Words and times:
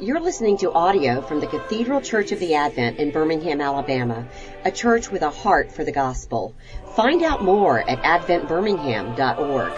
You're 0.00 0.18
listening 0.18 0.56
to 0.58 0.72
audio 0.72 1.20
from 1.20 1.40
the 1.40 1.46
Cathedral 1.46 2.00
Church 2.00 2.32
of 2.32 2.38
the 2.38 2.54
Advent 2.54 2.98
in 2.98 3.10
Birmingham, 3.10 3.60
Alabama, 3.60 4.26
a 4.64 4.70
church 4.70 5.10
with 5.10 5.20
a 5.20 5.28
heart 5.28 5.70
for 5.70 5.84
the 5.84 5.92
gospel. 5.92 6.56
Find 6.96 7.22
out 7.22 7.44
more 7.44 7.80
at 7.80 7.98
adventbirmingham.org. 7.98 9.72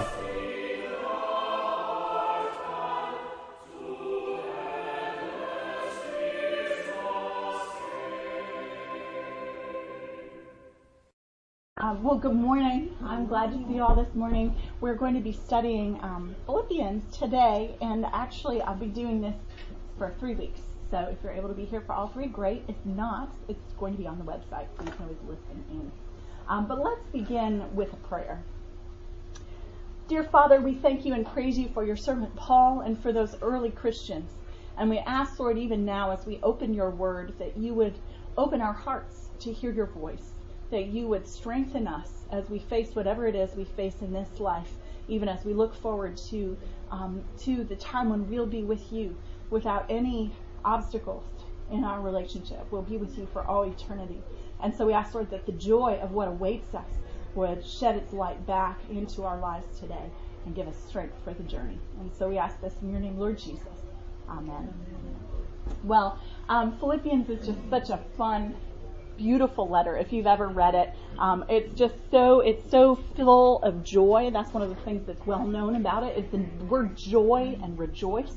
Uh, 11.79 11.97
well, 12.01 12.17
good 12.17 12.33
morning. 12.33 12.97
I'm 13.03 13.27
glad 13.27 13.51
to 13.51 13.59
see 13.67 13.75
you 13.75 13.83
all 13.83 13.97
this 13.97 14.15
morning. 14.15 14.55
We're 14.81 14.95
going 14.95 15.15
to 15.15 15.21
be 15.21 15.33
studying 15.33 15.99
um, 16.05 16.37
Philippians 16.47 17.19
today, 17.19 17.75
and 17.81 18.07
actually, 18.13 18.63
I'll 18.63 18.77
be 18.77 18.87
doing 18.87 19.21
this 19.21 19.35
for 19.99 20.15
three 20.19 20.35
weeks. 20.35 20.61
So 20.91 20.99
if 21.11 21.19
you're 21.23 21.33
able 21.33 21.49
to 21.49 21.55
be 21.55 21.65
here 21.65 21.81
for 21.81 21.93
all 21.93 22.09
three, 22.09 22.27
great. 22.27 22.65
If 22.69 22.77
not, 22.85 23.35
it's 23.49 23.73
going 23.79 23.95
to 23.95 23.99
be 23.99 24.07
on 24.07 24.19
the 24.19 24.25
website, 24.25 24.67
so 24.77 24.85
you 24.85 24.91
can 24.91 25.03
always 25.03 25.19
listen 25.27 25.65
in. 25.71 25.93
Um, 26.49 26.67
but 26.67 26.83
let's 26.83 27.07
begin 27.13 27.75
with 27.75 27.93
a 27.93 27.97
prayer. 27.97 28.43
Dear 30.09 30.25
Father, 30.25 30.61
we 30.61 30.75
thank 30.75 31.07
you 31.07 31.15
and 31.15 31.27
praise 31.27 31.59
you 31.59 31.69
for 31.73 31.85
your 31.85 31.97
servant 31.97 32.35
Paul 32.37 32.81
and 32.81 33.01
for 33.01 33.13
those 33.13 33.35
early 33.41 33.71
Christians. 33.71 34.31
And 34.77 34.91
we 34.91 34.99
ask, 34.99 35.39
Lord, 35.39 35.57
even 35.59 35.85
now 35.85 36.11
as 36.11 36.27
we 36.27 36.41
open 36.43 36.75
your 36.75 36.91
word, 36.91 37.35
that 37.39 37.57
you 37.57 37.73
would 37.75 37.95
open 38.37 38.61
our 38.61 38.73
hearts 38.73 39.29
to 39.41 39.53
hear 39.53 39.73
your 39.73 39.87
voice 39.87 40.33
that 40.73 40.87
you 40.87 41.07
would 41.07 41.29
strengthen 41.29 41.87
us 41.87 42.25
as 42.33 42.49
we 42.49 42.59
face 42.59 42.97
whatever 42.97 43.27
it 43.27 43.37
is 43.37 43.55
we 43.55 43.65
face 43.65 44.01
in 44.01 44.13
this 44.13 44.41
life, 44.41 44.73
even 45.07 45.29
as 45.29 45.45
we 45.45 45.53
look 45.53 45.75
forward 45.75 46.17
to 46.17 46.57
um, 46.91 47.23
to 47.39 47.63
the 47.65 47.77
time 47.77 48.11
when 48.11 48.29
we'll 48.29 48.47
be 48.47 48.63
with 48.63 48.93
you 48.93 49.15
without 49.53 49.87
any 49.89 50.33
obstacles 50.65 51.25
in 51.71 51.85
our 51.85 52.01
relationship. 52.01 52.67
We'll 52.71 52.83
be 52.83 52.97
with 52.97 53.17
you 53.17 53.29
for 53.33 53.45
all 53.45 53.63
eternity. 53.63 54.21
And 54.63 54.75
so 54.75 54.87
we 54.87 54.93
ask, 54.93 55.15
Lord, 55.15 55.31
that 55.31 55.47
the 55.47 55.53
joy 55.53 55.99
of 56.03 56.13
what 56.13 56.29
awaits 56.29 56.75
us 56.75 56.89
would 57.35 57.65
shed 57.65 57.97
its 57.97 58.13
light 58.13 58.47
back 58.47 58.79
into 58.91 59.25
our 59.25 59.39
lives 59.39 59.79
today 59.79 60.11
and 60.45 60.55
give 60.55 60.69
us 60.69 60.77
strength 60.89 61.15
for 61.25 61.33
the 61.33 61.43
journey. 61.45 61.79
And 62.01 62.11
so 62.19 62.29
we 62.29 62.39
ask 62.39 62.61
this 62.61 62.75
in 62.83 62.91
your 62.91 63.01
name, 63.01 63.19
Lord 63.19 63.39
Jesus. 63.39 63.67
Amen. 64.29 64.73
Well, 65.85 66.19
um, 66.49 66.79
Philippians 66.79 67.29
is 67.31 67.47
just 67.47 67.59
such 67.71 67.91
a 67.91 67.99
fun 68.17 68.55
beautiful 69.17 69.69
letter 69.69 69.97
if 69.97 70.13
you've 70.13 70.27
ever 70.27 70.49
read 70.49 70.75
it. 70.75 70.91
Um, 71.19 71.45
it's 71.49 71.73
just 71.79 71.95
so 72.11 72.41
it's 72.41 72.69
so 72.71 72.97
full 73.17 73.63
of 73.63 73.85
joy. 73.85 74.31
That's 74.33 74.53
one 74.53 74.63
of 74.63 74.69
the 74.69 74.83
things 74.83 75.07
that's 75.07 75.25
well 75.27 75.47
known 75.47 75.77
about 75.77 76.03
it. 76.03 76.17
is 76.17 76.31
the 76.31 76.39
word 76.65 76.97
joy 76.97 77.59
and 77.63 77.79
rejoice 77.79 78.33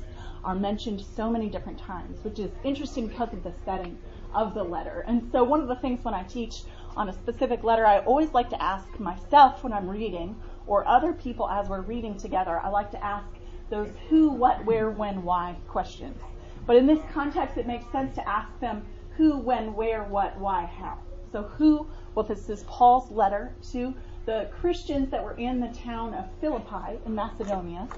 are 0.46 0.54
mentioned 0.54 1.04
so 1.16 1.28
many 1.28 1.50
different 1.50 1.76
times, 1.78 2.22
which 2.22 2.38
is 2.38 2.52
interesting 2.62 3.08
because 3.08 3.32
of 3.32 3.42
the 3.42 3.52
setting 3.64 3.98
of 4.32 4.54
the 4.54 4.62
letter. 4.62 5.04
And 5.08 5.28
so 5.32 5.42
one 5.42 5.60
of 5.60 5.66
the 5.66 5.74
things 5.76 6.04
when 6.04 6.14
I 6.14 6.22
teach 6.22 6.62
on 6.96 7.08
a 7.08 7.12
specific 7.12 7.64
letter, 7.64 7.84
I 7.84 7.98
always 7.98 8.32
like 8.32 8.48
to 8.50 8.62
ask 8.62 8.86
myself 9.00 9.64
when 9.64 9.72
I'm 9.72 9.90
reading 9.90 10.36
or 10.68 10.86
other 10.86 11.12
people 11.12 11.48
as 11.48 11.68
we're 11.68 11.80
reading 11.80 12.16
together, 12.16 12.60
I 12.62 12.68
like 12.68 12.92
to 12.92 13.04
ask 13.04 13.26
those 13.70 13.90
who, 14.08 14.30
what, 14.30 14.64
where, 14.64 14.90
when, 14.90 15.24
why 15.24 15.56
questions. 15.66 16.16
But 16.64 16.76
in 16.76 16.86
this 16.86 17.00
context, 17.12 17.56
it 17.56 17.66
makes 17.66 17.90
sense 17.90 18.14
to 18.14 18.28
ask 18.28 18.48
them 18.60 18.86
who, 19.16 19.38
when, 19.38 19.74
where, 19.74 20.04
what, 20.04 20.38
why, 20.38 20.66
how. 20.66 20.98
So 21.32 21.42
who, 21.42 21.88
well, 22.14 22.24
this 22.24 22.48
is 22.48 22.62
Paul's 22.68 23.10
letter 23.10 23.52
to 23.72 23.92
the 24.26 24.48
Christians 24.60 25.10
that 25.10 25.24
were 25.24 25.36
in 25.36 25.58
the 25.58 25.68
town 25.68 26.14
of 26.14 26.24
Philippi 26.40 27.00
in 27.04 27.14
Macedonia. 27.16 27.88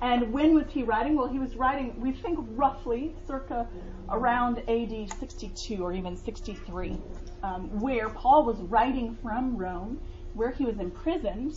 And 0.00 0.32
when 0.32 0.54
was 0.54 0.66
he 0.70 0.82
writing? 0.82 1.16
Well, 1.16 1.28
he 1.28 1.38
was 1.38 1.56
writing, 1.56 1.94
we 2.00 2.12
think 2.12 2.38
roughly, 2.54 3.14
circa 3.26 3.66
around 4.10 4.58
AD 4.68 5.10
62 5.18 5.82
or 5.82 5.92
even 5.92 6.16
63, 6.16 6.98
um, 7.42 7.80
where 7.80 8.10
Paul 8.10 8.44
was 8.44 8.58
writing 8.60 9.16
from 9.22 9.56
Rome, 9.56 10.00
where 10.34 10.50
he 10.52 10.64
was 10.64 10.78
imprisoned, 10.78 11.54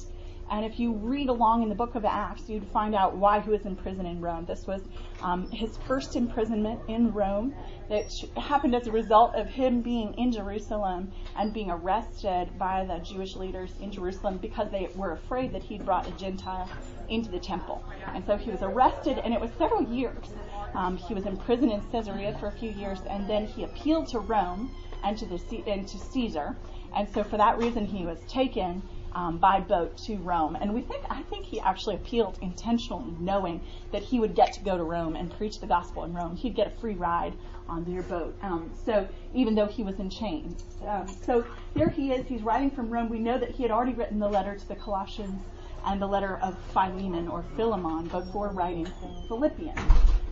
and 0.52 0.66
if 0.66 0.80
you 0.80 0.94
read 0.94 1.30
along 1.30 1.64
in 1.64 1.70
the 1.70 1.76
book 1.76 1.96
of 1.96 2.06
Acts, 2.06 2.50
you'd 2.50 2.68
find 2.72 2.96
out 2.96 3.16
why 3.16 3.40
he 3.40 3.50
was 3.50 3.66
in 3.66 3.76
prison 3.76 4.06
in 4.06 4.20
Rome. 4.20 4.46
This 4.46 4.66
was 4.66 4.82
um, 5.22 5.50
his 5.52 5.78
first 5.88 6.16
imprisonment 6.16 6.80
in 6.88 7.12
Rome 7.12 7.54
that 7.88 8.12
happened 8.36 8.76
as 8.76 8.88
a 8.88 8.92
result 8.92 9.36
of 9.36 9.48
him 9.48 9.82
being 9.82 10.14
in 10.16 10.32
Jerusalem 10.32 11.12
and 11.38 11.54
being 11.54 11.70
arrested 11.70 12.50
by 12.58 12.84
the 12.86 12.98
Jewish 13.00 13.36
leaders 13.36 13.72
in 13.80 13.92
Jerusalem 13.92 14.38
because 14.38 14.72
they 14.72 14.90
were 14.96 15.12
afraid 15.12 15.54
that 15.54 15.64
he'd 15.64 15.86
brought 15.86 16.08
a 16.08 16.12
Gentile 16.12 16.70
into 17.10 17.30
the 17.30 17.40
temple. 17.40 17.84
And 18.14 18.26
so 18.26 18.36
he 18.36 18.50
was 18.50 18.62
arrested, 18.62 19.20
and 19.20 19.34
it 19.34 19.40
was 19.40 19.52
several 19.58 19.84
years. 19.84 20.26
Um, 20.74 20.98
he 20.98 21.14
was 21.14 21.26
in 21.26 21.38
prison 21.38 21.70
in 21.72 21.82
Caesarea 21.92 22.36
for 22.40 22.48
a 22.48 22.52
few 22.52 22.72
years, 22.72 23.00
and 23.10 23.30
then 23.30 23.46
he 23.46 23.64
appealed 23.64 24.08
to 24.10 24.20
Rome 24.20 24.72
and 25.04 25.18
to, 25.18 25.26
the, 25.26 25.64
and 25.68 25.88
to 25.88 25.98
Caesar. 25.98 26.56
And 26.96 27.08
so 27.08 27.24
for 27.24 27.38
that 27.38 27.58
reason, 27.58 27.86
he 27.86 28.06
was 28.06 28.20
taken 28.28 28.82
um, 29.14 29.38
by 29.38 29.60
boat 29.60 29.98
to 29.98 30.18
Rome. 30.18 30.56
And 30.56 30.74
we 30.74 30.82
think, 30.82 31.04
I 31.10 31.22
think 31.24 31.46
he 31.46 31.60
actually 31.60 31.96
appealed 31.96 32.38
intentionally, 32.42 33.14
knowing 33.20 33.62
that 33.92 34.04
he 34.04 34.20
would 34.20 34.36
get 34.36 34.54
to 34.54 34.62
go 34.62 34.78
to 34.78 34.84
Rome 34.84 35.16
and 35.16 35.32
preach 35.38 35.60
the 35.60 35.68
gospel 35.68 36.04
in 36.04 36.14
Rome. 36.14 36.36
He'd 36.36 36.56
get 36.56 36.68
a 36.68 36.80
free 36.80 36.96
ride 36.96 37.34
on 37.68 37.84
their 37.86 38.02
boat. 38.04 38.36
Um, 38.42 38.72
so 38.86 39.08
even 39.34 39.56
though 39.56 39.68
he 39.68 39.84
was 39.84 40.00
in 40.00 40.10
chains. 40.10 40.64
Um, 40.88 41.08
so 41.08 41.46
there 41.76 41.90
he 41.90 42.12
is. 42.12 42.28
He's 42.28 42.42
writing 42.42 42.72
from 42.72 42.90
Rome. 42.90 43.10
We 43.10 43.20
know 43.20 43.38
that 43.38 43.52
he 43.52 43.64
had 43.64 43.72
already 43.72 43.94
written 43.94 44.20
the 44.20 44.30
letter 44.30 44.56
to 44.56 44.68
the 44.68 44.76
Colossians 44.76 45.42
and 45.86 46.02
the 46.02 46.08
letter 46.08 46.38
of 46.42 46.58
Philemon 46.74 47.28
or 47.28 47.44
Philemon 47.56 48.08
before 48.08 48.50
writing 48.50 48.88
Philippians. 49.28 49.80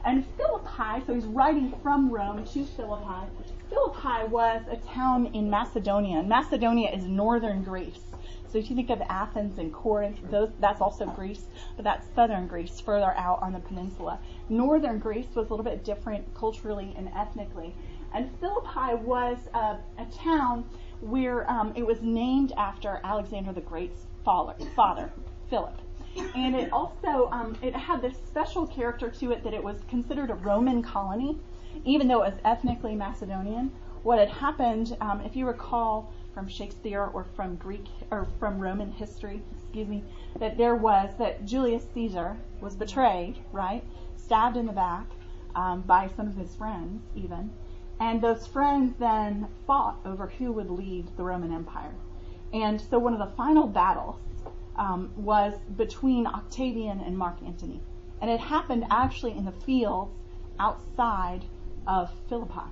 And 0.06 0.26
Philippi, 0.38 1.06
so 1.06 1.14
he's 1.14 1.26
writing 1.26 1.74
from 1.84 2.10
Rome 2.10 2.46
to 2.46 2.66
Philippi. 2.66 3.28
Philippi 3.70 4.28
was 4.30 4.62
a 4.72 4.78
town 4.94 5.28
in 5.34 5.50
Macedonia. 5.50 6.24
Macedonia 6.24 6.90
is 6.92 7.04
northern 7.04 7.64
Greece. 7.64 8.00
So 8.52 8.58
if 8.58 8.70
you 8.70 8.76
think 8.76 8.90
of 8.90 9.02
Athens 9.10 9.60
and 9.60 9.74
Corinth, 9.74 10.20
those, 10.32 10.50
that's 10.60 10.80
also 10.80 11.06
Greece, 11.06 11.46
but 11.76 11.84
that's 11.84 12.08
southern 12.16 12.48
Greece, 12.48 12.80
further 12.80 13.14
out 13.18 13.42
on 13.42 13.54
the 13.54 13.60
peninsula. 13.60 14.20
Northern 14.50 15.00
Greece 15.00 15.28
was 15.36 15.48
a 15.48 15.50
little 15.50 15.66
bit 15.66 15.84
different 15.84 16.34
culturally 16.34 16.94
and 16.98 17.10
ethnically. 17.16 17.76
And 18.14 18.30
Philippi 18.40 18.96
was 19.04 19.38
a, 19.54 19.78
a 20.00 20.06
town 20.18 20.64
where 21.02 21.50
um, 21.52 21.74
it 21.76 21.86
was 21.86 22.02
named 22.02 22.54
after 22.58 23.02
Alexander 23.04 23.52
the 23.52 23.62
Great's 23.62 24.06
father, 24.24 24.56
father 24.76 25.12
Philip. 25.50 25.78
And 26.36 26.56
it 26.56 26.72
also 26.72 27.30
um, 27.32 27.56
it 27.62 27.76
had 27.76 28.02
this 28.02 28.18
special 28.28 28.66
character 28.66 29.10
to 29.10 29.32
it 29.32 29.44
that 29.44 29.54
it 29.54 29.64
was 29.64 29.78
considered 29.88 30.32
a 30.32 30.36
Roman 30.36 30.82
colony, 30.82 31.38
even 31.86 32.08
though 32.08 32.24
it 32.24 32.32
was 32.32 32.40
ethnically 32.44 32.96
Macedonian. 32.96 33.72
What 34.04 34.20
had 34.20 34.30
happened, 34.30 34.96
um, 35.02 35.22
if 35.22 35.36
you 35.36 35.46
recall, 35.46 36.12
from 36.38 36.48
Shakespeare 36.48 37.04
or 37.04 37.26
from 37.36 37.56
Greek 37.56 37.88
or 38.12 38.28
from 38.40 38.60
Roman 38.60 38.92
history, 38.92 39.42
excuse 39.56 39.88
me, 39.88 40.04
that 40.40 40.56
there 40.56 40.76
was 40.76 41.10
that 41.18 41.44
Julius 41.46 41.84
Caesar 41.96 42.38
was 42.62 42.76
betrayed, 42.76 43.40
right, 43.52 43.84
stabbed 44.18 44.56
in 44.56 44.68
the 44.68 44.72
back 44.72 45.08
um, 45.56 45.82
by 45.82 46.08
some 46.16 46.28
of 46.28 46.36
his 46.36 46.54
friends, 46.54 47.02
even, 47.16 47.50
and 48.00 48.22
those 48.22 48.46
friends 48.46 48.94
then 49.00 49.48
fought 49.66 49.98
over 50.06 50.28
who 50.28 50.52
would 50.52 50.70
lead 50.70 51.08
the 51.18 51.24
Roman 51.24 51.52
Empire. 51.52 51.96
And 52.54 52.80
so 52.80 53.00
one 53.00 53.14
of 53.14 53.20
the 53.20 53.36
final 53.36 53.66
battles 53.66 54.20
um, 54.76 55.12
was 55.16 55.56
between 55.76 56.28
Octavian 56.28 57.00
and 57.00 57.18
Mark 57.18 57.38
Antony, 57.44 57.82
and 58.22 58.30
it 58.30 58.40
happened 58.40 58.86
actually 58.92 59.36
in 59.36 59.46
the 59.46 59.52
fields 59.66 60.14
outside 60.60 61.46
of 61.88 62.12
Philippi. 62.30 62.70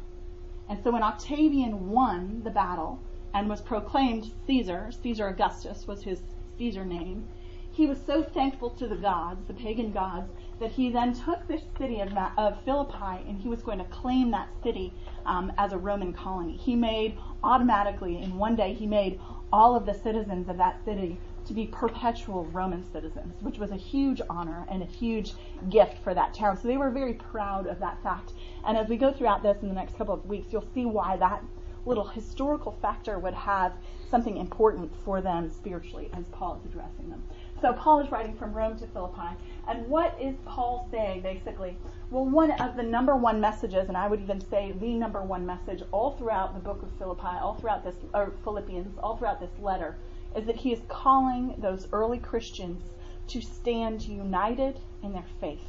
And 0.70 0.78
so 0.84 0.92
when 0.92 1.02
Octavian 1.02 1.90
won 1.90 2.42
the 2.44 2.52
battle, 2.52 3.00
and 3.36 3.50
was 3.50 3.62
proclaimed 3.62 4.32
Caesar. 4.48 4.90
Caesar 5.04 5.28
Augustus 5.28 5.86
was 5.86 6.02
his 6.02 6.22
Caesar 6.58 6.86
name. 6.86 7.28
He 7.70 7.86
was 7.86 8.00
so 8.06 8.24
thankful 8.24 8.70
to 8.70 8.88
the 8.88 8.96
gods, 8.96 9.46
the 9.46 9.54
pagan 9.54 9.92
gods, 9.92 10.32
that 10.62 10.72
he 10.72 10.90
then 10.90 11.14
took 11.14 11.46
this 11.46 11.64
city 11.78 12.00
of, 12.00 12.14
of 12.38 12.64
Philippi 12.64 13.28
and 13.28 13.38
he 13.38 13.50
was 13.50 13.62
going 13.62 13.80
to 13.80 13.84
claim 13.86 14.32
that 14.32 14.48
city 14.64 14.94
um, 15.26 15.52
as 15.58 15.74
a 15.74 15.78
Roman 15.78 16.14
colony. 16.14 16.56
He 16.56 16.78
made 16.78 17.18
automatically, 17.44 18.22
in 18.22 18.38
one 18.38 18.56
day, 18.56 18.74
he 18.74 18.88
made 18.88 19.20
all 19.52 19.76
of 19.76 19.86
the 19.86 19.94
citizens 19.94 20.48
of 20.48 20.56
that 20.58 20.80
city 20.86 21.20
to 21.46 21.54
be 21.54 21.68
perpetual 21.68 22.46
Roman 22.46 22.90
citizens, 22.90 23.36
which 23.42 23.60
was 23.60 23.72
a 23.72 23.76
huge 23.76 24.22
honor 24.30 24.66
and 24.72 24.82
a 24.82 24.86
huge 24.86 25.34
gift 25.70 25.98
for 26.04 26.14
that 26.14 26.34
town. 26.34 26.56
So 26.56 26.70
they 26.70 26.78
were 26.78 26.90
very 26.90 27.14
proud 27.14 27.68
of 27.68 27.80
that 27.80 28.02
fact. 28.02 28.32
And 28.66 28.78
as 28.78 28.88
we 28.88 28.96
go 28.96 29.12
throughout 29.12 29.44
this 29.44 29.58
in 29.62 29.68
the 29.68 29.76
next 29.76 29.98
couple 29.98 30.14
of 30.14 30.26
weeks, 30.26 30.48
you'll 30.52 30.68
see 30.74 30.86
why 30.86 31.18
that 31.18 31.44
little 31.86 32.06
historical 32.06 32.72
factor 32.82 33.20
would 33.20 33.34
have 33.34 33.74
something 34.10 34.38
important 34.38 34.92
for 35.04 35.22
them 35.22 35.50
spiritually 35.50 36.10
as 36.14 36.26
Paul 36.30 36.60
is 36.60 36.72
addressing 36.72 37.10
them. 37.10 37.24
So 37.62 37.74
Paul 37.74 38.00
is 38.00 38.12
writing 38.12 38.36
from 38.36 38.54
Rome 38.54 38.78
to 38.80 38.88
Philippi. 38.88 39.36
And 39.68 39.88
what 39.88 40.18
is 40.22 40.36
Paul 40.46 40.88
saying 40.92 41.22
basically? 41.22 41.78
Well, 42.12 42.26
one 42.26 42.52
of 42.52 42.76
the 42.76 42.84
number 42.84 43.16
one 43.16 43.40
messages, 43.40 43.88
and 43.88 43.98
I 43.98 44.08
would 44.08 44.22
even 44.22 44.40
say 44.40 44.74
the 44.80 44.94
number 44.94 45.22
one 45.22 45.46
message 45.46 45.82
all 45.92 46.12
throughout 46.12 46.54
the 46.54 46.60
book 46.60 46.84
of 46.84 46.92
Philippi, 46.98 47.38
all 47.42 47.56
throughout 47.56 47.84
this, 47.84 47.96
or 48.14 48.34
Philippians, 48.44 48.98
all 49.00 49.18
throughout 49.18 49.40
this 49.40 49.58
letter, 49.60 49.98
is 50.36 50.46
that 50.46 50.58
he 50.58 50.74
is 50.74 50.82
calling 50.88 51.56
those 51.58 51.88
early 51.92 52.20
Christians 52.20 52.84
to 53.28 53.42
stand 53.42 54.04
united 54.04 54.80
in 55.02 55.14
their 55.14 55.26
faith. 55.40 55.64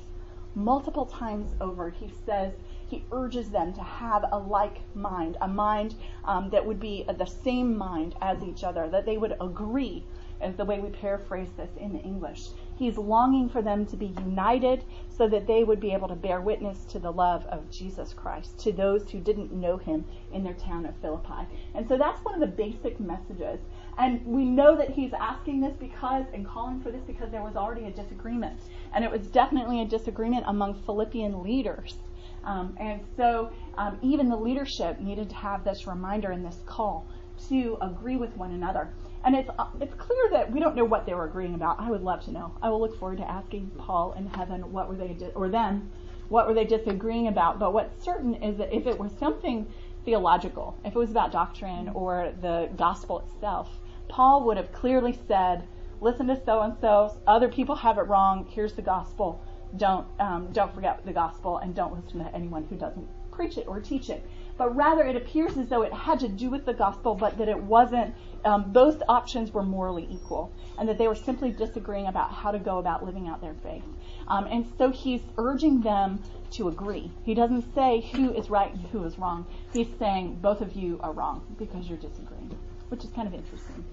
Multiple 0.55 1.07
times 1.07 1.55
over, 1.61 1.91
he 1.91 2.11
says 2.25 2.53
he 2.89 3.05
urges 3.11 3.51
them 3.51 3.73
to 3.73 3.83
have 3.83 4.25
a 4.31 4.39
like 4.39 4.81
mind, 4.95 5.37
a 5.41 5.49
mind 5.49 5.95
um, 6.25 6.51
that 6.51 6.65
would 6.65 6.81
be 6.81 7.05
the 7.19 7.27
same 7.27 7.77
mind 7.77 8.15
as 8.21 8.43
each 8.43 8.63
other, 8.63 8.89
that 8.89 9.07
they 9.07 9.17
would 9.17 9.37
agree, 9.41 10.05
as 10.41 10.55
the 10.57 10.65
way 10.65 10.79
we 10.79 10.91
paraphrase 10.91 11.49
this 11.57 11.71
in 11.79 11.99
English. 12.01 12.49
He's 12.77 12.99
longing 12.99 13.49
for 13.49 13.63
them 13.63 13.87
to 13.87 13.97
be 13.97 14.15
united 14.19 14.85
so 15.09 15.27
that 15.29 15.47
they 15.47 15.65
would 15.65 15.81
be 15.81 15.93
able 15.93 16.09
to 16.09 16.15
bear 16.15 16.43
witness 16.43 16.85
to 16.87 16.99
the 16.99 17.11
love 17.11 17.47
of 17.47 17.71
Jesus 17.71 18.13
Christ 18.13 18.59
to 18.61 18.73
those 18.73 19.11
who 19.11 19.19
didn't 19.19 19.51
know 19.51 19.79
him 19.79 20.05
in 20.33 20.45
their 20.45 20.55
town 20.55 20.85
of 20.85 20.95
Philippi. 20.97 21.49
And 21.75 21.89
so 21.89 21.97
that's 21.97 22.23
one 22.23 22.35
of 22.35 22.41
the 22.41 22.47
basic 22.47 23.01
messages. 23.01 23.61
And 23.99 24.25
we 24.27 24.45
know 24.45 24.77
that 24.77 24.91
he's 24.91 25.15
asking 25.15 25.63
this 25.63 25.75
because 25.81 26.27
and 26.35 26.47
calling 26.47 26.81
for 26.81 26.91
this 26.91 27.03
because 27.07 27.31
there 27.31 27.43
was 27.43 27.57
already 27.57 27.87
a 27.87 27.91
disagreement. 27.91 28.61
And 28.93 29.05
it 29.05 29.11
was 29.11 29.27
definitely 29.29 29.81
a 29.81 29.87
disagreement 29.87 30.45
among 30.47 30.75
Philippian 30.83 31.43
leaders. 31.43 31.97
Um, 32.47 32.77
and 32.79 33.01
so 33.17 33.51
um, 33.77 33.99
even 34.03 34.29
the 34.29 34.37
leadership 34.37 35.01
needed 35.01 35.29
to 35.31 35.37
have 35.37 35.65
this 35.65 35.87
reminder 35.87 36.31
and 36.31 36.47
this 36.47 36.59
call 36.65 37.07
to 37.49 37.77
agree 37.83 38.17
with 38.17 38.35
one 38.37 38.53
another. 38.53 38.89
And 39.25 39.35
it's 39.35 39.51
uh, 39.59 39.67
it's 39.81 39.95
clear 39.95 40.31
that 40.31 40.53
we 40.53 40.61
don't 40.61 40.77
know 40.77 40.85
what 40.85 41.05
they 41.05 41.13
were 41.13 41.25
agreeing 41.25 41.55
about. 41.55 41.81
I 41.81 41.91
would 41.91 42.03
love 42.03 42.25
to 42.25 42.31
know. 42.31 42.53
I 42.63 42.71
will 42.71 42.81
look 42.81 42.99
forward 42.99 43.19
to 43.19 43.29
asking 43.29 43.73
Paul 43.77 44.15
in 44.17 44.27
heaven 44.29 44.73
what 44.73 44.89
were 44.89 44.95
they 44.95 45.09
di- 45.09 45.33
or 45.35 45.49
them 45.49 45.91
what 46.29 46.47
were 46.47 46.55
they 46.55 46.65
disagreeing 46.65 47.29
about. 47.29 47.59
But 47.59 47.73
what's 47.73 48.05
certain 48.05 48.35
is 48.35 48.57
that 48.59 48.73
if 48.73 48.87
it 48.87 48.99
was 48.99 49.13
something 49.19 49.67
theological, 50.05 50.77
if 50.85 50.95
it 50.95 50.99
was 50.99 51.11
about 51.11 51.33
doctrine 51.33 51.89
or 51.91 52.33
the 52.41 52.69
gospel 52.77 53.21
itself, 53.21 53.69
Paul 54.09 54.45
would 54.45 54.57
have 54.57 54.73
clearly 54.73 55.19
said, 55.27 55.65
"Listen 56.01 56.29
to 56.29 56.41
so 56.45 56.61
and 56.63 56.77
so. 56.81 57.17
Other 57.27 57.49
people 57.49 57.75
have 57.75 57.99
it 57.99 58.03
wrong. 58.03 58.47
Here's 58.49 58.75
the 58.75 58.83
gospel. 58.83 59.41
Don't 59.77 60.07
um, 60.21 60.53
don't 60.53 60.75
forget 60.75 61.05
the 61.05 61.13
gospel 61.13 61.59
and 61.59 61.75
don't 61.75 61.95
listen 61.95 62.25
to 62.25 62.35
anyone 62.35 62.65
who 62.65 62.77
doesn't 62.77 63.07
preach 63.31 63.59
it 63.59 63.67
or 63.67 63.81
teach 63.81 64.11
it." 64.11 64.25
But 64.59 64.75
rather, 64.75 65.05
it 65.05 65.17
appears 65.17 65.57
as 65.59 65.69
though 65.69 65.83
it 65.83 65.93
had 65.93 66.21
to 66.21 66.29
do 66.29 66.49
with 66.49 66.65
the 66.65 66.73
gospel, 66.73 67.15
but 67.15 67.37
that 67.39 67.49
it 67.49 67.63
wasn't 67.63 68.15
um, 68.45 68.73
both 68.73 69.03
options 69.09 69.53
were 69.53 69.63
morally 69.63 70.09
equal, 70.11 70.53
and 70.79 70.89
that 70.89 70.99
they 70.99 71.09
were 71.09 71.15
simply 71.15 71.51
disagreeing 71.51 72.07
about 72.07 72.33
how 72.33 72.51
to 72.53 72.59
go 72.59 72.79
about 72.79 73.05
living 73.05 73.29
out 73.29 73.41
their 73.41 73.57
faith. 73.63 73.85
Um, 74.29 74.47
and 74.47 74.67
so 74.79 74.91
he's 74.91 75.21
urging 75.37 75.81
them 75.81 76.23
to 76.53 76.69
agree. 76.69 77.11
He 77.25 77.35
doesn't 77.35 77.75
say 77.75 78.09
who 78.13 78.33
is 78.33 78.49
right 78.49 78.73
and 78.73 78.87
who 78.87 79.05
is 79.05 79.19
wrong. 79.19 79.47
He's 79.73 79.89
saying 79.99 80.39
both 80.41 80.61
of 80.61 80.75
you 80.75 80.99
are 81.03 81.13
wrong 81.13 81.43
because 81.59 81.89
you're 81.89 81.99
disagreeing, 81.99 82.57
which 82.89 83.05
is 83.05 83.11
kind 83.11 83.29
of 83.29 83.35
interesting. 83.35 83.85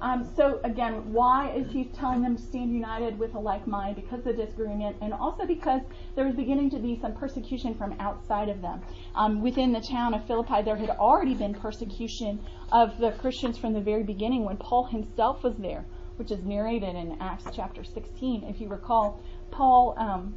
Um, 0.00 0.26
so 0.34 0.60
again, 0.64 1.12
why 1.12 1.50
is 1.50 1.70
he 1.70 1.84
telling 1.84 2.22
them 2.22 2.36
to 2.36 2.42
stand 2.42 2.72
united 2.72 3.18
with 3.18 3.34
a 3.34 3.38
like 3.38 3.66
mind? 3.66 3.96
Because 3.96 4.20
of 4.20 4.24
the 4.24 4.32
disagreement, 4.32 4.96
and 5.02 5.12
also 5.12 5.46
because 5.46 5.82
there 6.14 6.24
was 6.24 6.34
beginning 6.34 6.70
to 6.70 6.78
be 6.78 6.98
some 7.00 7.12
persecution 7.12 7.74
from 7.74 7.94
outside 8.00 8.48
of 8.48 8.62
them. 8.62 8.80
Um, 9.14 9.42
within 9.42 9.72
the 9.72 9.80
town 9.80 10.14
of 10.14 10.26
Philippi, 10.26 10.62
there 10.62 10.76
had 10.76 10.90
already 10.90 11.34
been 11.34 11.54
persecution 11.54 12.40
of 12.72 12.96
the 12.98 13.12
Christians 13.12 13.58
from 13.58 13.74
the 13.74 13.80
very 13.80 14.02
beginning 14.02 14.44
when 14.44 14.56
Paul 14.56 14.84
himself 14.84 15.42
was 15.42 15.56
there, 15.56 15.84
which 16.16 16.30
is 16.30 16.42
narrated 16.44 16.96
in 16.96 17.16
Acts 17.20 17.44
chapter 17.54 17.84
16. 17.84 18.44
If 18.44 18.60
you 18.60 18.68
recall, 18.68 19.20
Paul 19.50 19.94
um, 19.98 20.34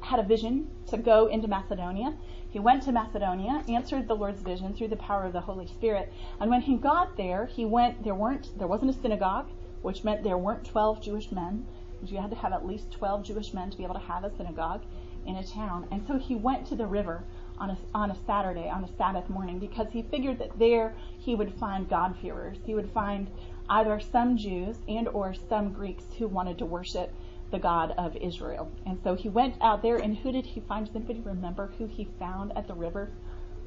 had 0.00 0.18
a 0.18 0.24
vision 0.24 0.68
to 0.88 0.98
go 0.98 1.26
into 1.26 1.46
Macedonia. 1.46 2.16
He 2.50 2.58
went 2.58 2.82
to 2.82 2.92
Macedonia, 2.92 3.62
answered 3.68 4.08
the 4.08 4.16
Lord's 4.16 4.42
vision 4.42 4.74
through 4.74 4.88
the 4.88 4.96
power 4.96 5.24
of 5.24 5.32
the 5.32 5.40
Holy 5.40 5.68
Spirit, 5.68 6.12
and 6.40 6.50
when 6.50 6.62
he 6.62 6.76
got 6.76 7.16
there, 7.16 7.46
he 7.46 7.64
went. 7.64 8.02
There 8.02 8.14
weren't. 8.14 8.58
There 8.58 8.66
wasn't 8.66 8.90
a 8.90 9.00
synagogue, 9.00 9.48
which 9.82 10.02
meant 10.02 10.24
there 10.24 10.36
weren't 10.36 10.64
12 10.64 11.00
Jewish 11.00 11.30
men. 11.30 11.66
You 12.04 12.18
had 12.18 12.30
to 12.30 12.36
have 12.36 12.52
at 12.52 12.66
least 12.66 12.90
12 12.90 13.22
Jewish 13.22 13.54
men 13.54 13.70
to 13.70 13.76
be 13.76 13.84
able 13.84 13.94
to 13.94 14.00
have 14.00 14.24
a 14.24 14.36
synagogue 14.36 14.82
in 15.26 15.36
a 15.36 15.44
town. 15.44 15.86
And 15.92 16.04
so 16.06 16.18
he 16.18 16.34
went 16.34 16.66
to 16.68 16.74
the 16.74 16.86
river 16.86 17.22
on 17.58 17.70
a, 17.70 17.78
on 17.94 18.10
a 18.10 18.16
Saturday, 18.26 18.68
on 18.68 18.82
a 18.82 18.96
Sabbath 18.96 19.28
morning, 19.28 19.58
because 19.58 19.92
he 19.92 20.02
figured 20.02 20.38
that 20.38 20.58
there 20.58 20.94
he 21.18 21.34
would 21.34 21.52
find 21.54 21.88
God-fearers. 21.88 22.58
He 22.64 22.74
would 22.74 22.90
find 22.90 23.30
either 23.68 24.00
some 24.00 24.36
Jews 24.36 24.78
and 24.88 25.06
or 25.08 25.34
some 25.34 25.72
Greeks 25.72 26.04
who 26.18 26.26
wanted 26.26 26.58
to 26.58 26.66
worship 26.66 27.12
the 27.50 27.58
God 27.58 27.92
of 27.98 28.16
Israel. 28.16 28.70
And 28.86 28.98
so 29.02 29.14
he 29.14 29.28
went 29.28 29.54
out 29.60 29.82
there, 29.82 29.96
and 29.96 30.16
who 30.16 30.32
did 30.32 30.46
he 30.46 30.60
find? 30.60 30.86
Does 30.86 30.96
anybody 30.96 31.20
remember 31.20 31.72
who 31.78 31.86
he 31.86 32.08
found 32.18 32.56
at 32.56 32.66
the 32.66 32.74
river? 32.74 33.10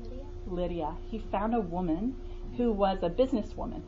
Lydia. 0.03 0.25
Lydia. 0.47 0.97
He 1.09 1.19
found 1.19 1.53
a 1.53 1.61
woman 1.61 2.15
who 2.57 2.71
was 2.71 2.99
a 3.01 3.09
businesswoman 3.09 3.81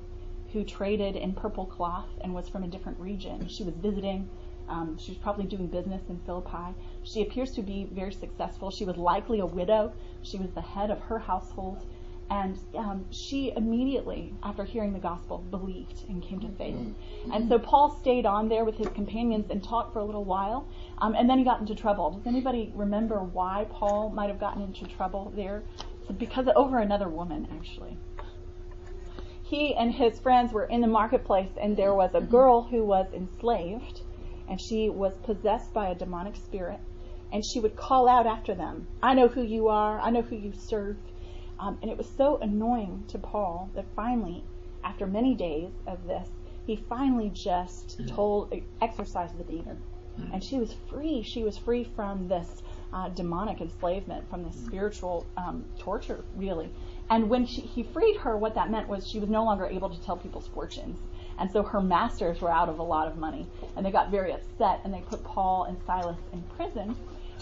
who 0.52 0.64
traded 0.64 1.16
in 1.16 1.34
purple 1.34 1.66
cloth 1.66 2.08
and 2.22 2.34
was 2.34 2.48
from 2.48 2.64
a 2.64 2.68
different 2.68 3.00
region. 3.00 3.48
She 3.48 3.64
was 3.64 3.76
visiting. 3.76 4.30
Um, 4.68 4.98
she 4.98 5.12
was 5.12 5.18
probably 5.20 5.46
doing 5.46 5.68
business 5.68 6.02
in 6.10 6.20
Philippi. 6.26 6.74
She 7.04 7.22
appears 7.22 7.52
to 7.52 7.62
be 7.62 7.88
very 7.92 8.14
successful. 8.14 8.72
She 8.72 8.86
was 8.86 8.98
likely 8.98 9.40
a 9.40 9.46
widow. 9.46 9.94
She 10.24 10.38
was 10.38 10.50
the 10.52 10.62
head 10.62 10.90
of 10.90 11.00
her 11.02 11.20
household. 11.20 11.86
And 12.30 12.58
um, 12.76 13.06
she 13.12 13.54
immediately, 13.56 14.34
after 14.42 14.64
hearing 14.64 14.94
the 14.94 15.00
gospel, 15.00 15.38
believed 15.52 16.10
and 16.10 16.24
came 16.24 16.40
to 16.40 16.50
faith. 16.50 16.76
And 17.32 17.48
so 17.48 17.60
Paul 17.60 17.98
stayed 18.02 18.26
on 18.26 18.50
there 18.50 18.66
with 18.66 18.78
his 18.78 18.88
companions 18.90 19.46
and 19.52 19.64
talked 19.64 19.94
for 19.94 20.00
a 20.00 20.04
little 20.04 20.24
while. 20.24 20.68
Um, 20.98 21.14
and 21.14 21.30
then 21.30 21.38
he 21.38 21.44
got 21.44 21.60
into 21.60 21.76
trouble. 21.76 22.12
Does 22.12 22.26
anybody 22.26 22.72
remember 22.74 23.20
why 23.20 23.68
Paul 23.70 24.10
might 24.10 24.30
have 24.30 24.40
gotten 24.40 24.64
into 24.64 24.86
trouble 24.86 25.32
there? 25.36 25.62
It's 26.10 26.18
because 26.18 26.48
over 26.56 26.80
another 26.80 27.10
woman, 27.10 27.48
actually. 27.56 27.98
He 29.44 29.76
and 29.76 29.94
his 29.94 30.20
friends 30.20 30.52
were 30.52 30.66
in 30.66 30.82
the 30.82 30.88
marketplace, 30.88 31.52
and 31.62 31.78
there 31.78 31.94
was 31.94 32.16
a 32.16 32.22
girl 32.22 32.64
who 32.64 32.84
was 32.84 33.06
enslaved, 33.14 34.02
and 34.50 34.60
she 34.60 34.90
was 34.90 35.16
possessed 35.18 35.72
by 35.74 35.90
a 35.90 35.96
demonic 35.96 36.36
spirit. 36.36 36.80
And 37.32 37.46
she 37.46 37.60
would 37.60 37.76
call 37.76 38.08
out 38.08 38.26
after 38.26 38.56
them, 38.56 38.88
I 39.04 39.14
know 39.14 39.28
who 39.28 39.44
you 39.44 39.68
are, 39.68 40.00
I 40.00 40.10
know 40.10 40.24
who 40.24 40.36
you 40.36 40.54
serve. 40.54 40.98
Um, 41.60 41.78
and 41.82 41.90
it 41.90 41.98
was 41.98 42.10
so 42.18 42.38
annoying 42.38 43.04
to 43.10 43.18
Paul 43.18 43.70
that 43.76 43.86
finally, 43.96 44.44
after 44.84 45.08
many 45.08 45.34
days 45.36 45.72
of 45.88 46.06
this, 46.06 46.30
he 46.66 46.76
finally 46.76 47.30
just 47.34 48.08
told, 48.08 48.54
exorcised 48.82 49.38
the 49.38 49.44
demon. 49.44 49.82
And 50.34 50.44
she 50.44 50.60
was 50.60 50.74
free. 50.90 51.22
She 51.24 51.44
was 51.44 51.58
free 51.58 51.84
from 51.96 52.28
this 52.28 52.64
uh, 52.94 53.10
demonic 53.10 53.60
enslavement, 53.60 54.30
from 54.30 54.44
this 54.44 54.56
spiritual 54.56 55.26
um, 55.36 55.66
torture, 55.78 56.24
really. 56.38 56.70
And 57.10 57.30
when 57.30 57.46
she, 57.46 57.62
he 57.62 57.84
freed 57.84 58.16
her, 58.18 58.38
what 58.38 58.56
that 58.56 58.72
meant 58.72 58.88
was 58.88 59.06
she 59.08 59.20
was 59.20 59.30
no 59.30 59.44
longer 59.44 59.66
able 59.66 59.90
to 59.90 60.02
tell 60.02 60.16
people's 60.16 60.48
fortunes. 60.48 60.98
And 61.38 61.52
so 61.52 61.64
her 61.64 61.82
masters 61.82 62.40
were 62.40 62.52
out 62.52 62.70
of 62.70 62.80
a 62.80 62.84
lot 62.84 63.08
of 63.08 63.18
money. 63.18 63.46
And 63.76 63.86
they 63.86 63.92
got 63.92 64.10
very 64.10 64.32
upset 64.32 64.80
and 64.86 64.94
they 64.94 65.02
put 65.02 65.24
Paul 65.24 65.66
and 65.66 65.78
Silas 65.86 66.18
in 66.32 66.42
prison. 66.56 66.96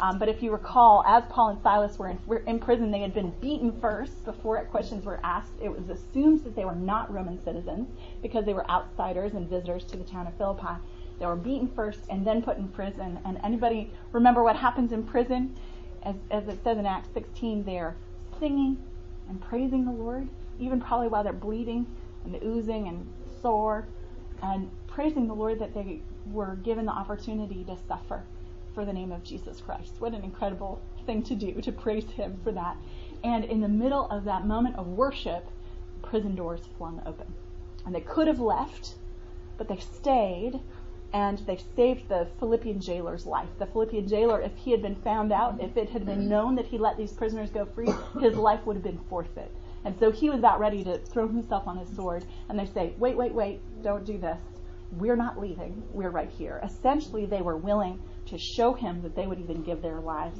Um, 0.03 0.19
but 0.19 0.27
if 0.27 0.43
you 0.43 0.51
recall, 0.51 1.01
as 1.07 1.23
Paul 1.29 1.51
and 1.51 1.61
Silas 1.61 1.97
were 1.97 2.09
in, 2.09 2.19
were 2.27 2.39
in, 2.39 2.59
prison, 2.59 2.91
they 2.91 2.99
had 2.99 3.13
been 3.13 3.29
beaten 3.39 3.71
first 3.79 4.25
before 4.25 4.61
questions 4.65 5.05
were 5.05 5.21
asked. 5.23 5.53
It 5.61 5.69
was 5.69 5.89
assumed 5.89 6.43
that 6.43 6.57
they 6.57 6.65
were 6.65 6.75
not 6.75 7.09
Roman 7.13 7.41
citizens 7.41 7.87
because 8.21 8.43
they 8.43 8.53
were 8.53 8.69
outsiders 8.69 9.31
and 9.31 9.49
visitors 9.49 9.85
to 9.85 9.95
the 9.95 10.03
town 10.03 10.27
of 10.27 10.33
Philippi. 10.33 10.75
They 11.19 11.25
were 11.25 11.37
beaten 11.37 11.69
first 11.73 12.01
and 12.09 12.27
then 12.27 12.41
put 12.41 12.57
in 12.57 12.67
prison. 12.67 13.17
And 13.23 13.39
anybody 13.45 13.91
remember 14.11 14.43
what 14.43 14.57
happens 14.57 14.91
in 14.91 15.03
prison? 15.03 15.55
As, 16.03 16.15
as 16.31 16.49
it 16.49 16.61
says 16.65 16.77
in 16.77 16.85
Acts 16.85 17.07
16, 17.13 17.63
they're 17.63 17.95
singing 18.41 18.75
and 19.29 19.39
praising 19.39 19.85
the 19.85 19.91
Lord, 19.91 20.27
even 20.59 20.81
probably 20.81 21.07
while 21.07 21.23
they're 21.23 21.31
bleeding 21.31 21.87
and 22.25 22.37
oozing 22.43 22.89
and 22.89 23.07
sore, 23.41 23.87
and 24.41 24.69
praising 24.85 25.27
the 25.29 25.33
Lord 25.33 25.59
that 25.59 25.73
they 25.73 26.01
were 26.29 26.57
given 26.57 26.87
the 26.87 26.91
opportunity 26.91 27.63
to 27.63 27.77
suffer 27.87 28.23
for 28.73 28.85
the 28.85 28.93
name 28.93 29.11
of 29.11 29.23
Jesus 29.23 29.61
Christ. 29.61 29.93
What 29.99 30.13
an 30.13 30.23
incredible 30.23 30.81
thing 31.05 31.23
to 31.23 31.35
do, 31.35 31.61
to 31.61 31.71
praise 31.71 32.09
Him 32.11 32.39
for 32.43 32.51
that. 32.51 32.77
And 33.23 33.45
in 33.45 33.61
the 33.61 33.67
middle 33.67 34.09
of 34.09 34.25
that 34.25 34.45
moment 34.45 34.75
of 34.75 34.87
worship, 34.87 35.47
prison 36.01 36.35
doors 36.35 36.61
flung 36.77 37.01
open. 37.05 37.27
And 37.85 37.93
they 37.93 38.01
could 38.01 38.27
have 38.27 38.39
left, 38.39 38.95
but 39.57 39.67
they 39.67 39.77
stayed 39.77 40.59
and 41.13 41.37
they 41.39 41.59
saved 41.75 42.09
the 42.09 42.27
Philippian 42.39 42.81
jailer's 42.81 43.25
life. 43.27 43.47
The 43.59 43.67
Philippian 43.67 44.07
jailer, 44.07 44.41
if 44.41 44.55
he 44.55 44.71
had 44.71 44.81
been 44.81 44.95
found 44.95 45.31
out, 45.31 45.61
if 45.61 45.77
it 45.77 45.89
had 45.89 46.05
been 46.05 46.27
known 46.27 46.55
that 46.55 46.65
he 46.65 46.79
let 46.79 46.97
these 46.97 47.13
prisoners 47.13 47.51
go 47.51 47.65
free, 47.65 47.89
his 48.19 48.35
life 48.35 48.65
would 48.65 48.75
have 48.75 48.83
been 48.83 48.99
forfeit. 49.09 49.51
And 49.85 49.95
so 49.99 50.11
he 50.11 50.29
was 50.29 50.39
about 50.39 50.59
ready 50.59 50.83
to 50.83 50.97
throw 50.97 51.27
himself 51.27 51.67
on 51.67 51.77
his 51.77 51.95
sword. 51.95 52.25
And 52.49 52.57
they 52.57 52.65
say, 52.65 52.93
wait, 52.97 53.15
wait, 53.15 53.33
wait, 53.33 53.59
don't 53.83 54.05
do 54.05 54.17
this. 54.17 54.39
We're 54.93 55.15
not 55.15 55.39
leaving. 55.39 55.83
We're 55.91 56.09
right 56.09 56.29
here. 56.29 56.59
Essentially, 56.63 57.25
they 57.25 57.41
were 57.41 57.57
willing 57.57 58.01
to 58.33 58.39
show 58.39 58.73
him 58.73 59.01
that 59.03 59.15
they 59.15 59.27
would 59.27 59.39
even 59.39 59.61
give 59.61 59.81
their 59.83 59.99
lives 59.99 60.39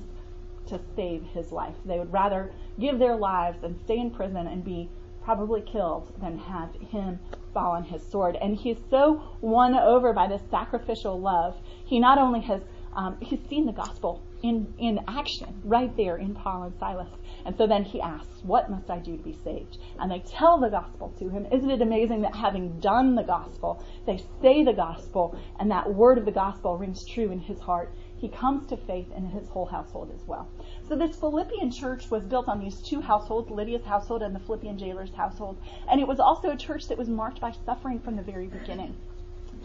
to 0.65 0.79
save 0.95 1.23
his 1.25 1.51
life. 1.51 1.75
They 1.85 1.99
would 1.99 2.11
rather 2.11 2.51
give 2.79 2.97
their 2.97 3.15
lives 3.15 3.63
and 3.63 3.79
stay 3.85 3.99
in 3.99 4.09
prison 4.09 4.47
and 4.47 4.65
be 4.65 4.89
probably 5.23 5.61
killed 5.61 6.11
than 6.19 6.39
have 6.39 6.73
him 6.73 7.19
fall 7.53 7.73
on 7.73 7.83
his 7.83 8.03
sword. 8.03 8.35
And 8.41 8.55
he's 8.55 8.77
so 8.89 9.21
won 9.41 9.75
over 9.75 10.11
by 10.11 10.27
this 10.27 10.41
sacrificial 10.49 11.19
love. 11.19 11.55
He 11.85 11.99
not 11.99 12.17
only 12.17 12.41
has 12.41 12.61
um, 12.95 13.17
he's 13.21 13.39
seen 13.47 13.67
the 13.67 13.71
gospel 13.71 14.21
in, 14.43 14.73
in 14.77 14.99
action 15.07 15.61
right 15.63 15.95
there 15.95 16.17
in 16.17 16.35
Paul 16.35 16.63
and 16.63 16.77
Silas. 16.77 17.09
And 17.45 17.55
so 17.57 17.65
then 17.65 17.83
he 17.83 18.01
asks, 18.01 18.43
What 18.43 18.69
must 18.69 18.89
I 18.89 18.99
do 18.99 19.15
to 19.15 19.23
be 19.23 19.37
saved? 19.43 19.77
And 19.97 20.11
they 20.11 20.19
tell 20.19 20.59
the 20.59 20.69
gospel 20.69 21.13
to 21.19 21.29
him. 21.29 21.47
Isn't 21.51 21.71
it 21.71 21.81
amazing 21.81 22.21
that 22.21 22.35
having 22.35 22.79
done 22.81 23.15
the 23.15 23.23
gospel, 23.23 23.81
they 24.05 24.21
say 24.41 24.63
the 24.63 24.73
gospel, 24.73 25.35
and 25.59 25.71
that 25.71 25.93
word 25.93 26.17
of 26.17 26.25
the 26.25 26.31
gospel 26.31 26.77
rings 26.77 27.05
true 27.05 27.31
in 27.31 27.39
his 27.39 27.59
heart? 27.61 27.93
He 28.17 28.27
comes 28.27 28.67
to 28.67 28.77
faith 28.77 29.11
in 29.15 29.25
his 29.25 29.47
whole 29.49 29.65
household 29.65 30.11
as 30.13 30.27
well. 30.27 30.49
So 30.89 30.95
this 30.95 31.15
Philippian 31.15 31.71
church 31.71 32.11
was 32.11 32.23
built 32.25 32.49
on 32.49 32.59
these 32.59 32.81
two 32.81 32.99
households, 32.99 33.49
Lydia's 33.49 33.85
household 33.85 34.23
and 34.23 34.35
the 34.35 34.39
Philippian 34.39 34.77
jailer's 34.77 35.13
household. 35.13 35.57
And 35.89 36.01
it 36.01 36.07
was 36.07 36.19
also 36.19 36.49
a 36.49 36.57
church 36.57 36.87
that 36.89 36.97
was 36.97 37.09
marked 37.09 37.39
by 37.39 37.51
suffering 37.65 37.99
from 37.99 38.17
the 38.17 38.23
very 38.23 38.47
beginning 38.47 38.95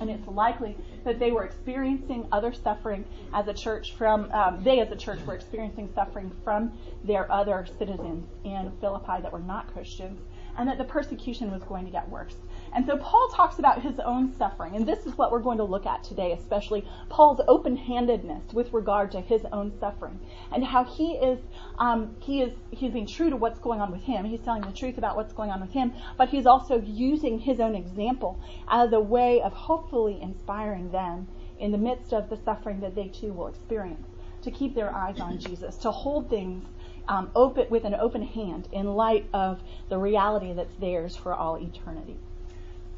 and 0.01 0.11
it's 0.11 0.27
likely 0.29 0.77
that 1.05 1.19
they 1.19 1.31
were 1.31 1.45
experiencing 1.45 2.27
other 2.33 2.53
suffering 2.53 3.05
as 3.33 3.49
a 3.49 3.55
church 3.55 3.95
from 3.95 4.31
um, 4.33 4.63
they 4.63 4.81
as 4.81 4.91
a 4.91 4.97
church 4.97 5.21
were 5.27 5.35
experiencing 5.35 5.89
suffering 5.95 6.31
from 6.45 6.73
their 7.05 7.31
other 7.31 7.67
citizens 7.79 8.27
in 8.45 8.73
Philippi 8.81 9.23
that 9.23 9.33
were 9.33 9.39
not 9.39 9.73
Christians 9.73 10.21
and 10.57 10.69
that 10.69 10.79
the 10.79 10.85
persecution 10.85 11.51
was 11.51 11.63
going 11.63 11.85
to 11.85 11.91
get 11.91 12.09
worse. 12.09 12.35
And 12.75 12.87
so 12.87 12.97
Paul 12.97 13.29
talks 13.35 13.59
about 13.59 13.83
his 13.83 13.99
own 14.01 14.35
suffering, 14.37 14.77
and 14.77 14.87
this 14.87 15.07
is 15.07 15.17
what 15.17 15.33
we're 15.33 15.41
going 15.41 15.59
to 15.59 15.65
look 15.65 15.87
at 15.87 16.05
today, 16.05 16.33
especially 16.33 16.87
Paul's 17.09 17.41
open-handedness 17.49 18.53
with 18.53 18.73
regard 18.73 19.13
to 19.13 19.21
his 19.21 19.45
own 19.53 19.73
suffering 19.79 20.19
and 20.53 20.65
how 20.65 20.85
he 20.85 21.13
is 21.13 21.39
um, 21.79 22.17
he 22.21 22.43
is 22.43 22.53
he's 22.71 22.93
being 22.93 23.07
true 23.07 23.31
to 23.31 23.37
what's 23.37 23.59
going 23.59 23.81
on 23.81 23.91
with 23.91 24.03
him. 24.03 24.25
He's 24.25 24.41
telling 24.41 24.63
the 24.63 24.73
truth 24.73 24.99
about 24.99 25.17
what's 25.17 25.33
going 25.33 25.51
on 25.51 25.61
with 25.61 25.73
him, 25.73 25.93
but 26.17 26.29
he's 26.29 26.47
also 26.47 26.81
using 26.81 27.39
his 27.39 27.61
own 27.61 27.75
example 27.75 28.39
as 28.69 28.93
a 28.93 29.01
way 29.01 29.41
of 29.43 29.53
hopefully 29.53 30.19
inspiring 30.21 30.91
them 30.91 31.27
in 31.59 31.73
the 31.73 31.79
midst 31.79 32.13
of 32.13 32.29
the 32.31 32.37
suffering 32.37 32.81
that 32.81 32.95
they 32.95 33.09
too 33.09 33.33
will 33.33 33.49
experience 33.49 34.07
to 34.43 34.51
keep 34.51 34.75
their 34.75 34.95
eyes 34.95 35.19
on 35.21 35.39
Jesus, 35.39 35.77
to 35.79 35.91
hold 35.91 36.31
things 36.31 36.65
um, 37.09 37.31
open 37.35 37.67
with 37.71 37.85
an 37.85 37.95
open 37.95 38.23
hand 38.23 38.69
in 38.73 38.87
light 38.87 39.27
of 39.33 39.61
the 39.89 39.99
reality 39.99 40.53
that's 40.53 40.75
theirs 40.77 41.17
for 41.17 41.35
all 41.35 41.57
eternity. 41.57 42.17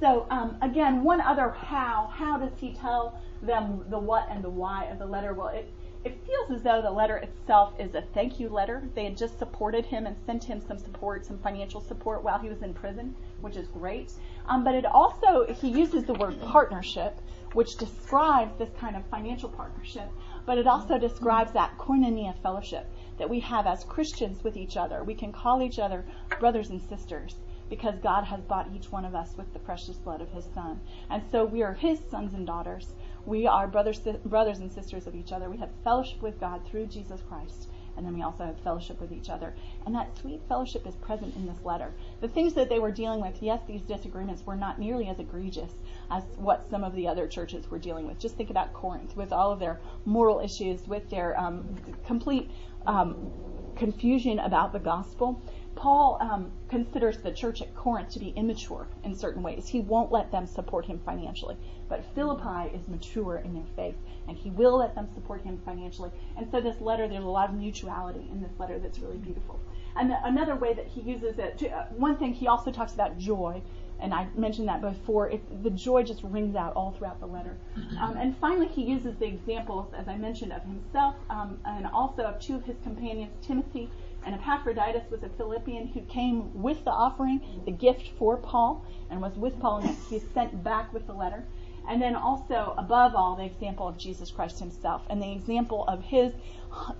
So 0.00 0.26
um, 0.30 0.57
again, 0.62 1.04
one 1.04 1.21
other 1.21 1.50
how. 1.50 2.11
How 2.11 2.38
does 2.38 2.59
he 2.59 2.73
tell 2.73 3.21
them 3.42 3.85
the 3.90 3.99
what 3.99 4.26
and 4.30 4.42
the 4.42 4.49
why 4.49 4.87
of 4.87 4.99
the 4.99 5.04
letter? 5.04 5.35
Well, 5.35 5.49
it, 5.49 5.71
it 6.07 6.19
feels 6.26 6.50
as 6.50 6.62
though 6.62 6.80
the 6.80 6.90
letter 6.90 7.19
itself 7.19 7.75
is 7.78 7.95
a 7.95 8.00
thank 8.14 8.40
you 8.40 8.49
letter. 8.49 8.83
They 8.95 9.04
had 9.04 9.19
just 9.19 9.38
supported 9.38 9.85
him 9.85 10.07
and 10.07 10.16
sent 10.25 10.42
him 10.42 10.62
some 10.66 10.78
support, 10.78 11.26
some 11.26 11.38
financial 11.40 11.83
support 11.83 12.25
while 12.25 12.38
he 12.38 12.49
was 12.49 12.62
in 12.62 12.73
prison, 12.73 13.14
which 13.42 13.57
is 13.57 13.69
great. 13.69 14.11
Um, 14.47 14.64
but 14.64 14.75
it 14.75 14.87
also, 14.87 15.45
he 15.52 15.69
uses 15.69 16.04
the 16.04 16.14
word 16.14 16.40
partnership, 16.40 17.21
which 17.52 17.76
describes 17.76 18.57
this 18.57 18.71
kind 18.78 18.97
of 18.97 19.04
financial 19.11 19.50
partnership, 19.50 20.09
but 20.47 20.57
it 20.57 20.66
also 20.66 20.97
describes 20.97 21.52
that 21.52 21.76
koinonia 21.76 22.35
fellowship 22.42 22.87
that 23.19 23.28
we 23.28 23.40
have 23.40 23.66
as 23.66 23.85
Christians 23.85 24.42
with 24.42 24.57
each 24.57 24.78
other. 24.78 25.04
We 25.04 25.14
can 25.14 25.30
call 25.30 25.61
each 25.61 25.78
other 25.78 26.07
brothers 26.38 26.71
and 26.71 26.80
sisters 26.80 27.37
because 27.70 27.94
God 28.02 28.24
has 28.24 28.40
bought 28.42 28.68
each 28.74 28.92
one 28.92 29.04
of 29.04 29.14
us 29.14 29.36
with 29.36 29.52
the 29.52 29.58
precious 29.60 29.96
blood 29.96 30.20
of 30.20 30.30
his 30.32 30.44
son. 30.52 30.80
And 31.08 31.22
so 31.30 31.44
we 31.44 31.62
are 31.62 31.72
his 31.72 32.00
sons 32.10 32.34
and 32.34 32.46
daughters. 32.46 32.92
We 33.24 33.46
are 33.46 33.68
brothers, 33.68 34.00
brothers 34.24 34.58
and 34.58 34.70
sisters 34.70 35.06
of 35.06 35.14
each 35.14 35.32
other. 35.32 35.48
We 35.48 35.58
have 35.58 35.70
fellowship 35.84 36.20
with 36.20 36.40
God 36.40 36.66
through 36.66 36.86
Jesus 36.86 37.22
Christ. 37.28 37.68
And 37.96 38.06
then 38.06 38.14
we 38.14 38.22
also 38.22 38.44
have 38.44 38.58
fellowship 38.60 39.00
with 39.00 39.12
each 39.12 39.28
other. 39.28 39.54
And 39.84 39.94
that 39.94 40.16
sweet 40.16 40.40
fellowship 40.48 40.86
is 40.86 40.94
present 40.96 41.36
in 41.36 41.46
this 41.46 41.64
letter. 41.64 41.92
The 42.20 42.28
things 42.28 42.54
that 42.54 42.68
they 42.68 42.78
were 42.78 42.90
dealing 42.90 43.20
with, 43.20 43.42
yes, 43.42 43.60
these 43.66 43.82
disagreements 43.82 44.44
were 44.46 44.56
not 44.56 44.78
nearly 44.78 45.08
as 45.08 45.18
egregious 45.18 45.72
as 46.10 46.22
what 46.36 46.68
some 46.70 46.82
of 46.82 46.94
the 46.94 47.06
other 47.06 47.26
churches 47.26 47.70
were 47.70 47.78
dealing 47.78 48.06
with. 48.06 48.18
Just 48.18 48.36
think 48.36 48.50
about 48.50 48.72
Corinth 48.72 49.16
with 49.16 49.32
all 49.32 49.52
of 49.52 49.58
their 49.58 49.80
moral 50.06 50.40
issues, 50.40 50.86
with 50.88 51.10
their 51.10 51.38
um, 51.38 51.76
complete 52.06 52.50
um, 52.86 53.30
confusion 53.76 54.38
about 54.38 54.72
the 54.72 54.78
gospel. 54.78 55.42
Paul 55.74 56.18
um, 56.20 56.52
considers 56.70 57.18
the 57.18 57.32
church 57.32 57.60
at 57.60 57.74
Corinth 57.74 58.10
to 58.10 58.20
be 58.20 58.32
immature 58.36 58.86
in 59.04 59.14
certain 59.14 59.42
ways. 59.42 59.66
He 59.66 59.80
won't 59.80 60.12
let 60.12 60.30
them 60.30 60.46
support 60.46 60.86
him 60.86 61.00
financially. 61.04 61.56
But 61.88 62.04
Philippi 62.14 62.74
is 62.74 62.86
mature 62.86 63.42
in 63.44 63.52
their 63.54 63.66
faith, 63.74 63.96
and 64.28 64.36
he 64.36 64.50
will 64.50 64.78
let 64.78 64.94
them 64.94 65.08
support 65.12 65.42
him 65.42 65.60
financially. 65.64 66.10
And 66.36 66.48
so 66.50 66.60
this 66.60 66.80
letter, 66.80 67.08
there's 67.08 67.24
a 67.24 67.28
lot 67.28 67.50
of 67.50 67.56
mutuality 67.56 68.28
in 68.30 68.40
this 68.40 68.52
letter 68.58 68.78
that's 68.78 69.00
really 69.00 69.18
beautiful. 69.18 69.58
And 69.96 70.10
the, 70.10 70.24
another 70.24 70.54
way 70.54 70.72
that 70.72 70.86
he 70.86 71.00
uses 71.00 71.38
it, 71.38 71.60
uh, 71.64 71.86
one 71.96 72.16
thing 72.16 72.32
he 72.32 72.46
also 72.46 72.70
talks 72.70 72.94
about 72.94 73.18
joy, 73.18 73.60
and 73.98 74.14
I 74.14 74.28
mentioned 74.36 74.68
that 74.68 74.80
before. 74.80 75.28
It, 75.28 75.62
the 75.62 75.70
joy 75.70 76.04
just 76.04 76.22
rings 76.22 76.54
out 76.56 76.74
all 76.74 76.92
throughout 76.92 77.20
the 77.20 77.26
letter. 77.26 77.56
Um, 78.00 78.16
and 78.16 78.34
finally, 78.38 78.68
he 78.68 78.82
uses 78.82 79.16
the 79.16 79.26
examples, 79.26 79.92
as 79.92 80.08
I 80.08 80.16
mentioned, 80.16 80.52
of 80.52 80.62
himself 80.62 81.16
um, 81.28 81.58
and 81.66 81.86
also 81.86 82.22
of 82.22 82.40
two 82.40 82.54
of 82.54 82.64
his 82.64 82.76
companions, 82.82 83.32
Timothy 83.42 83.90
and 84.24 84.34
Epaphroditus 84.34 85.10
was 85.10 85.22
a 85.22 85.28
Philippian 85.30 85.88
who 85.88 86.02
came 86.02 86.62
with 86.62 86.84
the 86.84 86.90
offering, 86.90 87.40
the 87.64 87.72
gift 87.72 88.10
for 88.18 88.36
Paul, 88.36 88.84
and 89.10 89.20
was 89.20 89.36
with 89.36 89.58
Paul, 89.60 89.78
and 89.78 89.96
he 90.08 90.18
sent 90.18 90.62
back 90.62 90.92
with 90.92 91.06
the 91.06 91.12
letter. 91.12 91.44
And 91.88 92.00
then 92.00 92.14
also, 92.14 92.74
above 92.76 93.14
all, 93.14 93.36
the 93.36 93.44
example 93.44 93.88
of 93.88 93.96
Jesus 93.98 94.30
Christ 94.30 94.58
himself 94.58 95.02
and 95.08 95.20
the 95.20 95.32
example 95.32 95.84
of 95.88 96.02
his 96.04 96.32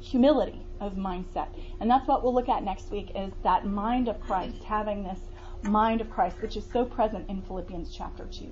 humility 0.00 0.62
of 0.80 0.94
mindset. 0.94 1.48
And 1.80 1.90
that's 1.90 2.08
what 2.08 2.24
we'll 2.24 2.34
look 2.34 2.48
at 2.48 2.64
next 2.64 2.90
week 2.90 3.12
is 3.14 3.32
that 3.42 3.66
mind 3.66 4.08
of 4.08 4.20
Christ, 4.20 4.64
having 4.64 5.04
this 5.04 5.20
mind 5.62 6.00
of 6.00 6.10
Christ, 6.10 6.40
which 6.40 6.56
is 6.56 6.64
so 6.72 6.84
present 6.84 7.28
in 7.28 7.42
Philippians 7.42 7.94
chapter 7.94 8.26
2. 8.26 8.50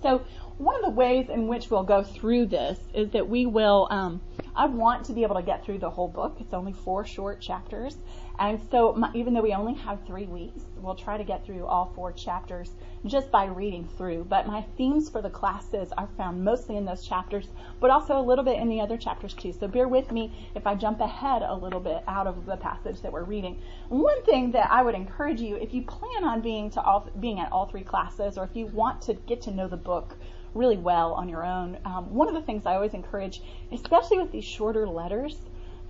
So 0.00 0.22
one 0.58 0.76
of 0.76 0.82
the 0.82 0.90
ways 0.90 1.28
in 1.28 1.48
which 1.48 1.68
we'll 1.68 1.82
go 1.82 2.04
through 2.04 2.46
this 2.46 2.78
is 2.94 3.10
that 3.10 3.28
we 3.28 3.44
will, 3.44 3.88
um, 3.90 4.20
I 4.54 4.66
want 4.66 5.04
to 5.06 5.12
be 5.12 5.24
able 5.24 5.34
to 5.34 5.42
get 5.42 5.64
through 5.64 5.78
the 5.78 5.90
whole 5.90 6.06
book. 6.06 6.36
It's 6.38 6.54
only 6.54 6.72
four 6.72 7.04
short 7.04 7.40
chapters. 7.40 7.96
And 8.38 8.60
so 8.70 8.92
my, 8.92 9.10
even 9.14 9.34
though 9.34 9.42
we 9.42 9.52
only 9.52 9.74
have 9.74 10.06
three 10.06 10.26
weeks, 10.26 10.62
we'll 10.76 10.94
try 10.94 11.16
to 11.16 11.24
get 11.24 11.44
through 11.44 11.66
all 11.66 11.92
four 11.94 12.12
chapters 12.12 12.70
just 13.04 13.30
by 13.32 13.46
reading 13.46 13.88
through. 13.96 14.24
But 14.28 14.46
my 14.46 14.62
themes 14.76 15.10
for 15.10 15.20
the 15.20 15.30
classes 15.30 15.92
are 15.98 16.08
found 16.16 16.44
mostly 16.44 16.76
in 16.76 16.84
those 16.84 17.06
chapters, 17.06 17.48
but 17.80 17.90
also 17.90 18.18
a 18.18 18.22
little 18.22 18.44
bit 18.44 18.58
in 18.58 18.68
the 18.68 18.80
other 18.80 18.96
chapters 18.96 19.34
too. 19.34 19.52
So 19.52 19.66
bear 19.66 19.88
with 19.88 20.12
me 20.12 20.32
if 20.54 20.66
I 20.66 20.76
jump 20.76 21.00
ahead 21.00 21.42
a 21.42 21.54
little 21.54 21.80
bit 21.80 22.04
out 22.06 22.28
of 22.28 22.46
the 22.46 22.56
passage 22.56 23.02
that 23.02 23.12
we're 23.12 23.24
reading. 23.24 23.60
One 23.88 24.22
thing 24.24 24.52
that 24.52 24.70
I 24.70 24.82
would 24.82 24.94
encourage 24.94 25.40
you, 25.40 25.56
if 25.56 25.74
you 25.74 25.82
plan 25.82 26.24
on 26.24 26.40
being 26.40 26.70
to 26.70 26.82
all, 26.82 27.08
being 27.18 27.40
at 27.40 27.50
all 27.50 27.66
three 27.66 27.84
classes, 27.84 28.38
or 28.38 28.44
if 28.44 28.54
you 28.54 28.66
want 28.66 29.02
to 29.02 29.14
get 29.14 29.42
to 29.42 29.50
know 29.50 29.68
the 29.68 29.76
book 29.76 30.16
really 30.54 30.76
well 30.76 31.12
on 31.14 31.28
your 31.28 31.44
own. 31.44 31.78
Um, 31.84 32.14
one 32.14 32.28
of 32.28 32.34
the 32.34 32.42
things 32.42 32.66
I 32.66 32.74
always 32.74 32.94
encourage, 32.94 33.42
especially 33.72 34.18
with 34.18 34.32
these 34.32 34.44
shorter 34.44 34.86
letters, 34.86 35.36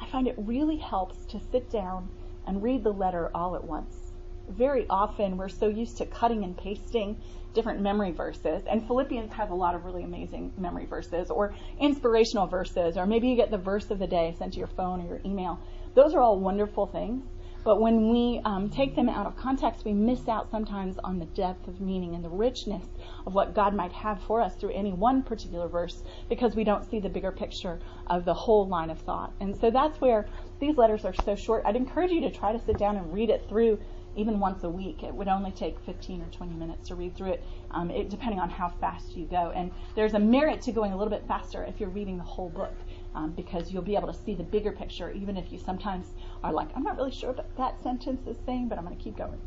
I 0.00 0.06
find 0.06 0.26
it 0.26 0.34
really 0.38 0.76
helps 0.76 1.24
to 1.26 1.40
sit 1.52 1.70
down 1.70 2.08
and 2.46 2.62
read 2.62 2.82
the 2.82 2.92
letter 2.92 3.30
all 3.34 3.54
at 3.54 3.64
once. 3.64 4.12
Very 4.48 4.86
often 4.90 5.36
we're 5.36 5.48
so 5.48 5.68
used 5.68 5.96
to 5.98 6.06
cutting 6.06 6.44
and 6.44 6.56
pasting 6.56 7.16
different 7.54 7.80
memory 7.80 8.10
verses, 8.10 8.64
and 8.68 8.86
Philippians 8.86 9.32
has 9.32 9.50
a 9.50 9.54
lot 9.54 9.74
of 9.74 9.84
really 9.84 10.02
amazing 10.02 10.52
memory 10.58 10.86
verses 10.86 11.30
or 11.30 11.54
inspirational 11.80 12.46
verses, 12.46 12.96
or 12.96 13.06
maybe 13.06 13.28
you 13.28 13.36
get 13.36 13.50
the 13.50 13.58
verse 13.58 13.90
of 13.90 13.98
the 13.98 14.06
day 14.06 14.34
sent 14.38 14.54
to 14.54 14.58
your 14.58 14.68
phone 14.68 15.00
or 15.00 15.06
your 15.06 15.20
email. 15.24 15.60
Those 15.94 16.14
are 16.14 16.20
all 16.20 16.38
wonderful 16.38 16.86
things. 16.86 17.24
But 17.64 17.80
when 17.80 18.10
we 18.10 18.42
um, 18.44 18.68
take 18.68 18.94
them 18.94 19.08
out 19.08 19.26
of 19.26 19.36
context, 19.36 19.86
we 19.86 19.94
miss 19.94 20.28
out 20.28 20.50
sometimes 20.50 20.98
on 20.98 21.18
the 21.18 21.24
depth 21.24 21.66
of 21.66 21.80
meaning 21.80 22.14
and 22.14 22.22
the 22.22 22.28
richness 22.28 22.84
of 23.26 23.34
what 23.34 23.54
God 23.54 23.74
might 23.74 23.92
have 23.92 24.22
for 24.22 24.42
us 24.42 24.54
through 24.54 24.72
any 24.72 24.92
one 24.92 25.22
particular 25.22 25.66
verse 25.66 26.02
because 26.28 26.54
we 26.54 26.62
don't 26.62 26.84
see 26.84 27.00
the 27.00 27.08
bigger 27.08 27.32
picture 27.32 27.80
of 28.06 28.26
the 28.26 28.34
whole 28.34 28.68
line 28.68 28.90
of 28.90 28.98
thought. 29.00 29.32
And 29.40 29.56
so 29.56 29.70
that's 29.70 29.98
where 30.00 30.26
these 30.60 30.76
letters 30.76 31.06
are 31.06 31.14
so 31.24 31.34
short. 31.34 31.62
I'd 31.64 31.76
encourage 31.76 32.10
you 32.10 32.20
to 32.20 32.30
try 32.30 32.52
to 32.52 32.58
sit 32.58 32.76
down 32.76 32.96
and 32.96 33.12
read 33.12 33.30
it 33.30 33.48
through 33.48 33.78
even 34.16 34.38
once 34.38 34.62
a 34.62 34.68
week. 34.68 35.02
It 35.02 35.14
would 35.14 35.28
only 35.28 35.50
take 35.50 35.78
15 35.80 36.22
or 36.22 36.26
20 36.26 36.52
minutes 36.54 36.88
to 36.88 36.94
read 36.94 37.16
through 37.16 37.32
it, 37.32 37.44
um, 37.70 37.90
it, 37.90 38.10
depending 38.10 38.38
on 38.40 38.50
how 38.50 38.68
fast 38.80 39.16
you 39.16 39.26
go. 39.26 39.52
And 39.54 39.72
there's 39.96 40.14
a 40.14 40.18
merit 40.18 40.62
to 40.62 40.72
going 40.72 40.92
a 40.92 40.96
little 40.96 41.10
bit 41.10 41.26
faster 41.26 41.64
if 41.64 41.80
you're 41.80 41.88
reading 41.88 42.18
the 42.18 42.24
whole 42.24 42.50
book. 42.50 42.74
Um, 43.14 43.30
because 43.30 43.72
you'll 43.72 43.82
be 43.82 43.94
able 43.94 44.12
to 44.12 44.18
see 44.24 44.34
the 44.34 44.42
bigger 44.42 44.72
picture, 44.72 45.08
even 45.12 45.36
if 45.36 45.52
you 45.52 45.58
sometimes 45.60 46.08
are 46.44 46.52
like, 46.52 46.68
I'm 46.76 46.82
not 46.82 46.96
really 46.96 47.10
sure 47.10 47.32
what 47.32 47.56
that 47.56 47.82
sentence 47.82 48.26
is 48.28 48.36
saying, 48.44 48.68
but 48.68 48.76
I'm 48.76 48.84
going 48.84 48.96
to 48.96 49.02
keep 49.02 49.16
going. 49.16 49.40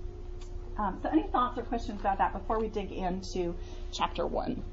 Um, 0.77 1.00
so, 1.01 1.10
any 1.10 1.24
thoughts 1.24 1.58
or 1.58 1.62
questions 1.63 2.00
about 2.00 2.18
that 2.18 2.34
before 2.34 2.60
we 2.60 2.68
dig 2.68 2.92
into 2.92 3.56
chapter 3.92 4.25
1? 4.25 4.63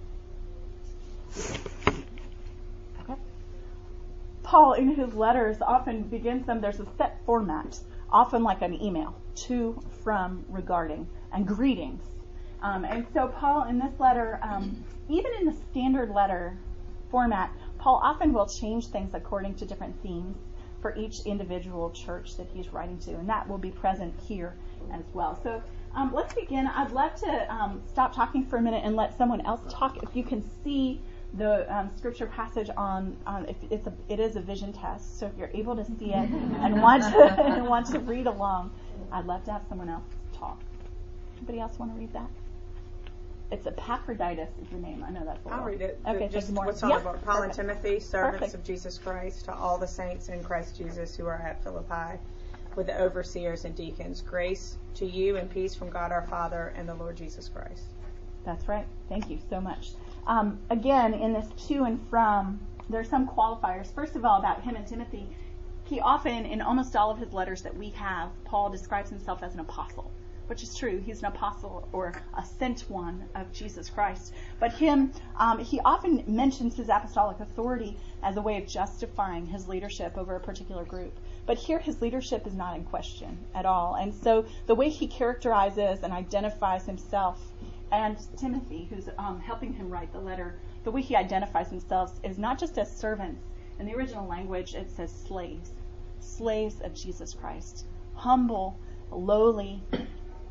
Okay. 3.03 3.15
Paul, 4.43 4.73
in 4.73 4.95
his 4.95 5.15
letters, 5.15 5.59
often 5.61 6.03
begins 6.05 6.47
them, 6.47 6.61
there's 6.61 6.81
a 6.81 6.87
set 6.97 7.19
format, 7.27 7.79
often 8.11 8.43
like 8.43 8.63
an 8.63 8.81
email 8.83 9.15
to, 9.37 9.79
from, 10.03 10.45
regarding, 10.49 11.07
and 11.33 11.47
greetings. 11.47 12.03
Um, 12.63 12.87
and 12.87 13.07
so, 13.13 13.29
Paul, 13.29 13.69
in 13.69 13.79
this 13.79 13.93
letter, 14.01 14.41
um, 14.43 14.83
even 15.11 15.31
in 15.41 15.47
the 15.47 15.55
standard 15.71 16.11
letter 16.11 16.57
format, 17.11 17.51
Paul 17.79 18.01
often 18.03 18.33
will 18.33 18.47
change 18.47 18.87
things 18.87 19.13
according 19.13 19.57
to 19.57 19.67
different 19.67 20.03
themes 20.03 20.39
for 20.85 20.95
each 20.97 21.21
individual 21.21 21.91
church 21.93 22.37
that 22.37 22.47
he's 22.53 22.71
writing 22.71 22.99
to, 22.99 23.13
and 23.13 23.27
that 23.27 23.49
will 23.49 23.57
be 23.57 23.71
present 23.71 24.13
here 24.29 24.55
as 24.93 25.03
well. 25.15 25.41
So 25.43 25.63
um, 25.95 26.13
let's 26.13 26.35
begin. 26.35 26.67
I'd 26.67 26.91
love 26.91 27.15
to 27.21 27.51
um, 27.51 27.81
stop 27.91 28.15
talking 28.15 28.45
for 28.45 28.59
a 28.59 28.61
minute 28.61 28.83
and 28.85 28.95
let 28.95 29.17
someone 29.17 29.41
else 29.47 29.63
talk. 29.71 30.03
If 30.03 30.15
you 30.15 30.23
can 30.23 30.45
see 30.63 31.01
the 31.39 31.75
um, 31.75 31.91
scripture 31.97 32.27
passage 32.27 32.69
on, 32.77 33.17
on 33.27 33.47
if 33.47 33.57
it's 33.71 33.87
a, 33.87 33.95
it 34.11 34.21
is 34.21 34.37
a 34.37 34.43
vision 34.43 34.75
test. 34.75 35.19
So 35.19 35.25
if 35.25 35.33
you're 35.39 35.51
able 35.55 35.75
to 35.75 35.87
see 35.87 36.13
it 36.13 36.29
and 36.61 36.83
want 36.83 37.03
to 37.05 37.45
and 37.47 37.67
want 37.67 37.87
to 37.87 37.99
read 38.01 38.27
along, 38.27 38.71
I'd 39.11 39.25
love 39.25 39.43
to 39.45 39.53
have 39.53 39.63
someone 39.71 39.89
else 39.89 40.05
talk. 40.35 40.61
Anybody 41.39 41.61
else 41.61 41.79
want 41.79 41.95
to 41.95 41.99
read 41.99 42.13
that? 42.13 42.29
It's 43.55 43.69
Epaphroditus 43.69 44.49
is 44.61 44.69
the 44.71 44.79
name. 44.79 45.05
I 45.07 45.13
know 45.13 45.25
that's. 45.25 45.47
A 45.47 45.51
I'll 45.51 45.63
read 45.63 45.81
it. 45.81 46.01
Okay, 46.09 46.29
just 46.29 46.51
more. 46.51 46.67
what's 46.67 46.83
on 46.83 46.91
yeah, 46.91 46.99
the 46.99 47.05
board. 47.05 47.23
Paul 47.23 47.37
perfect. 47.37 47.57
and 47.57 47.69
Timothy, 47.69 48.01
servants 48.01 48.39
Perfect. 48.41 48.55
of 48.55 48.65
Jesus 48.65 48.99
Christ, 48.99 49.45
to 49.45 49.55
all 49.55 49.79
the 49.79 49.87
saints 49.87 50.29
in 50.29 50.43
Christ 50.43 50.77
Jesus 50.77 51.15
who 51.15 51.27
are 51.27 51.41
at 51.41 51.63
Philippi, 51.63 52.19
with 52.75 52.89
the 52.89 53.01
overseers 53.01 53.65
and 53.65 53.77
deacons. 53.77 54.23
Grace 54.23 54.77
to 54.97 55.07
you 55.07 55.37
and 55.37 55.49
peace 55.49 55.73
from 55.73 55.89
God 55.89 56.11
our 56.11 56.23
Father 56.23 56.75
and 56.77 56.89
the 56.89 56.95
Lord 56.97 57.17
Jesus 57.17 57.49
Christ. 57.49 57.85
That's 58.45 58.67
right. 58.67 58.87
Thank 59.09 59.31
you 59.31 59.39
so 59.49 59.61
much. 59.61 59.93
Um, 60.27 60.59
again, 60.71 61.15
in 61.15 61.33
this 61.33 61.47
to 61.69 61.85
and 61.85 62.01
from, 62.11 62.59
there's 62.91 63.09
some 63.09 63.29
qualifiers. 63.29 63.95
First 63.95 64.17
of 64.17 64.25
all, 64.25 64.41
about 64.41 64.63
him 64.65 64.75
and 64.75 64.85
Timothy, 64.85 65.29
he 65.85 66.01
often, 66.01 66.45
in 66.45 66.61
almost 66.61 66.97
all 66.97 67.13
of 67.13 67.19
his 67.19 67.33
letters 67.33 67.63
that 67.63 67.77
we 67.77 67.91
have, 67.91 68.31
Paul 68.45 68.69
describes 68.71 69.11
himself 69.11 69.45
as 69.45 69.55
an 69.55 69.61
apostle, 69.61 70.11
which 70.47 70.63
is 70.63 70.75
true. 70.75 71.03
He's 71.05 71.21
an 71.21 71.27
apostle 71.27 71.89
or 71.93 72.15
a 72.37 72.45
sent 72.45 72.81
one 72.89 73.25
of 73.35 73.53
Jesus 73.53 73.89
Christ. 73.89 74.33
But 74.61 74.73
him, 74.73 75.13
um, 75.37 75.59
he 75.59 75.81
often 75.81 76.25
mentions 76.27 76.77
his 76.77 76.89
apostolic 76.89 77.41
authority 77.41 77.97
as 78.23 78.37
a 78.37 78.43
way 78.43 78.57
of 78.59 78.67
justifying 78.67 79.47
his 79.47 79.69
leadership 79.69 80.17
over 80.17 80.37
a 80.37 80.41
particular 80.41 80.85
group. 80.85 81.19
But 81.47 81.59
here, 81.59 81.79
his 81.79 82.01
leadership 82.01 82.47
is 82.47 82.55
not 82.55 82.77
in 82.77 82.85
question 82.85 83.39
at 83.55 83.67
all. 83.67 83.95
And 83.95 84.15
so 84.15 84.47
the 84.67 84.75
way 84.75 84.89
he 84.89 85.07
characterizes 85.07 86.03
and 86.03 86.13
identifies 86.13 86.87
himself 86.87 87.41
and 87.93 88.17
Timothy, 88.37 88.89
who's 88.91 89.09
um, 89.19 89.41
helping 89.41 89.73
him 89.73 89.89
write 89.89 90.13
the 90.13 90.19
letter, 90.19 90.59
the 90.83 90.91
way 90.91 91.01
he 91.01 91.15
identifies 91.15 91.71
himself 91.71 92.19
is 92.25 92.39
not 92.39 92.59
just 92.59 92.77
as 92.77 92.95
servants. 92.95 93.45
In 93.79 93.87
the 93.87 93.95
original 93.95 94.27
language, 94.27 94.75
it 94.75 94.91
says 94.91 95.13
slaves, 95.13 95.71
slaves 96.19 96.81
of 96.81 96.95
Jesus 96.95 97.35
Christ, 97.35 97.87
humble, 98.15 98.79
lowly 99.11 99.83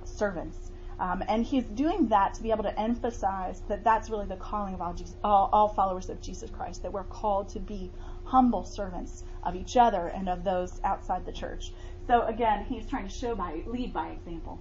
servants. 0.06 0.72
Um, 1.00 1.24
and 1.28 1.44
he's 1.44 1.64
doing 1.64 2.08
that 2.10 2.34
to 2.36 2.44
be 2.44 2.52
able 2.52 2.64
to 2.64 2.80
emphasize 2.80 3.62
that 3.68 3.84
that's 3.84 4.10
really 4.10 4.28
the 4.28 4.36
calling 4.36 4.74
of 4.74 4.82
all, 4.82 4.94
Jesus, 4.94 5.16
all, 5.24 5.50
all 5.52 5.68
followers 5.70 6.10
of 6.10 6.22
Jesus 6.22 6.50
Christ, 6.50 6.84
that 6.84 6.94
we're 6.94 7.04
called 7.04 7.50
to 7.50 7.60
be 7.60 7.92
humble 8.26 8.64
servants 8.64 9.24
of 9.44 9.56
each 9.56 9.76
other 9.76 10.08
and 10.08 10.30
of 10.30 10.44
those 10.44 10.80
outside 10.84 11.26
the 11.26 11.32
church. 11.32 11.74
So 12.08 12.22
again, 12.24 12.66
he's 12.66 12.86
trying 12.86 13.08
to 13.08 13.14
show 13.14 13.36
by 13.36 13.64
lead 13.66 13.92
by 13.94 14.10
example. 14.10 14.60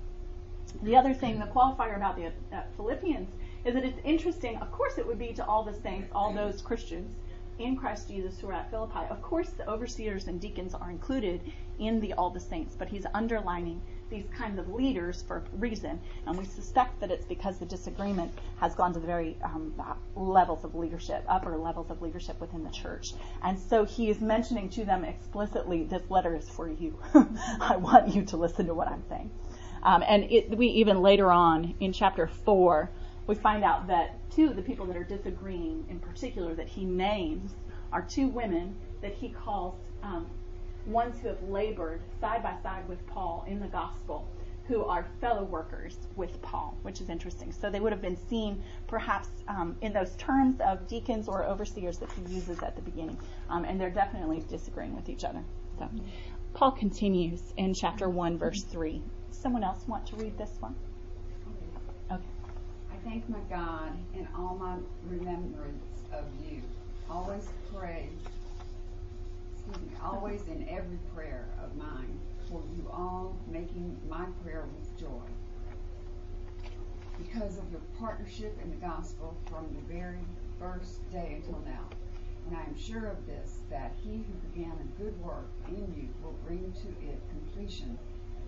The 0.82 0.96
other 0.96 1.12
thing, 1.12 1.38
the 1.38 1.46
qualifier 1.46 1.96
about 1.96 2.16
the 2.16 2.26
uh, 2.26 2.62
Philippians, 2.76 3.28
is 3.64 3.74
that 3.74 3.84
it's 3.84 4.00
interesting. 4.04 4.56
Of 4.56 4.72
course, 4.72 4.96
it 4.96 5.06
would 5.06 5.18
be 5.18 5.32
to 5.34 5.44
all 5.46 5.62
the 5.62 5.74
saints, 5.74 6.08
all 6.14 6.32
those 6.32 6.62
Christians 6.62 7.14
in 7.58 7.76
Christ 7.76 8.08
Jesus 8.08 8.40
who 8.40 8.48
are 8.48 8.54
at 8.54 8.70
Philippi. 8.70 9.06
Of 9.10 9.22
course, 9.22 9.50
the 9.50 9.68
overseers 9.68 10.26
and 10.26 10.40
deacons 10.40 10.74
are 10.74 10.90
included 10.90 11.40
in 11.78 12.00
the 12.00 12.14
all 12.14 12.30
the 12.30 12.40
saints, 12.40 12.74
but 12.76 12.88
he's 12.88 13.06
underlining 13.14 13.80
these 14.12 14.28
kinds 14.36 14.58
of 14.58 14.68
leaders 14.68 15.24
for 15.26 15.38
a 15.38 15.56
reason, 15.56 15.98
and 16.26 16.38
we 16.38 16.44
suspect 16.44 17.00
that 17.00 17.10
it's 17.10 17.24
because 17.24 17.58
the 17.58 17.66
disagreement 17.66 18.30
has 18.60 18.74
gone 18.74 18.92
to 18.92 19.00
the 19.00 19.06
very 19.06 19.36
um, 19.42 19.74
levels 20.14 20.64
of 20.64 20.74
leadership, 20.74 21.24
upper 21.28 21.56
levels 21.56 21.90
of 21.90 22.02
leadership 22.02 22.38
within 22.40 22.62
the 22.62 22.70
church. 22.70 23.14
And 23.42 23.58
so 23.58 23.84
he 23.84 24.10
is 24.10 24.20
mentioning 24.20 24.68
to 24.70 24.84
them 24.84 25.04
explicitly, 25.04 25.84
this 25.84 26.02
letter 26.10 26.36
is 26.36 26.48
for 26.48 26.68
you. 26.68 26.96
I 27.60 27.76
want 27.76 28.14
you 28.14 28.22
to 28.26 28.36
listen 28.36 28.66
to 28.66 28.74
what 28.74 28.88
I'm 28.88 29.02
saying. 29.08 29.30
Um, 29.82 30.04
and 30.06 30.30
it, 30.30 30.50
we 30.56 30.68
even 30.68 31.00
later 31.00 31.32
on 31.32 31.74
in 31.80 31.92
chapter 31.92 32.26
four, 32.26 32.90
we 33.26 33.34
find 33.34 33.64
out 33.64 33.88
that 33.88 34.18
two 34.30 34.50
of 34.50 34.56
the 34.56 34.62
people 34.62 34.86
that 34.86 34.96
are 34.96 35.04
disagreeing, 35.04 35.86
in 35.88 35.98
particular, 35.98 36.54
that 36.54 36.68
he 36.68 36.84
names, 36.84 37.52
are 37.92 38.02
two 38.02 38.28
women 38.28 38.74
that 39.00 39.14
he 39.14 39.30
calls 39.30 39.74
um, 40.02 40.26
ones 40.86 41.20
who 41.20 41.28
have 41.28 41.42
labored 41.48 42.00
side 42.20 42.42
by 42.42 42.54
side 42.62 42.88
with 42.88 43.06
Paul 43.06 43.44
in 43.46 43.60
the 43.60 43.68
gospel, 43.68 44.26
who 44.68 44.84
are 44.84 45.06
fellow 45.20 45.44
workers 45.44 45.96
with 46.16 46.40
Paul, 46.42 46.76
which 46.82 47.00
is 47.00 47.08
interesting. 47.08 47.52
So 47.52 47.70
they 47.70 47.80
would 47.80 47.92
have 47.92 48.02
been 48.02 48.18
seen 48.28 48.62
perhaps 48.86 49.28
um, 49.48 49.76
in 49.80 49.92
those 49.92 50.14
terms 50.16 50.60
of 50.60 50.86
deacons 50.88 51.28
or 51.28 51.44
overseers 51.44 51.98
that 51.98 52.10
he 52.12 52.34
uses 52.34 52.62
at 52.62 52.76
the 52.76 52.82
beginning, 52.82 53.18
um, 53.48 53.64
and 53.64 53.80
they're 53.80 53.90
definitely 53.90 54.44
disagreeing 54.48 54.94
with 54.94 55.08
each 55.08 55.24
other. 55.24 55.42
So 55.78 55.88
Paul 56.54 56.72
continues 56.72 57.40
in 57.56 57.74
chapter 57.74 58.08
one, 58.08 58.38
verse 58.38 58.62
three. 58.62 59.02
Someone 59.30 59.64
else 59.64 59.86
want 59.88 60.06
to 60.06 60.16
read 60.16 60.36
this 60.38 60.50
one? 60.60 60.74
Okay. 62.10 62.22
I 62.92 63.08
thank 63.08 63.28
my 63.28 63.40
God 63.50 63.90
in 64.14 64.28
all 64.36 64.56
my 64.60 64.76
remembrance 65.08 65.84
of 66.12 66.24
you. 66.48 66.62
Always 67.10 67.48
pray, 67.74 68.08
always 70.02 70.42
in 70.42 70.68
every 70.68 70.98
prayer 71.14 71.48
of 71.62 71.76
mine 71.76 72.18
for 72.48 72.62
you 72.76 72.88
all, 72.92 73.36
making 73.50 73.96
my 74.08 74.24
prayer 74.42 74.64
with 74.76 74.98
joy. 74.98 75.22
Because 77.18 77.58
of 77.58 77.70
your 77.70 77.80
partnership 77.98 78.58
in 78.62 78.70
the 78.70 78.76
gospel 78.76 79.36
from 79.48 79.74
the 79.74 79.94
very 79.94 80.24
first 80.58 81.08
day 81.10 81.34
until 81.36 81.60
now. 81.64 81.84
And 82.48 82.56
I 82.56 82.62
am 82.62 82.76
sure 82.76 83.06
of 83.06 83.24
this, 83.26 83.58
that 83.70 83.92
he 84.02 84.10
who 84.10 84.48
began 84.52 84.72
a 84.72 85.02
good 85.02 85.18
work 85.22 85.48
in 85.68 85.94
you 85.96 86.08
will 86.22 86.36
bring 86.46 86.72
to 86.72 86.88
it 87.06 87.20
completion 87.30 87.96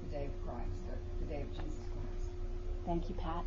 the 0.02 0.16
day 0.16 0.26
of 0.26 0.44
Christ, 0.44 0.82
the 1.20 1.26
day 1.26 1.42
of 1.42 1.50
Jesus 1.52 1.80
Christ. 1.92 2.30
Thank 2.84 3.08
you, 3.08 3.14
Pat. 3.14 3.44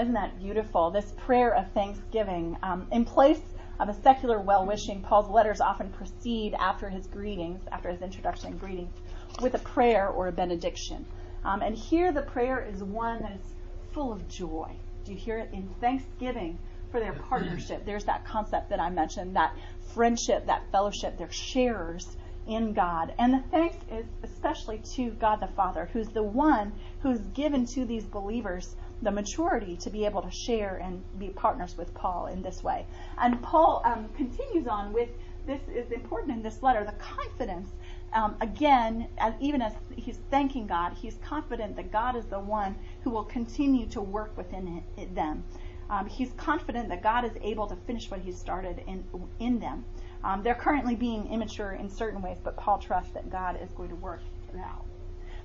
Isn't 0.00 0.14
that 0.14 0.38
beautiful? 0.38 0.90
This 0.90 1.12
prayer 1.16 1.54
of 1.54 1.70
thanksgiving. 1.72 2.56
Um, 2.62 2.86
in 2.92 3.04
place 3.04 3.42
of 3.80 3.88
a 3.88 3.94
secular 4.02 4.38
well 4.38 4.66
wishing, 4.66 5.00
Paul's 5.00 5.30
letters 5.30 5.60
often 5.60 5.90
proceed 5.90 6.54
after 6.54 6.90
his 6.90 7.06
greetings, 7.06 7.62
after 7.72 7.90
his 7.90 8.02
introduction 8.02 8.50
and 8.50 8.60
greetings, 8.60 8.92
with 9.40 9.54
a 9.54 9.58
prayer 9.58 10.08
or 10.08 10.28
a 10.28 10.32
benediction. 10.32 11.06
Um, 11.44 11.62
and 11.62 11.74
here 11.74 12.12
the 12.12 12.22
prayer 12.22 12.62
is 12.62 12.84
one 12.84 13.22
that 13.22 13.32
is 13.32 13.54
full 13.92 14.12
of 14.12 14.28
joy. 14.28 14.70
Do 15.04 15.12
you 15.12 15.18
hear 15.18 15.38
it? 15.38 15.50
In 15.52 15.68
thanksgiving 15.80 16.58
for 16.90 17.00
their 17.00 17.14
partnership. 17.14 17.86
There's 17.86 18.04
that 18.04 18.26
concept 18.26 18.68
that 18.70 18.80
I 18.80 18.90
mentioned, 18.90 19.36
that 19.36 19.56
friendship, 19.94 20.46
that 20.46 20.62
fellowship. 20.70 21.16
They're 21.16 21.32
sharers 21.32 22.16
in 22.46 22.72
God. 22.72 23.14
And 23.18 23.32
the 23.32 23.42
thanks 23.50 23.76
is 23.90 24.04
especially 24.22 24.78
to 24.94 25.10
God 25.12 25.40
the 25.40 25.46
Father, 25.48 25.88
who's 25.92 26.08
the 26.08 26.22
one 26.22 26.72
who's 27.00 27.20
given 27.20 27.64
to 27.66 27.84
these 27.84 28.04
believers 28.04 28.76
the 29.02 29.10
maturity 29.10 29.76
to 29.76 29.90
be 29.90 30.04
able 30.04 30.22
to 30.22 30.30
share 30.30 30.76
and 30.76 31.02
be 31.18 31.28
partners 31.28 31.76
with 31.76 31.92
Paul 31.94 32.26
in 32.26 32.42
this 32.42 32.62
way. 32.62 32.86
And 33.18 33.42
Paul 33.42 33.82
um, 33.84 34.08
continues 34.16 34.66
on 34.66 34.92
with 34.92 35.08
this 35.46 35.60
is 35.74 35.90
important 35.90 36.32
in 36.32 36.42
this 36.42 36.62
letter 36.62 36.84
the 36.84 36.92
confidence. 36.92 37.70
Um, 38.12 38.36
again, 38.40 39.08
as, 39.18 39.34
even 39.40 39.62
as 39.62 39.72
he's 39.96 40.18
thanking 40.30 40.66
God, 40.66 40.92
he's 41.00 41.16
confident 41.24 41.76
that 41.76 41.90
God 41.90 42.16
is 42.16 42.26
the 42.26 42.40
one 42.40 42.76
who 43.02 43.10
will 43.10 43.24
continue 43.24 43.86
to 43.88 44.00
work 44.00 44.36
within 44.36 44.82
it, 44.96 45.14
them. 45.14 45.44
Um, 45.88 46.06
he's 46.06 46.32
confident 46.36 46.88
that 46.88 47.02
God 47.02 47.24
is 47.24 47.32
able 47.42 47.66
to 47.66 47.76
finish 47.86 48.10
what 48.10 48.20
He 48.20 48.30
started 48.30 48.82
in 48.86 49.04
in 49.40 49.58
them. 49.58 49.84
Um, 50.22 50.42
they're 50.42 50.54
currently 50.54 50.94
being 50.94 51.32
immature 51.32 51.72
in 51.72 51.88
certain 51.88 52.22
ways, 52.22 52.38
but 52.42 52.56
Paul 52.56 52.78
trusts 52.78 53.12
that 53.14 53.30
God 53.30 53.58
is 53.60 53.70
going 53.72 53.88
to 53.88 53.96
work 53.96 54.20
it 54.54 54.60
out. 54.60 54.84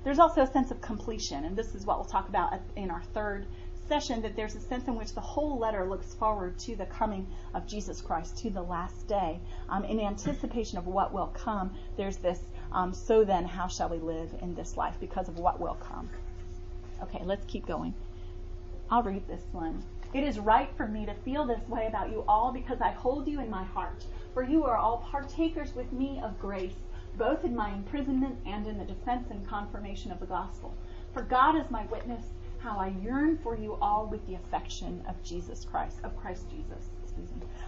There's 0.06 0.20
also 0.20 0.42
a 0.42 0.46
sense 0.46 0.70
of 0.70 0.80
completion, 0.80 1.46
and 1.46 1.56
this 1.56 1.74
is 1.74 1.84
what 1.84 1.98
we'll 1.98 2.04
talk 2.04 2.28
about 2.28 2.60
in 2.76 2.92
our 2.92 3.02
third 3.12 3.44
session. 3.88 4.22
That 4.22 4.36
there's 4.36 4.54
a 4.54 4.60
sense 4.60 4.86
in 4.86 4.94
which 4.94 5.12
the 5.14 5.20
whole 5.20 5.58
letter 5.58 5.84
looks 5.84 6.14
forward 6.14 6.60
to 6.60 6.76
the 6.76 6.86
coming 6.86 7.26
of 7.54 7.66
Jesus 7.66 8.00
Christ, 8.00 8.38
to 8.38 8.50
the 8.50 8.62
last 8.62 9.08
day, 9.08 9.40
um, 9.68 9.84
in 9.84 9.98
anticipation 9.98 10.78
of 10.78 10.86
what 10.86 11.12
will 11.12 11.32
come. 11.34 11.74
There's 11.96 12.18
this. 12.18 12.38
Um, 12.70 12.94
so 12.94 13.24
then, 13.24 13.46
how 13.46 13.66
shall 13.66 13.88
we 13.88 13.98
live 13.98 14.32
in 14.42 14.54
this 14.54 14.76
life 14.76 14.94
because 15.00 15.28
of 15.28 15.40
what 15.40 15.58
will 15.58 15.74
come? 15.74 16.08
Okay, 17.02 17.24
let's 17.24 17.44
keep 17.46 17.66
going. 17.66 17.92
I'll 18.88 19.02
read 19.02 19.26
this 19.26 19.42
one. 19.50 19.82
It 20.14 20.22
is 20.22 20.38
right 20.38 20.70
for 20.76 20.86
me 20.86 21.04
to 21.06 21.14
feel 21.14 21.46
this 21.46 21.68
way 21.68 21.88
about 21.88 22.12
you 22.12 22.24
all 22.28 22.52
because 22.52 22.80
I 22.80 22.92
hold 22.92 23.26
you 23.26 23.40
in 23.40 23.50
my 23.50 23.64
heart. 23.64 24.04
For 24.34 24.44
you 24.44 24.66
are 24.66 24.76
all 24.76 24.98
partakers 25.10 25.74
with 25.74 25.92
me 25.92 26.20
of 26.22 26.38
grace, 26.38 26.76
both 27.18 27.44
in 27.44 27.54
my 27.54 27.72
imprisonment 27.72 28.38
and 28.46 28.66
in 28.66 28.78
the 28.78 28.84
defense 28.84 29.30
and 29.30 29.46
confirmation 29.46 30.12
of 30.12 30.20
the 30.20 30.26
gospel. 30.26 30.74
For 31.12 31.22
God 31.22 31.56
is 31.56 31.70
my 31.70 31.86
witness 31.86 32.24
how 32.58 32.78
I 32.78 32.88
yearn 33.02 33.38
for 33.38 33.56
you 33.56 33.78
all 33.80 34.06
with 34.06 34.26
the 34.26 34.34
affection 34.34 35.04
of 35.08 35.22
Jesus 35.22 35.64
Christ, 35.64 35.98
of 36.02 36.16
Christ 36.16 36.50
Jesus. 36.50 36.90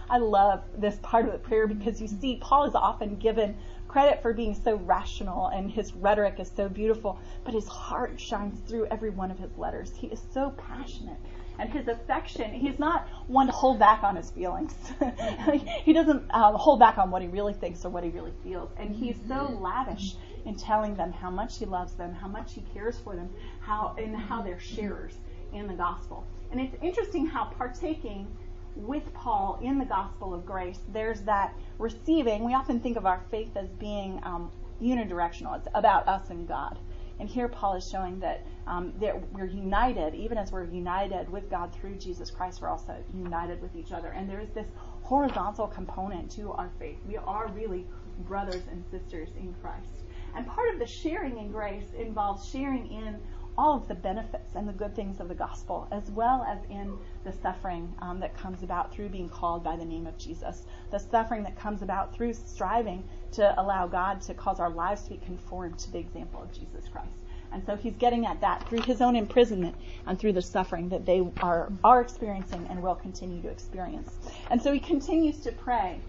I 0.09 0.17
love 0.17 0.63
this 0.77 0.97
part 1.01 1.25
of 1.25 1.31
the 1.31 1.39
prayer 1.39 1.67
because 1.67 2.01
you 2.01 2.07
see, 2.07 2.37
Paul 2.41 2.65
is 2.65 2.75
often 2.75 3.15
given 3.15 3.57
credit 3.87 4.21
for 4.21 4.33
being 4.33 4.53
so 4.53 4.75
rational 4.75 5.47
and 5.47 5.71
his 5.71 5.93
rhetoric 5.93 6.39
is 6.39 6.51
so 6.55 6.69
beautiful, 6.69 7.19
but 7.43 7.53
his 7.53 7.67
heart 7.67 8.19
shines 8.19 8.59
through 8.67 8.85
every 8.87 9.09
one 9.09 9.31
of 9.31 9.39
his 9.39 9.57
letters. 9.57 9.95
He 9.95 10.07
is 10.07 10.21
so 10.33 10.51
passionate 10.51 11.17
and 11.59 11.69
his 11.69 11.87
affection, 11.87 12.53
he's 12.53 12.79
not 12.79 13.07
one 13.27 13.47
to 13.47 13.51
hold 13.51 13.79
back 13.79 14.03
on 14.03 14.15
his 14.15 14.31
feelings. 14.31 14.73
he 15.83 15.93
doesn't 15.93 16.23
um, 16.33 16.55
hold 16.55 16.79
back 16.79 16.97
on 16.97 17.11
what 17.11 17.21
he 17.21 17.27
really 17.27 17.53
thinks 17.53 17.83
or 17.85 17.89
what 17.89 18.03
he 18.03 18.09
really 18.09 18.33
feels. 18.43 18.69
And 18.77 18.95
he's 18.95 19.17
so 19.27 19.57
lavish 19.61 20.15
in 20.45 20.55
telling 20.55 20.95
them 20.95 21.11
how 21.11 21.29
much 21.29 21.59
he 21.59 21.65
loves 21.65 21.93
them, 21.93 22.13
how 22.13 22.27
much 22.27 22.53
he 22.53 22.63
cares 22.73 22.97
for 22.99 23.15
them, 23.15 23.29
how 23.59 23.95
and 23.97 24.15
how 24.15 24.41
they're 24.41 24.59
sharers 24.59 25.17
in 25.53 25.67
the 25.67 25.73
gospel. 25.73 26.25
And 26.51 26.59
it's 26.59 26.75
interesting 26.81 27.25
how 27.25 27.45
partaking 27.45 28.27
with 28.75 29.13
Paul 29.13 29.59
in 29.61 29.77
the 29.77 29.85
gospel 29.85 30.33
of 30.33 30.45
grace, 30.45 30.79
there's 30.93 31.21
that 31.21 31.53
receiving. 31.77 32.43
We 32.45 32.53
often 32.53 32.79
think 32.79 32.97
of 32.97 33.05
our 33.05 33.21
faith 33.29 33.55
as 33.57 33.67
being 33.71 34.19
um, 34.23 34.51
unidirectional. 34.81 35.57
It's 35.57 35.67
about 35.73 36.07
us 36.07 36.29
and 36.29 36.47
God. 36.47 36.79
And 37.19 37.27
here 37.27 37.49
Paul 37.49 37.75
is 37.75 37.89
showing 37.89 38.19
that, 38.21 38.45
um, 38.69 38.93
that 39.01 39.33
we're 39.33 39.45
united, 39.45 40.13
even 40.13 40.37
as 40.37 40.51
we're 40.51 40.65
united 40.65 41.27
with 41.27 41.49
God 41.49 41.73
through 41.73 41.95
Jesus 41.95 42.29
Christ, 42.29 42.61
we're 42.61 42.69
also 42.69 42.95
united 43.13 43.61
with 43.61 43.75
each 43.75 43.91
other. 43.91 44.09
And 44.09 44.29
there's 44.29 44.51
this 44.51 44.67
horizontal 45.01 45.67
component 45.67 46.29
to 46.31 46.51
our 46.51 46.69
faith. 46.79 46.97
We 47.07 47.17
are 47.17 47.47
really 47.47 47.85
brothers 48.19 48.61
and 48.71 48.85
sisters 48.91 49.29
in 49.37 49.55
Christ. 49.61 50.03
And 50.35 50.45
part 50.45 50.71
of 50.71 50.79
the 50.79 50.85
sharing 50.85 51.39
in 51.39 51.51
grace 51.51 51.91
involves 51.97 52.47
sharing 52.47 52.91
in 52.91 53.19
all 53.57 53.75
of 53.75 53.87
the 53.87 53.95
benefits 53.95 54.55
and 54.55 54.69
the 54.69 54.73
good 54.73 54.95
things 54.95 55.19
of 55.19 55.27
the 55.27 55.35
gospel, 55.35 55.87
as 55.91 56.09
well 56.11 56.45
as 56.47 56.59
in 56.69 56.95
the 57.25 57.33
suffering 57.33 57.93
um, 58.01 58.19
that 58.19 58.37
comes 58.37 58.61
about 58.61 58.93
through 58.93 59.09
being 59.09 59.27
called 59.27 59.63
by 59.63 59.75
the 59.75 59.83
name 59.83 60.05
of 60.05 60.17
Jesus, 60.17 60.63
the 60.91 60.99
suffering 60.99 61.43
that 61.43 61.57
comes 61.57 61.81
about 61.81 62.13
through 62.13 62.33
striving 62.33 63.03
to 63.31 63.59
allow 63.59 63.87
God 63.87 64.21
to 64.21 64.33
cause 64.33 64.59
our 64.59 64.69
lives 64.69 65.03
to 65.03 65.09
be 65.09 65.17
conformed 65.17 65.79
to 65.79 65.91
the 65.91 65.97
example 65.97 66.41
of 66.41 66.53
Jesus 66.53 66.87
Christ. 66.87 67.25
And 67.51 67.65
so 67.65 67.75
he's 67.75 67.95
getting 67.95 68.25
at 68.25 68.41
that 68.41 68.67
through 68.69 68.81
his 68.81 69.01
own 69.01 69.15
imprisonment 69.15 69.75
and 70.05 70.19
through 70.19 70.33
the 70.33 70.41
suffering 70.41 70.89
that 70.89 71.05
they 71.05 71.23
are, 71.41 71.71
are 71.83 72.01
experiencing 72.01 72.67
and 72.69 72.81
will 72.81 72.95
continue 72.95 73.41
to 73.41 73.49
experience. 73.49 74.17
And 74.49 74.61
so 74.61 74.71
he 74.71 74.79
continues 74.79 75.39
to 75.41 75.51
pray. 75.51 75.99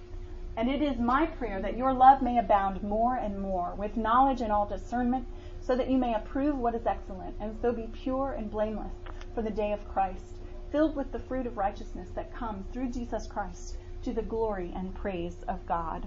And 0.57 0.69
it 0.69 0.83
is 0.83 0.99
my 0.99 1.27
prayer 1.27 1.63
that 1.63 1.77
your 1.77 1.93
love 1.93 2.21
may 2.21 2.39
abound 2.39 2.83
more 2.83 3.17
and 3.17 3.41
more 3.41 3.75
with 3.77 3.97
knowledge 3.97 4.41
and 4.41 4.53
all 4.53 4.67
discernment 4.67 5.27
so 5.61 5.77
that 5.77 5.91
you 5.91 5.99
may 5.99 6.15
approve 6.15 6.59
what 6.59 6.75
is 6.75 6.87
excellent, 6.87 7.35
and 7.41 7.57
so 7.61 7.73
be 7.73 7.89
pure 7.93 8.33
and 8.33 8.51
blameless 8.51 8.93
for 9.35 9.43
the 9.43 9.51
day 9.51 9.73
of 9.73 9.89
Christ, 9.89 10.39
filled 10.73 10.97
with 10.97 11.13
the 11.13 11.19
fruit 11.19 11.47
of 11.47 11.57
righteousness 11.57 12.09
that 12.15 12.35
comes 12.35 12.67
through 12.73 12.91
Jesus 12.91 13.27
Christ 13.27 13.77
to 14.03 14.13
the 14.13 14.23
glory 14.23 14.73
and 14.75 14.95
praise 14.95 15.37
of 15.49 15.65
God. 15.67 16.07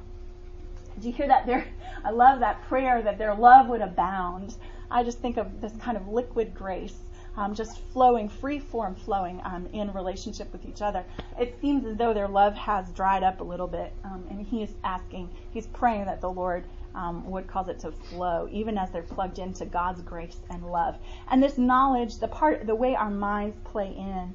Do 1.00 1.08
you 1.08 1.14
hear 1.14 1.28
that 1.28 1.46
there? 1.46 1.68
I 2.04 2.12
love 2.12 2.40
that 2.40 2.64
prayer 2.64 3.02
that 3.02 3.18
their 3.18 3.36
love 3.36 3.68
would 3.68 3.82
abound. 3.82 4.56
I 4.94 5.04
just 5.04 5.20
think 5.20 5.38
of 5.38 5.60
this 5.60 5.74
kind 5.82 5.98
of 5.98 6.08
liquid 6.08 6.54
grace. 6.54 6.96
Um, 7.36 7.56
just 7.56 7.80
flowing, 7.92 8.30
free 8.30 8.60
form 8.60 8.94
flowing 8.94 9.42
um, 9.44 9.68
in 9.74 9.92
relationship 9.92 10.54
with 10.54 10.68
each 10.70 10.84
other. 10.84 11.04
It 11.40 11.58
seems 11.60 11.84
as 11.84 11.98
though 11.98 12.14
their 12.14 12.28
love 12.28 12.54
has 12.54 12.92
dried 12.92 13.24
up 13.24 13.42
a 13.42 13.44
little 13.44 13.66
bit, 13.66 13.92
um, 14.04 14.24
and 14.30 14.46
he's 14.46 14.70
asking, 14.84 15.32
he's 15.52 15.66
praying 15.66 16.06
that 16.06 16.22
the 16.22 16.30
Lord 16.30 16.64
um, 16.94 17.28
would 17.32 17.48
cause 17.48 17.70
it 17.70 17.80
to 17.80 17.92
flow, 17.92 18.48
even 18.52 18.78
as 18.78 18.92
they're 18.92 19.02
plugged 19.02 19.40
into 19.40 19.66
God's 19.66 20.04
grace 20.04 20.38
and 20.52 20.64
love. 20.72 20.96
And 21.32 21.42
this 21.42 21.58
knowledge, 21.58 22.20
the 22.20 22.28
part, 22.28 22.68
the 22.68 22.76
way 22.76 22.96
our 22.96 23.10
minds 23.10 23.58
play 23.64 23.88
in 23.98 24.32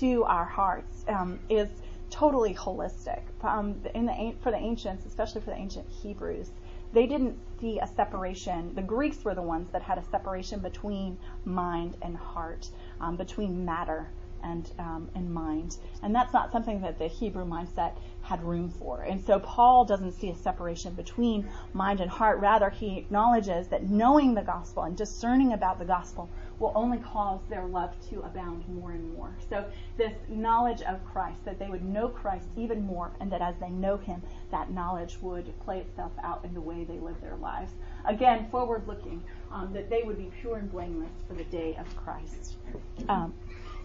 to 0.00 0.24
our 0.24 0.44
hearts, 0.44 1.04
um, 1.06 1.38
is 1.48 1.68
totally 2.10 2.52
holistic. 2.54 3.20
Um, 3.42 3.80
in 3.94 4.06
the 4.06 4.34
for 4.42 4.50
the 4.50 4.58
ancients, 4.58 5.06
especially 5.06 5.40
for 5.40 5.50
the 5.50 5.56
ancient 5.56 5.86
Hebrews, 6.02 6.50
they 6.92 7.06
didn't 7.06 7.38
see 7.60 7.78
a 7.78 7.86
separation. 7.86 8.74
The 8.74 8.82
Greeks 8.82 9.24
were 9.24 9.34
the 9.34 9.42
ones 9.42 9.68
that 9.72 9.82
had 9.82 9.98
a 9.98 10.04
separation 10.10 10.60
between 10.60 11.18
mind 11.44 11.96
and 12.02 12.16
heart, 12.16 12.68
um, 13.00 13.16
between 13.16 13.64
matter 13.64 14.08
and 14.42 14.70
um, 14.78 15.10
and 15.14 15.32
mind, 15.32 15.76
and 16.02 16.14
that's 16.14 16.32
not 16.32 16.50
something 16.50 16.80
that 16.80 16.98
the 16.98 17.08
Hebrew 17.08 17.44
mindset 17.44 17.92
had 18.22 18.42
room 18.42 18.70
for. 18.70 19.02
And 19.02 19.22
so 19.22 19.38
Paul 19.38 19.84
doesn't 19.84 20.12
see 20.12 20.30
a 20.30 20.36
separation 20.36 20.94
between 20.94 21.46
mind 21.74 22.00
and 22.00 22.10
heart. 22.10 22.40
Rather, 22.40 22.70
he 22.70 22.98
acknowledges 22.98 23.68
that 23.68 23.90
knowing 23.90 24.34
the 24.34 24.42
gospel 24.42 24.84
and 24.84 24.96
discerning 24.96 25.52
about 25.52 25.78
the 25.78 25.84
gospel 25.84 26.28
will 26.60 26.72
only 26.76 26.98
cause 26.98 27.40
their 27.48 27.64
love 27.64 27.92
to 28.10 28.20
abound 28.20 28.62
more 28.68 28.92
and 28.92 29.12
more. 29.14 29.34
So 29.48 29.64
this 29.96 30.12
knowledge 30.28 30.82
of 30.82 31.04
Christ, 31.06 31.44
that 31.44 31.58
they 31.58 31.68
would 31.68 31.82
know 31.82 32.08
Christ 32.08 32.46
even 32.56 32.86
more, 32.86 33.10
and 33.18 33.32
that 33.32 33.40
as 33.40 33.56
they 33.58 33.70
know 33.70 33.96
him, 33.96 34.22
that 34.52 34.70
knowledge 34.70 35.18
would 35.22 35.52
play 35.64 35.78
itself 35.78 36.12
out 36.22 36.44
in 36.44 36.54
the 36.54 36.60
way 36.60 36.84
they 36.84 36.98
live 36.98 37.20
their 37.20 37.36
lives. 37.36 37.72
Again, 38.04 38.48
forward 38.50 38.86
looking, 38.86 39.22
um, 39.50 39.72
that 39.72 39.90
they 39.90 40.02
would 40.02 40.18
be 40.18 40.30
pure 40.40 40.58
and 40.58 40.70
blameless 40.70 41.10
for 41.26 41.34
the 41.34 41.44
day 41.44 41.76
of 41.80 41.96
Christ. 41.96 42.56
Um, 43.08 43.34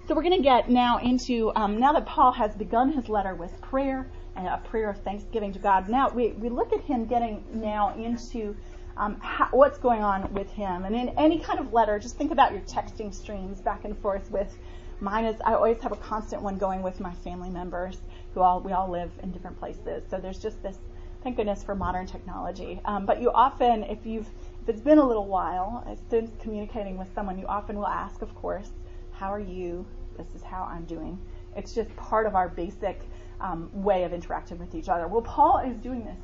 so 0.07 0.13
we're 0.13 0.21
going 0.21 0.37
to 0.37 0.43
get 0.43 0.69
now 0.69 0.99
into, 0.99 1.51
um, 1.55 1.79
now 1.79 1.93
that 1.93 2.05
Paul 2.05 2.33
has 2.33 2.53
begun 2.55 2.91
his 2.91 3.09
letter 3.09 3.33
with 3.33 3.59
prayer, 3.61 4.07
and 4.35 4.47
a 4.47 4.57
prayer 4.57 4.89
of 4.89 4.97
thanksgiving 4.99 5.53
to 5.53 5.59
God. 5.59 5.87
Now 5.89 6.09
we, 6.09 6.29
we 6.33 6.49
look 6.49 6.73
at 6.73 6.81
him 6.81 7.05
getting 7.05 7.43
now 7.53 7.95
into 7.95 8.55
um, 8.97 9.19
how, 9.19 9.47
what's 9.51 9.77
going 9.77 10.03
on 10.03 10.33
with 10.33 10.49
him. 10.51 10.85
And 10.85 10.95
in 10.95 11.09
any 11.17 11.39
kind 11.39 11.59
of 11.59 11.73
letter, 11.73 11.99
just 11.99 12.17
think 12.17 12.31
about 12.31 12.51
your 12.51 12.61
texting 12.61 13.13
streams 13.13 13.59
back 13.61 13.85
and 13.85 13.97
forth 13.97 14.29
with 14.31 14.57
mine 15.01 15.25
is 15.25 15.39
I 15.41 15.53
always 15.53 15.81
have 15.81 15.91
a 15.91 15.97
constant 15.97 16.41
one 16.41 16.57
going 16.57 16.81
with 16.81 16.99
my 16.99 17.13
family 17.15 17.49
members 17.49 17.97
who 18.33 18.41
all 18.41 18.61
we 18.61 18.71
all 18.71 18.89
live 18.89 19.11
in 19.21 19.31
different 19.31 19.59
places. 19.59 20.03
So 20.09 20.17
there's 20.17 20.39
just 20.39 20.61
this 20.63 20.77
thank 21.23 21.37
goodness 21.37 21.63
for 21.63 21.75
modern 21.75 22.05
technology. 22.05 22.79
Um, 22.85 23.05
but 23.05 23.21
you 23.21 23.31
often, 23.31 23.83
if 23.83 24.05
you've 24.05 24.27
if 24.61 24.69
it's 24.69 24.81
been 24.81 24.97
a 24.97 25.07
little 25.07 25.27
while 25.27 25.85
since 26.09 26.31
communicating 26.41 26.97
with 26.97 27.07
someone, 27.13 27.37
you 27.37 27.45
often 27.45 27.77
will 27.77 27.87
ask, 27.87 28.21
of 28.21 28.33
course, 28.35 28.69
how 29.11 29.31
are 29.31 29.39
you? 29.39 29.85
This 30.17 30.27
is 30.35 30.41
how 30.41 30.63
I'm 30.63 30.85
doing. 30.85 31.19
It's 31.55 31.73
just 31.73 31.95
part 31.95 32.25
of 32.25 32.35
our 32.35 32.49
basic 32.49 33.01
um, 33.41 33.69
way 33.73 34.03
of 34.03 34.13
interacting 34.13 34.57
with 34.57 34.73
each 34.73 34.89
other. 34.89 35.07
Well, 35.07 35.21
Paul 35.21 35.59
is 35.59 35.77
doing 35.77 36.03
this 36.05 36.17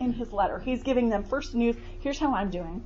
in 0.00 0.12
his 0.12 0.32
letter. 0.32 0.58
He's 0.58 0.82
giving 0.82 1.08
them 1.08 1.24
first 1.24 1.54
news, 1.54 1.76
here's 2.00 2.18
how 2.18 2.34
I'm 2.34 2.50
doing. 2.50 2.84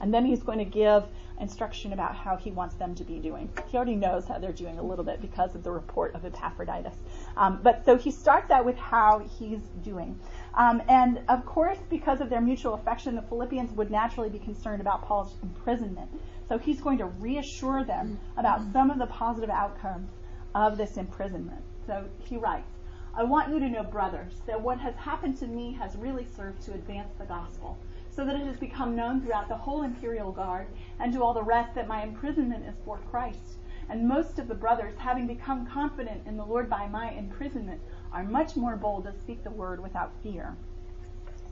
And 0.00 0.12
then 0.12 0.24
he's 0.24 0.42
going 0.42 0.58
to 0.58 0.64
give 0.64 1.04
instruction 1.40 1.92
about 1.92 2.14
how 2.14 2.36
he 2.36 2.50
wants 2.50 2.74
them 2.76 2.94
to 2.94 3.04
be 3.04 3.18
doing. 3.18 3.50
He 3.68 3.76
already 3.76 3.96
knows 3.96 4.26
how 4.26 4.38
they're 4.38 4.52
doing 4.52 4.78
a 4.78 4.82
little 4.82 5.04
bit 5.04 5.20
because 5.20 5.54
of 5.54 5.62
the 5.62 5.70
report 5.70 6.14
of 6.14 6.24
Epaphroditus. 6.24 6.96
Um, 7.36 7.60
but 7.62 7.84
so 7.84 7.96
he 7.96 8.10
starts 8.10 8.50
out 8.50 8.64
with 8.64 8.76
how 8.76 9.18
he's 9.38 9.60
doing. 9.82 10.18
Um, 10.54 10.82
and 10.88 11.20
of 11.28 11.44
course, 11.44 11.78
because 11.90 12.20
of 12.20 12.30
their 12.30 12.40
mutual 12.40 12.74
affection, 12.74 13.14
the 13.14 13.22
Philippians 13.22 13.72
would 13.72 13.90
naturally 13.90 14.30
be 14.30 14.38
concerned 14.38 14.80
about 14.80 15.02
Paul's 15.02 15.34
imprisonment. 15.42 16.10
So 16.48 16.58
he's 16.58 16.80
going 16.80 16.98
to 16.98 17.06
reassure 17.06 17.84
them 17.84 18.18
about 18.36 18.60
some 18.72 18.90
of 18.90 18.98
the 18.98 19.06
positive 19.06 19.50
outcomes 19.50 20.10
of 20.54 20.78
this 20.78 20.96
imprisonment. 20.96 21.62
So 21.86 22.04
he 22.20 22.36
writes, 22.36 22.70
I 23.18 23.24
want 23.24 23.50
you 23.50 23.58
to 23.58 23.68
know, 23.70 23.82
brothers, 23.82 24.42
that 24.46 24.60
what 24.60 24.78
has 24.78 24.94
happened 24.94 25.38
to 25.38 25.46
me 25.46 25.72
has 25.80 25.96
really 25.96 26.26
served 26.36 26.60
to 26.62 26.74
advance 26.74 27.14
the 27.18 27.24
gospel, 27.24 27.78
so 28.10 28.26
that 28.26 28.36
it 28.36 28.46
has 28.46 28.58
become 28.58 28.94
known 28.94 29.22
throughout 29.22 29.48
the 29.48 29.56
whole 29.56 29.84
imperial 29.84 30.30
guard 30.30 30.66
and 31.00 31.14
to 31.14 31.22
all 31.22 31.32
the 31.32 31.42
rest 31.42 31.74
that 31.74 31.88
my 31.88 32.02
imprisonment 32.02 32.66
is 32.66 32.74
for 32.84 32.98
Christ. 33.10 33.56
And 33.88 34.06
most 34.06 34.38
of 34.38 34.48
the 34.48 34.54
brothers, 34.54 34.98
having 34.98 35.26
become 35.26 35.66
confident 35.66 36.26
in 36.26 36.36
the 36.36 36.44
Lord 36.44 36.68
by 36.68 36.88
my 36.88 37.10
imprisonment, 37.12 37.80
are 38.12 38.22
much 38.22 38.54
more 38.54 38.76
bold 38.76 39.04
to 39.04 39.18
speak 39.18 39.42
the 39.42 39.50
word 39.50 39.82
without 39.82 40.12
fear. 40.22 40.54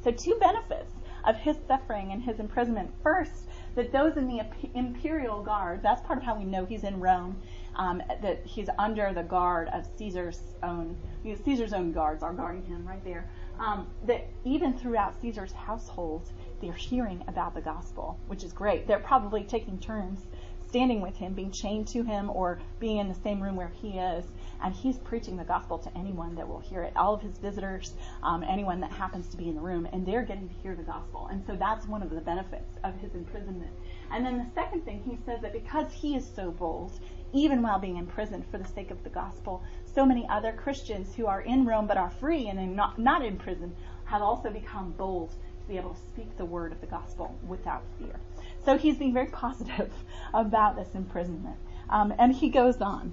So, 0.02 0.10
two 0.10 0.36
benefits 0.38 0.92
of 1.24 1.36
his 1.36 1.56
suffering 1.66 2.12
and 2.12 2.22
his 2.22 2.40
imprisonment. 2.40 2.92
First, 3.02 3.48
that 3.74 3.90
those 3.90 4.18
in 4.18 4.28
the 4.28 4.42
imperial 4.74 5.42
guard, 5.42 5.82
that's 5.82 6.02
part 6.02 6.18
of 6.18 6.24
how 6.24 6.36
we 6.36 6.44
know 6.44 6.66
he's 6.66 6.84
in 6.84 7.00
Rome, 7.00 7.40
um, 7.76 8.02
that 8.22 8.40
he's 8.44 8.68
under 8.78 9.12
the 9.12 9.22
guard 9.22 9.68
of 9.72 9.86
Caesar's 9.96 10.40
own, 10.62 10.96
Caesar's 11.44 11.72
own 11.72 11.92
guards 11.92 12.22
are 12.22 12.32
guarding 12.32 12.64
him 12.64 12.86
right 12.86 13.04
there. 13.04 13.28
Um, 13.58 13.86
that 14.06 14.26
even 14.44 14.76
throughout 14.76 15.14
Caesar's 15.20 15.52
household, 15.52 16.30
they're 16.60 16.72
hearing 16.72 17.22
about 17.28 17.54
the 17.54 17.60
gospel, 17.60 18.18
which 18.26 18.42
is 18.42 18.52
great. 18.52 18.86
They're 18.86 18.98
probably 18.98 19.44
taking 19.44 19.78
turns 19.78 20.26
standing 20.74 21.00
with 21.00 21.14
him, 21.14 21.34
being 21.34 21.52
chained 21.52 21.86
to 21.86 22.02
him, 22.02 22.28
or 22.30 22.58
being 22.80 22.96
in 22.96 23.08
the 23.08 23.14
same 23.14 23.40
room 23.40 23.54
where 23.54 23.70
he 23.80 23.90
is. 23.90 24.24
And 24.60 24.74
he's 24.74 24.98
preaching 24.98 25.36
the 25.36 25.44
gospel 25.44 25.78
to 25.78 25.96
anyone 25.96 26.34
that 26.34 26.48
will 26.48 26.58
hear 26.58 26.82
it, 26.82 26.92
all 26.96 27.14
of 27.14 27.20
his 27.20 27.38
visitors, 27.38 27.94
um, 28.24 28.42
anyone 28.42 28.80
that 28.80 28.90
happens 28.90 29.28
to 29.28 29.36
be 29.36 29.48
in 29.48 29.54
the 29.54 29.60
room, 29.60 29.86
and 29.92 30.04
they're 30.04 30.24
getting 30.24 30.48
to 30.48 30.54
hear 30.64 30.74
the 30.74 30.82
gospel. 30.82 31.28
And 31.30 31.44
so 31.46 31.54
that's 31.54 31.86
one 31.86 32.02
of 32.02 32.10
the 32.10 32.20
benefits 32.20 32.76
of 32.82 32.96
his 32.96 33.14
imprisonment. 33.14 33.70
And 34.10 34.26
then 34.26 34.38
the 34.38 34.50
second 34.52 34.84
thing, 34.84 35.00
he 35.08 35.16
says 35.24 35.42
that 35.42 35.52
because 35.52 35.92
he 35.92 36.16
is 36.16 36.28
so 36.34 36.50
bold, 36.50 36.98
even 37.32 37.62
while 37.62 37.78
being 37.78 37.96
imprisoned 37.96 38.44
for 38.50 38.58
the 38.58 38.66
sake 38.66 38.90
of 38.90 39.00
the 39.04 39.10
gospel. 39.10 39.62
So 39.94 40.04
many 40.04 40.26
other 40.28 40.50
Christians 40.50 41.14
who 41.14 41.26
are 41.26 41.42
in 41.42 41.64
Rome 41.66 41.86
but 41.86 41.98
are 41.98 42.10
free 42.10 42.48
and 42.48 42.74
not, 42.74 42.98
not 42.98 43.24
in 43.24 43.36
prison 43.36 43.76
have 44.06 44.22
also 44.22 44.50
become 44.50 44.90
bold 44.98 45.30
to 45.30 45.68
be 45.68 45.76
able 45.76 45.94
to 45.94 46.00
speak 46.00 46.36
the 46.36 46.44
word 46.44 46.72
of 46.72 46.80
the 46.80 46.88
gospel 46.88 47.38
without 47.46 47.84
fear. 47.96 48.18
So 48.64 48.78
he's 48.78 48.96
being 48.96 49.12
very 49.12 49.26
positive 49.26 49.92
about 50.34 50.76
this 50.76 50.94
imprisonment. 50.94 51.56
Um, 51.90 52.14
and 52.18 52.34
he 52.34 52.48
goes 52.48 52.80
on. 52.80 53.12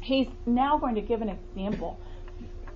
He's 0.00 0.28
now 0.46 0.78
going 0.78 0.94
to 0.94 1.00
give 1.00 1.22
an 1.22 1.28
example. 1.28 1.98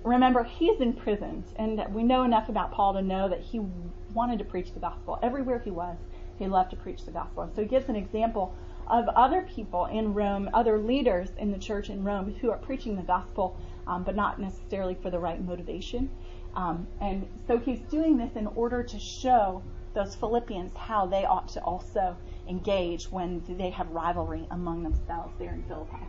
Remember, 0.03 0.43
he's 0.43 0.81
imprisoned, 0.81 1.45
and 1.55 1.81
we 1.93 2.03
know 2.03 2.23
enough 2.23 2.49
about 2.49 2.71
Paul 2.73 2.93
to 2.93 3.01
know 3.01 3.29
that 3.29 3.39
he 3.39 3.61
wanted 4.13 4.39
to 4.39 4.45
preach 4.45 4.73
the 4.73 4.79
gospel. 4.79 5.17
Everywhere 5.23 5.59
he 5.59 5.71
was, 5.71 5.97
he 6.37 6.47
loved 6.47 6.71
to 6.71 6.75
preach 6.75 7.05
the 7.05 7.11
gospel. 7.11 7.49
So 7.55 7.61
he 7.61 7.67
gives 7.67 7.87
an 7.87 7.95
example 7.95 8.53
of 8.87 9.07
other 9.09 9.43
people 9.43 9.85
in 9.85 10.13
Rome, 10.13 10.49
other 10.53 10.77
leaders 10.77 11.29
in 11.37 11.51
the 11.51 11.57
church 11.57 11.89
in 11.89 12.03
Rome 12.03 12.35
who 12.41 12.51
are 12.51 12.57
preaching 12.57 12.97
the 12.97 13.03
gospel, 13.03 13.57
um, 13.87 14.03
but 14.03 14.15
not 14.15 14.39
necessarily 14.39 14.95
for 14.95 15.09
the 15.09 15.19
right 15.19 15.41
motivation. 15.41 16.09
Um, 16.55 16.87
and 16.99 17.25
so 17.47 17.57
he's 17.57 17.79
doing 17.79 18.17
this 18.17 18.35
in 18.35 18.47
order 18.47 18.83
to 18.83 18.99
show 18.99 19.63
those 19.93 20.15
Philippians 20.15 20.75
how 20.75 21.05
they 21.05 21.25
ought 21.25 21.47
to 21.49 21.61
also 21.61 22.15
engage 22.47 23.11
when 23.11 23.43
they 23.47 23.69
have 23.69 23.89
rivalry 23.91 24.47
among 24.51 24.83
themselves 24.83 25.33
there 25.39 25.53
in 25.53 25.63
Philippi. 25.63 26.05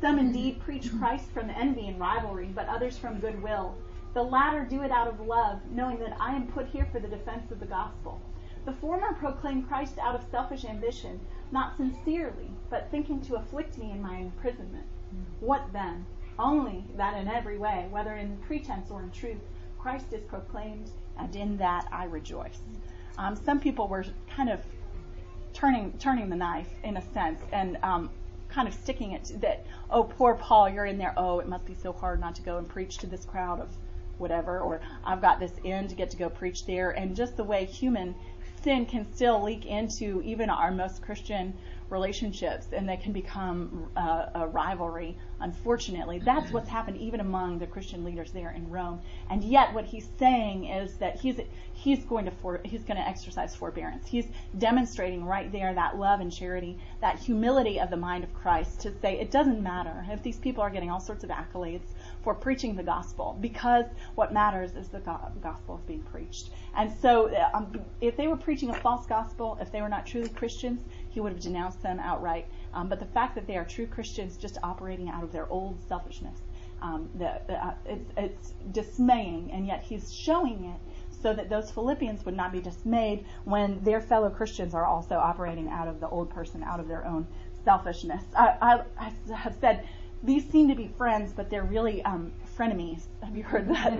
Some 0.00 0.18
indeed 0.18 0.60
preach 0.60 0.96
Christ 0.98 1.28
from 1.30 1.50
envy 1.50 1.88
and 1.88 1.98
rivalry, 1.98 2.50
but 2.54 2.68
others 2.68 2.96
from 2.96 3.18
goodwill. 3.18 3.74
The 4.14 4.22
latter 4.22 4.64
do 4.64 4.82
it 4.82 4.92
out 4.92 5.08
of 5.08 5.20
love, 5.20 5.60
knowing 5.70 5.98
that 5.98 6.16
I 6.20 6.34
am 6.34 6.46
put 6.46 6.68
here 6.68 6.88
for 6.92 7.00
the 7.00 7.08
defense 7.08 7.50
of 7.50 7.60
the 7.60 7.66
gospel. 7.66 8.20
The 8.64 8.72
former 8.72 9.14
proclaim 9.14 9.64
Christ 9.64 9.98
out 9.98 10.14
of 10.14 10.24
selfish 10.30 10.64
ambition, 10.64 11.20
not 11.50 11.76
sincerely, 11.76 12.50
but 12.70 12.90
thinking 12.90 13.20
to 13.22 13.36
afflict 13.36 13.78
me 13.78 13.90
in 13.90 14.00
my 14.00 14.16
imprisonment. 14.16 14.86
What 15.40 15.72
then? 15.72 16.06
Only 16.38 16.84
that 16.96 17.16
in 17.16 17.28
every 17.28 17.58
way, 17.58 17.88
whether 17.90 18.14
in 18.14 18.36
pretense 18.38 18.90
or 18.90 19.02
in 19.02 19.10
truth, 19.10 19.40
Christ 19.78 20.12
is 20.12 20.22
proclaimed, 20.22 20.90
and 21.18 21.34
in 21.34 21.56
that 21.56 21.88
I 21.90 22.04
rejoice. 22.04 22.60
Um, 23.18 23.36
some 23.36 23.60
people 23.60 23.88
were 23.88 24.04
kind 24.34 24.48
of 24.48 24.60
turning 25.52 25.92
turning 25.98 26.28
the 26.28 26.36
knife 26.36 26.68
in 26.84 26.96
a 26.96 27.02
sense, 27.12 27.40
and 27.52 27.76
um, 27.82 28.10
kind 28.48 28.68
of 28.68 28.74
sticking 28.74 29.12
it 29.12 29.24
to 29.24 29.36
that. 29.38 29.66
Oh, 29.90 30.04
poor 30.04 30.34
Paul, 30.34 30.70
you're 30.70 30.86
in 30.86 30.98
there. 30.98 31.14
Oh, 31.16 31.40
it 31.40 31.48
must 31.48 31.66
be 31.66 31.74
so 31.74 31.92
hard 31.92 32.20
not 32.20 32.34
to 32.36 32.42
go 32.42 32.58
and 32.58 32.68
preach 32.68 32.98
to 32.98 33.06
this 33.06 33.24
crowd 33.24 33.60
of 33.60 33.68
whatever, 34.18 34.60
or 34.60 34.80
I've 35.04 35.20
got 35.20 35.40
this 35.40 35.52
in 35.64 35.88
to 35.88 35.94
get 35.94 36.10
to 36.10 36.16
go 36.16 36.30
preach 36.30 36.64
there, 36.64 36.90
and 36.90 37.14
just 37.14 37.36
the 37.36 37.44
way 37.44 37.64
human 37.64 38.14
sin 38.62 38.86
can 38.86 39.12
still 39.14 39.42
leak 39.42 39.66
into 39.66 40.22
even 40.22 40.50
our 40.50 40.70
most 40.70 41.02
Christian 41.02 41.54
relationships 41.90 42.66
and 42.72 42.88
they 42.88 42.96
can 42.96 43.12
become 43.12 43.88
uh, 43.96 44.26
a 44.34 44.46
rivalry 44.46 45.16
unfortunately. 45.40 46.18
That's 46.18 46.50
what's 46.50 46.68
happened 46.68 46.96
even 46.96 47.20
among 47.20 47.58
the 47.58 47.66
christian 47.66 48.04
leaders 48.04 48.32
there 48.32 48.50
in 48.50 48.68
rome. 48.68 49.00
And 49.30 49.44
yet 49.44 49.72
what 49.72 49.84
he's 49.84 50.08
saying 50.18 50.66
is 50.66 50.96
that 50.96 51.20
he's 51.20 51.40
he's 51.74 52.04
going 52.04 52.24
to 52.24 52.30
for, 52.30 52.60
he's 52.64 52.82
going 52.82 52.96
to 52.96 53.06
exercise 53.08 53.54
forbearance. 53.54 54.06
He's 54.08 54.26
demonstrating 54.58 55.24
right 55.24 55.50
there 55.52 55.72
that 55.74 55.96
love 55.96 56.20
and 56.20 56.32
charity 56.32 56.78
that 57.00 57.18
humility 57.18 57.78
of 57.78 57.90
the 57.90 57.96
mind 57.96 58.24
of 58.24 58.34
christ 58.34 58.80
to 58.80 58.92
say 59.00 59.18
it 59.18 59.30
doesn't 59.30 59.62
matter 59.62 60.04
if 60.10 60.22
these 60.22 60.38
people 60.38 60.62
are 60.62 60.70
getting 60.70 60.90
all 60.90 61.00
sorts 61.00 61.24
of 61.24 61.30
accolades 61.30 61.86
for 62.22 62.34
preaching 62.34 62.74
the 62.74 62.82
gospel 62.82 63.38
because 63.40 63.84
what 64.14 64.32
matters 64.32 64.74
is 64.74 64.88
the 64.88 64.98
gospel 64.98 65.76
is 65.76 65.82
being 65.86 66.02
preached. 66.02 66.50
And 66.76 66.92
so, 67.00 67.34
um, 67.54 67.80
if 68.00 68.16
they 68.16 68.28
were 68.28 68.36
preaching 68.36 68.70
a 68.70 68.74
false 68.74 69.06
gospel, 69.06 69.58
if 69.60 69.72
they 69.72 69.80
were 69.80 69.88
not 69.88 70.06
truly 70.06 70.28
Christians, 70.28 70.80
he 71.18 71.20
would 71.20 71.32
have 71.32 71.42
denounced 71.42 71.82
them 71.82 71.98
outright. 71.98 72.46
Um, 72.72 72.88
but 72.88 73.00
the 73.00 73.06
fact 73.06 73.34
that 73.34 73.48
they 73.48 73.56
are 73.56 73.64
true 73.64 73.88
Christians, 73.88 74.36
just 74.36 74.56
operating 74.62 75.08
out 75.08 75.24
of 75.24 75.32
their 75.32 75.50
old 75.50 75.80
selfishness, 75.88 76.38
um, 76.80 77.10
the, 77.18 77.30
uh, 77.52 77.74
it's, 77.86 78.12
it's 78.16 78.52
dismaying, 78.70 79.50
and 79.50 79.66
yet 79.66 79.82
he's 79.82 80.14
showing 80.14 80.64
it 80.66 80.80
so 81.20 81.34
that 81.34 81.50
those 81.50 81.72
Philippians 81.72 82.24
would 82.24 82.36
not 82.36 82.52
be 82.52 82.60
dismayed 82.60 83.26
when 83.42 83.82
their 83.82 84.00
fellow 84.00 84.30
Christians 84.30 84.74
are 84.74 84.86
also 84.86 85.16
operating 85.16 85.68
out 85.68 85.88
of 85.88 85.98
the 85.98 86.08
old 86.08 86.30
person, 86.30 86.62
out 86.62 86.78
of 86.78 86.86
their 86.86 87.04
own 87.04 87.26
selfishness. 87.64 88.22
I, 88.36 88.54
I, 88.62 88.80
I 88.96 89.34
have 89.34 89.56
said 89.60 89.88
these 90.22 90.48
seem 90.50 90.68
to 90.68 90.74
be 90.74 90.88
friends, 90.98 91.32
but 91.32 91.48
they're 91.48 91.62
really 91.62 92.02
um, 92.02 92.32
frenemies. 92.56 93.02
Have 93.22 93.36
you 93.36 93.44
heard 93.44 93.68
that? 93.68 93.92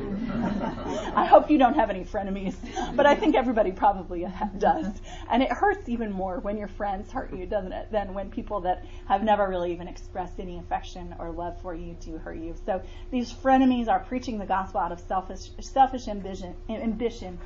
I 1.14 1.24
hope 1.24 1.48
you 1.48 1.58
don't 1.58 1.74
have 1.74 1.90
any 1.90 2.04
frenemies, 2.04 2.56
but 2.96 3.06
I 3.06 3.14
think 3.14 3.36
everybody 3.36 3.70
probably 3.70 4.26
does. 4.58 4.86
And 5.30 5.42
it 5.42 5.52
hurts 5.52 5.88
even 5.88 6.10
more 6.10 6.40
when 6.40 6.58
your 6.58 6.66
friends 6.68 7.12
hurt 7.12 7.32
you, 7.32 7.46
doesn't 7.46 7.72
it, 7.72 7.92
than 7.92 8.14
when 8.14 8.30
people 8.30 8.60
that 8.62 8.84
have 9.06 9.22
never 9.22 9.48
really 9.48 9.72
even 9.72 9.86
expressed 9.86 10.40
any 10.40 10.58
affection 10.58 11.14
or 11.20 11.30
love 11.30 11.60
for 11.62 11.74
you 11.74 11.96
do 12.00 12.18
hurt 12.18 12.38
you. 12.38 12.54
So 12.66 12.82
these 13.12 13.32
frenemies 13.32 13.88
are 13.88 14.00
preaching 14.00 14.38
the 14.38 14.46
gospel 14.46 14.80
out 14.80 14.90
of 14.90 14.98
selfish, 14.98 15.50
selfish 15.60 16.08
ambition, 16.08 16.54
ambition 16.68 17.38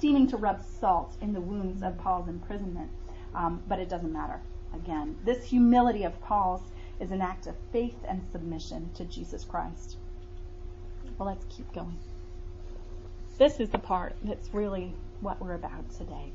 seeming 0.00 0.26
to 0.28 0.36
rub 0.36 0.64
salt 0.80 1.16
in 1.20 1.32
the 1.32 1.40
wounds 1.40 1.82
of 1.82 1.96
Paul's 1.98 2.28
imprisonment. 2.28 2.90
Um, 3.34 3.62
but 3.68 3.78
it 3.78 3.88
doesn't 3.88 4.12
matter. 4.12 4.40
Again, 4.74 5.16
this 5.24 5.44
humility 5.44 6.04
of 6.04 6.20
Paul's 6.20 6.62
is 7.00 7.10
an 7.10 7.20
act 7.20 7.46
of 7.46 7.54
faith 7.72 7.96
and 8.08 8.22
submission 8.32 8.90
to 8.94 9.04
Jesus 9.04 9.44
Christ. 9.44 9.96
Well, 11.18 11.28
let's 11.28 11.44
keep 11.54 11.72
going. 11.72 11.98
This 13.38 13.60
is 13.60 13.70
the 13.70 13.78
part 13.78 14.14
that's 14.24 14.52
really 14.52 14.92
what 15.20 15.40
we're 15.40 15.54
about 15.54 15.90
today. 15.96 16.32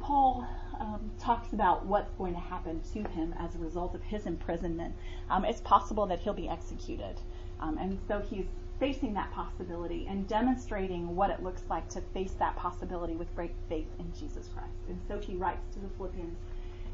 Paul 0.00 0.46
um, 0.78 1.10
talks 1.20 1.52
about 1.52 1.84
what's 1.84 2.12
going 2.14 2.34
to 2.34 2.40
happen 2.40 2.80
to 2.94 3.02
him 3.10 3.34
as 3.38 3.54
a 3.54 3.58
result 3.58 3.94
of 3.94 4.02
his 4.02 4.26
imprisonment. 4.26 4.94
Um, 5.28 5.44
it's 5.44 5.60
possible 5.60 6.06
that 6.06 6.20
he'll 6.20 6.32
be 6.32 6.48
executed. 6.48 7.16
Um, 7.60 7.76
and 7.78 7.98
so 8.08 8.20
he's 8.20 8.46
facing 8.78 9.12
that 9.14 9.30
possibility 9.32 10.06
and 10.08 10.26
demonstrating 10.26 11.14
what 11.14 11.28
it 11.30 11.42
looks 11.42 11.62
like 11.68 11.88
to 11.90 12.00
face 12.14 12.32
that 12.38 12.56
possibility 12.56 13.14
with 13.14 13.32
great 13.36 13.52
faith 13.68 13.88
in 13.98 14.10
Jesus 14.18 14.48
Christ. 14.54 14.72
And 14.88 14.98
so 15.06 15.18
he 15.18 15.36
writes 15.36 15.62
to 15.74 15.80
the 15.80 15.88
Philippians 15.98 16.38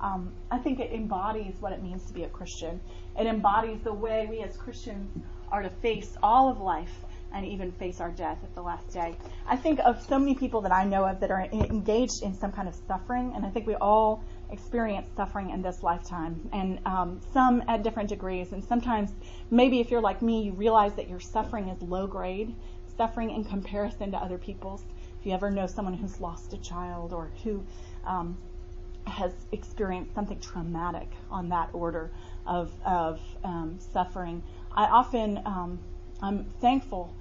um, 0.00 0.32
I 0.50 0.58
think 0.58 0.80
it 0.80 0.92
embodies 0.92 1.54
what 1.60 1.72
it 1.72 1.82
means 1.82 2.04
to 2.06 2.12
be 2.12 2.24
a 2.24 2.28
Christian. 2.28 2.80
It 3.18 3.26
embodies 3.26 3.80
the 3.82 3.92
way 3.92 4.26
we 4.28 4.40
as 4.40 4.56
Christians 4.56 5.10
are 5.50 5.62
to 5.62 5.70
face 5.70 6.16
all 6.22 6.50
of 6.50 6.60
life 6.60 7.04
and 7.32 7.44
even 7.44 7.72
face 7.72 8.00
our 8.00 8.10
death 8.10 8.38
at 8.42 8.54
the 8.54 8.62
last 8.62 8.92
day. 8.92 9.16
I 9.46 9.56
think 9.56 9.80
of 9.80 10.00
so 10.02 10.18
many 10.18 10.34
people 10.34 10.60
that 10.62 10.72
I 10.72 10.84
know 10.84 11.04
of 11.04 11.20
that 11.20 11.30
are 11.30 11.42
engaged 11.42 12.22
in 12.22 12.34
some 12.34 12.52
kind 12.52 12.68
of 12.68 12.74
suffering, 12.86 13.32
and 13.34 13.44
I 13.44 13.50
think 13.50 13.66
we 13.66 13.74
all 13.74 14.22
experience 14.50 15.08
suffering 15.16 15.50
in 15.50 15.60
this 15.60 15.82
lifetime, 15.82 16.48
and 16.52 16.78
um, 16.86 17.20
some 17.32 17.62
at 17.68 17.82
different 17.82 18.08
degrees. 18.08 18.52
And 18.52 18.64
sometimes, 18.64 19.12
maybe 19.50 19.80
if 19.80 19.90
you're 19.90 20.00
like 20.00 20.22
me, 20.22 20.42
you 20.42 20.52
realize 20.52 20.94
that 20.94 21.08
your 21.08 21.20
suffering 21.20 21.68
is 21.68 21.82
low 21.82 22.06
grade 22.06 22.54
suffering 22.96 23.30
in 23.30 23.44
comparison 23.44 24.10
to 24.12 24.16
other 24.16 24.38
people's. 24.38 24.84
If 25.20 25.26
you 25.26 25.32
ever 25.32 25.50
know 25.50 25.66
someone 25.66 25.94
who's 25.94 26.20
lost 26.20 26.52
a 26.52 26.58
child 26.58 27.12
or 27.12 27.30
who 27.44 27.64
um, 28.04 28.36
has 29.06 29.32
experienced 29.52 30.14
something 30.14 30.40
traumatic 30.40 31.08
on 31.30 31.48
that 31.50 31.70
order 31.72 32.10
of, 32.46 32.72
of 32.84 33.20
um, 33.44 33.78
suffering. 33.92 34.42
I 34.72 34.84
often, 34.84 35.40
um, 35.44 35.78
I'm 36.20 36.44
thankful, 36.60 37.14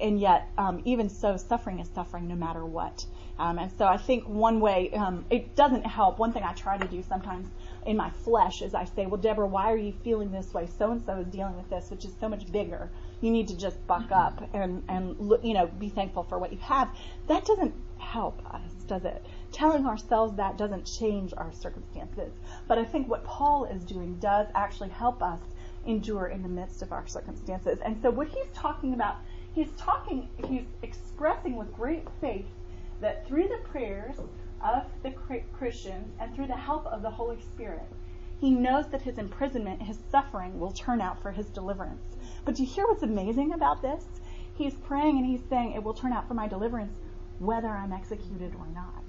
and 0.00 0.20
yet, 0.20 0.48
um, 0.58 0.82
even 0.84 1.08
so, 1.08 1.36
suffering 1.36 1.80
is 1.80 1.88
suffering 1.94 2.28
no 2.28 2.34
matter 2.34 2.64
what. 2.64 3.04
Um, 3.38 3.58
and 3.58 3.72
so 3.72 3.86
I 3.86 3.96
think 3.96 4.24
one 4.24 4.60
way, 4.60 4.90
um, 4.92 5.24
it 5.30 5.56
doesn't 5.56 5.86
help. 5.86 6.18
One 6.18 6.32
thing 6.32 6.42
I 6.42 6.52
try 6.52 6.76
to 6.76 6.86
do 6.86 7.02
sometimes 7.02 7.48
in 7.86 7.96
my 7.96 8.10
flesh 8.10 8.62
is 8.62 8.74
I 8.74 8.84
say, 8.84 9.06
well, 9.06 9.20
Deborah, 9.20 9.46
why 9.46 9.72
are 9.72 9.76
you 9.76 9.92
feeling 10.04 10.30
this 10.30 10.52
way? 10.52 10.68
So 10.78 10.92
and 10.92 11.04
so 11.04 11.16
is 11.16 11.26
dealing 11.28 11.56
with 11.56 11.68
this, 11.70 11.90
which 11.90 12.04
is 12.04 12.12
so 12.20 12.28
much 12.28 12.50
bigger. 12.52 12.90
You 13.20 13.30
need 13.30 13.48
to 13.48 13.56
just 13.56 13.84
buck 13.86 14.12
up 14.12 14.48
and, 14.52 14.82
and, 14.88 15.16
you 15.42 15.54
know, 15.54 15.66
be 15.66 15.88
thankful 15.88 16.24
for 16.24 16.38
what 16.38 16.52
you 16.52 16.58
have. 16.58 16.88
That 17.28 17.44
doesn't 17.44 17.74
help 17.98 18.42
us, 18.54 18.70
does 18.86 19.04
it? 19.04 19.24
Telling 19.52 19.86
ourselves 19.86 20.36
that 20.36 20.56
doesn't 20.58 20.84
change 20.84 21.32
our 21.36 21.52
circumstances. 21.52 22.32
But 22.66 22.78
I 22.78 22.84
think 22.84 23.08
what 23.08 23.24
Paul 23.24 23.64
is 23.66 23.84
doing 23.84 24.16
does 24.16 24.46
actually 24.54 24.88
help 24.88 25.22
us 25.22 25.40
endure 25.86 26.26
in 26.26 26.42
the 26.42 26.48
midst 26.48 26.82
of 26.82 26.92
our 26.92 27.06
circumstances. 27.06 27.78
And 27.84 28.00
so 28.02 28.10
what 28.10 28.28
he's 28.28 28.50
talking 28.54 28.94
about, 28.94 29.16
he's 29.54 29.70
talking, 29.76 30.28
he's 30.48 30.64
expressing 30.82 31.56
with 31.56 31.72
great 31.74 32.06
faith 32.20 32.46
that 33.00 33.26
through 33.26 33.48
the 33.48 33.60
prayers 33.68 34.16
of 34.62 34.84
the 35.02 35.12
Christians 35.52 36.08
and 36.20 36.34
through 36.34 36.46
the 36.46 36.56
help 36.56 36.86
of 36.86 37.02
the 37.02 37.10
Holy 37.10 37.40
Spirit, 37.40 37.82
he 38.40 38.50
knows 38.50 38.88
that 38.88 39.02
his 39.02 39.18
imprisonment, 39.18 39.82
his 39.82 39.98
suffering 40.10 40.58
will 40.58 40.72
turn 40.72 41.00
out 41.00 41.20
for 41.22 41.30
his 41.30 41.46
deliverance. 41.46 42.16
But 42.44 42.56
do 42.56 42.62
you 42.64 42.68
hear 42.68 42.86
what's 42.86 43.02
amazing 43.02 43.52
about 43.52 43.82
this? 43.82 44.04
He's 44.56 44.74
praying 44.74 45.16
and 45.16 45.26
he's 45.26 45.42
saying, 45.48 45.72
It 45.72 45.82
will 45.82 45.94
turn 45.94 46.12
out 46.12 46.26
for 46.26 46.34
my 46.34 46.48
deliverance 46.48 46.92
whether 47.38 47.68
I'm 47.68 47.92
executed 47.92 48.54
or 48.58 48.66
not. 48.74 49.01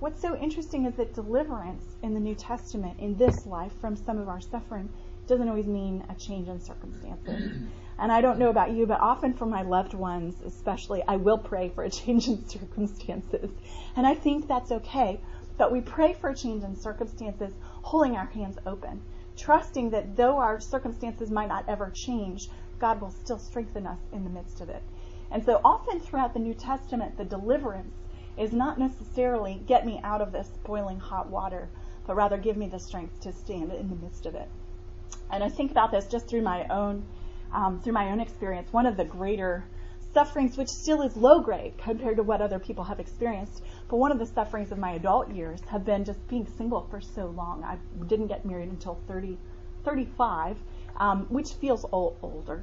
What's 0.00 0.22
so 0.22 0.34
interesting 0.34 0.86
is 0.86 0.94
that 0.94 1.12
deliverance 1.12 1.84
in 2.02 2.14
the 2.14 2.20
New 2.20 2.34
Testament, 2.34 2.98
in 3.00 3.18
this 3.18 3.44
life, 3.44 3.72
from 3.82 3.96
some 3.96 4.16
of 4.16 4.30
our 4.30 4.40
suffering, 4.40 4.88
doesn't 5.26 5.46
always 5.46 5.66
mean 5.66 6.06
a 6.08 6.14
change 6.14 6.48
in 6.48 6.58
circumstances. 6.58 7.52
And 7.98 8.10
I 8.10 8.22
don't 8.22 8.38
know 8.38 8.48
about 8.48 8.70
you, 8.70 8.86
but 8.86 8.98
often 8.98 9.34
for 9.34 9.44
my 9.44 9.60
loved 9.60 9.92
ones, 9.92 10.40
especially, 10.42 11.02
I 11.06 11.16
will 11.16 11.36
pray 11.36 11.68
for 11.68 11.84
a 11.84 11.90
change 12.00 12.28
in 12.28 12.48
circumstances. 12.48 13.50
And 13.94 14.06
I 14.06 14.14
think 14.14 14.48
that's 14.48 14.72
okay. 14.72 15.20
But 15.58 15.70
we 15.70 15.82
pray 15.82 16.14
for 16.14 16.30
a 16.30 16.34
change 16.34 16.64
in 16.64 16.76
circumstances, 16.76 17.52
holding 17.82 18.16
our 18.16 18.24
hands 18.24 18.56
open, 18.64 19.02
trusting 19.36 19.90
that 19.90 20.16
though 20.16 20.38
our 20.38 20.60
circumstances 20.60 21.30
might 21.30 21.50
not 21.50 21.68
ever 21.68 21.90
change, 21.90 22.48
God 22.78 23.02
will 23.02 23.10
still 23.10 23.38
strengthen 23.38 23.86
us 23.86 24.00
in 24.14 24.24
the 24.24 24.30
midst 24.30 24.62
of 24.62 24.70
it. 24.70 24.82
And 25.30 25.44
so 25.44 25.60
often 25.62 26.00
throughout 26.00 26.32
the 26.32 26.40
New 26.40 26.54
Testament, 26.54 27.18
the 27.18 27.26
deliverance 27.26 27.92
is 28.40 28.52
not 28.52 28.78
necessarily 28.78 29.60
get 29.66 29.84
me 29.84 30.00
out 30.02 30.22
of 30.22 30.32
this 30.32 30.48
boiling 30.64 30.98
hot 30.98 31.28
water, 31.28 31.68
but 32.06 32.16
rather 32.16 32.38
give 32.38 32.56
me 32.56 32.66
the 32.68 32.78
strength 32.78 33.20
to 33.20 33.32
stand 33.32 33.70
in 33.70 33.90
the 33.90 33.96
midst 33.96 34.24
of 34.24 34.34
it. 34.34 34.48
And 35.30 35.44
I 35.44 35.50
think 35.50 35.70
about 35.70 35.92
this 35.92 36.06
just 36.06 36.26
through 36.26 36.42
my 36.42 36.66
own 36.68 37.04
um, 37.52 37.80
through 37.80 37.92
my 37.92 38.12
own 38.12 38.20
experience, 38.20 38.72
one 38.72 38.86
of 38.86 38.96
the 38.96 39.04
greater 39.04 39.64
sufferings, 40.14 40.56
which 40.56 40.68
still 40.68 41.02
is 41.02 41.16
low 41.16 41.40
grade 41.40 41.76
compared 41.78 42.16
to 42.16 42.22
what 42.22 42.40
other 42.40 42.60
people 42.60 42.84
have 42.84 43.00
experienced, 43.00 43.62
but 43.88 43.96
one 43.96 44.12
of 44.12 44.20
the 44.20 44.26
sufferings 44.26 44.70
of 44.70 44.78
my 44.78 44.92
adult 44.92 45.30
years 45.30 45.60
have 45.68 45.84
been 45.84 46.04
just 46.04 46.26
being 46.28 46.46
single 46.56 46.86
for 46.90 47.00
so 47.00 47.26
long. 47.26 47.64
I 47.64 47.76
didn't 48.06 48.28
get 48.28 48.44
married 48.44 48.68
until 48.68 49.00
30, 49.08 49.36
35, 49.84 50.56
um, 50.96 51.26
which 51.28 51.50
feels 51.54 51.84
old, 51.92 52.16
older 52.22 52.62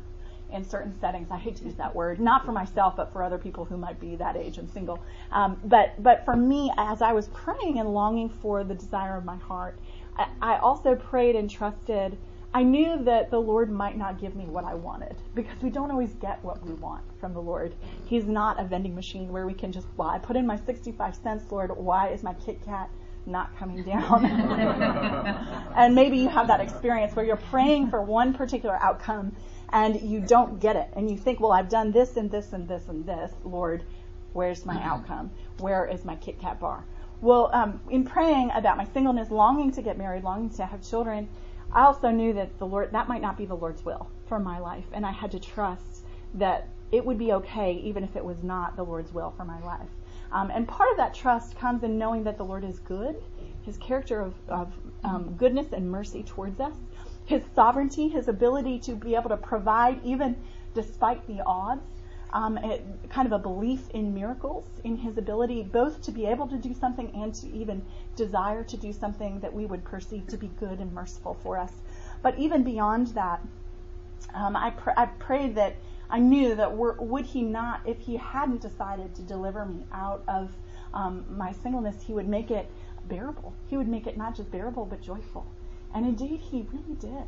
in 0.51 0.63
certain 0.63 0.97
settings. 0.99 1.29
I 1.31 1.37
hate 1.37 1.57
to 1.57 1.65
use 1.65 1.75
that 1.75 1.93
word, 1.93 2.19
not 2.19 2.45
for 2.45 2.51
myself, 2.51 2.95
but 2.95 3.11
for 3.11 3.23
other 3.23 3.37
people 3.37 3.65
who 3.65 3.77
might 3.77 3.99
be 3.99 4.15
that 4.15 4.35
age 4.35 4.57
and 4.57 4.69
single. 4.69 4.99
Um, 5.31 5.59
but 5.65 6.01
but 6.01 6.23
for 6.25 6.35
me, 6.35 6.71
as 6.77 7.01
I 7.01 7.13
was 7.13 7.27
praying 7.29 7.79
and 7.79 7.93
longing 7.93 8.29
for 8.29 8.63
the 8.63 8.75
desire 8.75 9.17
of 9.17 9.25
my 9.25 9.37
heart, 9.37 9.77
I, 10.17 10.27
I 10.41 10.57
also 10.57 10.95
prayed 10.95 11.35
and 11.35 11.49
trusted. 11.49 12.17
I 12.53 12.63
knew 12.63 13.03
that 13.03 13.29
the 13.29 13.39
Lord 13.39 13.69
might 13.69 13.97
not 13.97 14.19
give 14.19 14.35
me 14.35 14.45
what 14.45 14.63
I 14.63 14.73
wanted 14.73 15.15
because 15.35 15.61
we 15.61 15.69
don't 15.69 15.91
always 15.91 16.13
get 16.15 16.43
what 16.43 16.65
we 16.65 16.73
want 16.75 17.03
from 17.19 17.33
the 17.33 17.41
Lord. 17.41 17.75
He's 18.05 18.25
not 18.25 18.59
a 18.59 18.63
vending 18.63 18.95
machine 18.95 19.31
where 19.31 19.45
we 19.45 19.53
can 19.53 19.71
just, 19.71 19.85
well, 19.97 20.07
I 20.07 20.17
put 20.17 20.35
in 20.35 20.47
my 20.47 20.55
65 20.55 21.15
cents, 21.15 21.51
Lord. 21.51 21.75
Why 21.75 22.09
is 22.09 22.23
my 22.23 22.33
Kit 22.33 22.63
Kat 22.65 22.89
not 23.25 23.55
coming 23.59 23.83
down? 23.83 24.25
and 25.75 25.93
maybe 25.93 26.17
you 26.17 26.29
have 26.29 26.47
that 26.47 26.61
experience 26.61 27.15
where 27.15 27.25
you're 27.25 27.35
praying 27.35 27.89
for 27.89 28.01
one 28.01 28.33
particular 28.33 28.77
outcome 28.81 29.35
and 29.69 30.01
you 30.01 30.19
don't 30.19 30.59
get 30.59 30.75
it. 30.75 30.89
And 30.93 31.09
you 31.09 31.17
think, 31.17 31.39
well, 31.39 31.51
I've 31.51 31.69
done 31.69 31.91
this 31.91 32.17
and 32.17 32.31
this 32.31 32.53
and 32.53 32.67
this 32.67 32.87
and 32.87 33.05
this. 33.05 33.31
Lord, 33.43 33.83
where's 34.33 34.65
my 34.65 34.81
outcome? 34.81 35.31
Where 35.59 35.85
is 35.85 36.05
my 36.05 36.15
Kit 36.15 36.39
Kat 36.39 36.59
bar? 36.59 36.83
Well, 37.21 37.49
um, 37.53 37.81
in 37.89 38.05
praying 38.05 38.51
about 38.53 38.77
my 38.77 38.85
singleness, 38.85 39.31
longing 39.31 39.71
to 39.71 39.81
get 39.81 39.97
married, 39.97 40.23
longing 40.23 40.51
to 40.51 40.65
have 40.65 40.87
children, 40.87 41.27
I 41.71 41.83
also 41.85 42.11
knew 42.11 42.33
that 42.33 42.57
the 42.59 42.65
Lord, 42.65 42.91
that 42.91 43.07
might 43.07 43.21
not 43.21 43.37
be 43.37 43.45
the 43.45 43.55
Lord's 43.55 43.83
will 43.83 44.07
for 44.27 44.39
my 44.39 44.59
life. 44.59 44.85
And 44.93 45.05
I 45.05 45.11
had 45.11 45.31
to 45.31 45.39
trust 45.39 46.03
that 46.35 46.67
it 46.91 47.05
would 47.05 47.17
be 47.17 47.33
okay 47.33 47.73
even 47.83 48.03
if 48.03 48.15
it 48.15 48.23
was 48.23 48.43
not 48.43 48.75
the 48.75 48.83
Lord's 48.83 49.11
will 49.13 49.33
for 49.35 49.43
my 49.43 49.59
life. 49.63 49.89
Um, 50.31 50.51
and 50.51 50.67
part 50.67 50.91
of 50.91 50.97
that 50.97 51.13
trust 51.13 51.57
comes 51.57 51.83
in 51.83 51.97
knowing 51.97 52.23
that 52.23 52.37
the 52.37 52.43
Lord 52.43 52.63
is 52.63 52.79
good, 52.79 53.21
his 53.63 53.77
character 53.77 54.21
of, 54.21 54.33
of 54.47 54.73
um, 55.03 55.35
goodness 55.37 55.73
and 55.73 55.89
mercy 55.89 56.23
towards 56.23 56.59
us, 56.59 56.75
his 57.27 57.43
sovereignty, 57.53 58.07
his 58.07 58.29
ability 58.29 58.79
to 58.79 58.95
be 58.95 59.13
able 59.13 59.29
to 59.29 59.35
provide 59.37 59.99
even 60.03 60.33
despite 60.73 61.27
the 61.27 61.43
odds, 61.45 61.83
um, 62.31 62.57
it, 62.57 62.81
kind 63.09 63.25
of 63.25 63.33
a 63.33 63.37
belief 63.39 63.89
in 63.89 64.13
miracles, 64.13 64.65
in 64.85 64.95
his 64.95 65.17
ability 65.17 65.61
both 65.61 66.01
to 66.01 66.11
be 66.11 66.25
able 66.25 66.47
to 66.47 66.55
do 66.55 66.73
something 66.73 67.11
and 67.13 67.35
to 67.35 67.47
even 67.49 67.83
desire 68.15 68.63
to 68.63 68.77
do 68.77 68.93
something 68.93 69.41
that 69.41 69.53
we 69.53 69.65
would 69.65 69.83
perceive 69.83 70.25
to 70.27 70.37
be 70.37 70.47
good 70.57 70.79
and 70.79 70.93
merciful 70.93 71.33
for 71.43 71.57
us. 71.57 71.73
But 72.21 72.39
even 72.39 72.63
beyond 72.63 73.07
that, 73.07 73.41
um, 74.33 74.55
I, 74.55 74.69
pr- 74.69 74.95
I 74.95 75.07
prayed 75.07 75.55
that 75.55 75.75
I 76.09 76.19
knew 76.19 76.55
that 76.55 76.71
would 76.71 77.25
he 77.25 77.41
not, 77.41 77.81
if 77.85 77.99
he 77.99 78.15
hadn't 78.15 78.61
decided 78.61 79.13
to 79.15 79.21
deliver 79.21 79.65
me 79.65 79.83
out 79.91 80.23
of 80.29 80.55
um, 80.93 81.25
my 81.29 81.51
singleness, 81.51 82.01
he 82.01 82.13
would 82.13 82.29
make 82.29 82.51
it 82.51 82.71
bearable. 83.09 83.53
He 83.69 83.75
would 83.75 83.89
make 83.89 84.07
it 84.07 84.15
not 84.15 84.33
just 84.33 84.49
bearable, 84.49 84.85
but 84.85 85.01
joyful. 85.01 85.45
And 85.93 86.05
indeed, 86.05 86.39
he 86.39 86.67
really 86.71 86.95
did. 86.99 87.27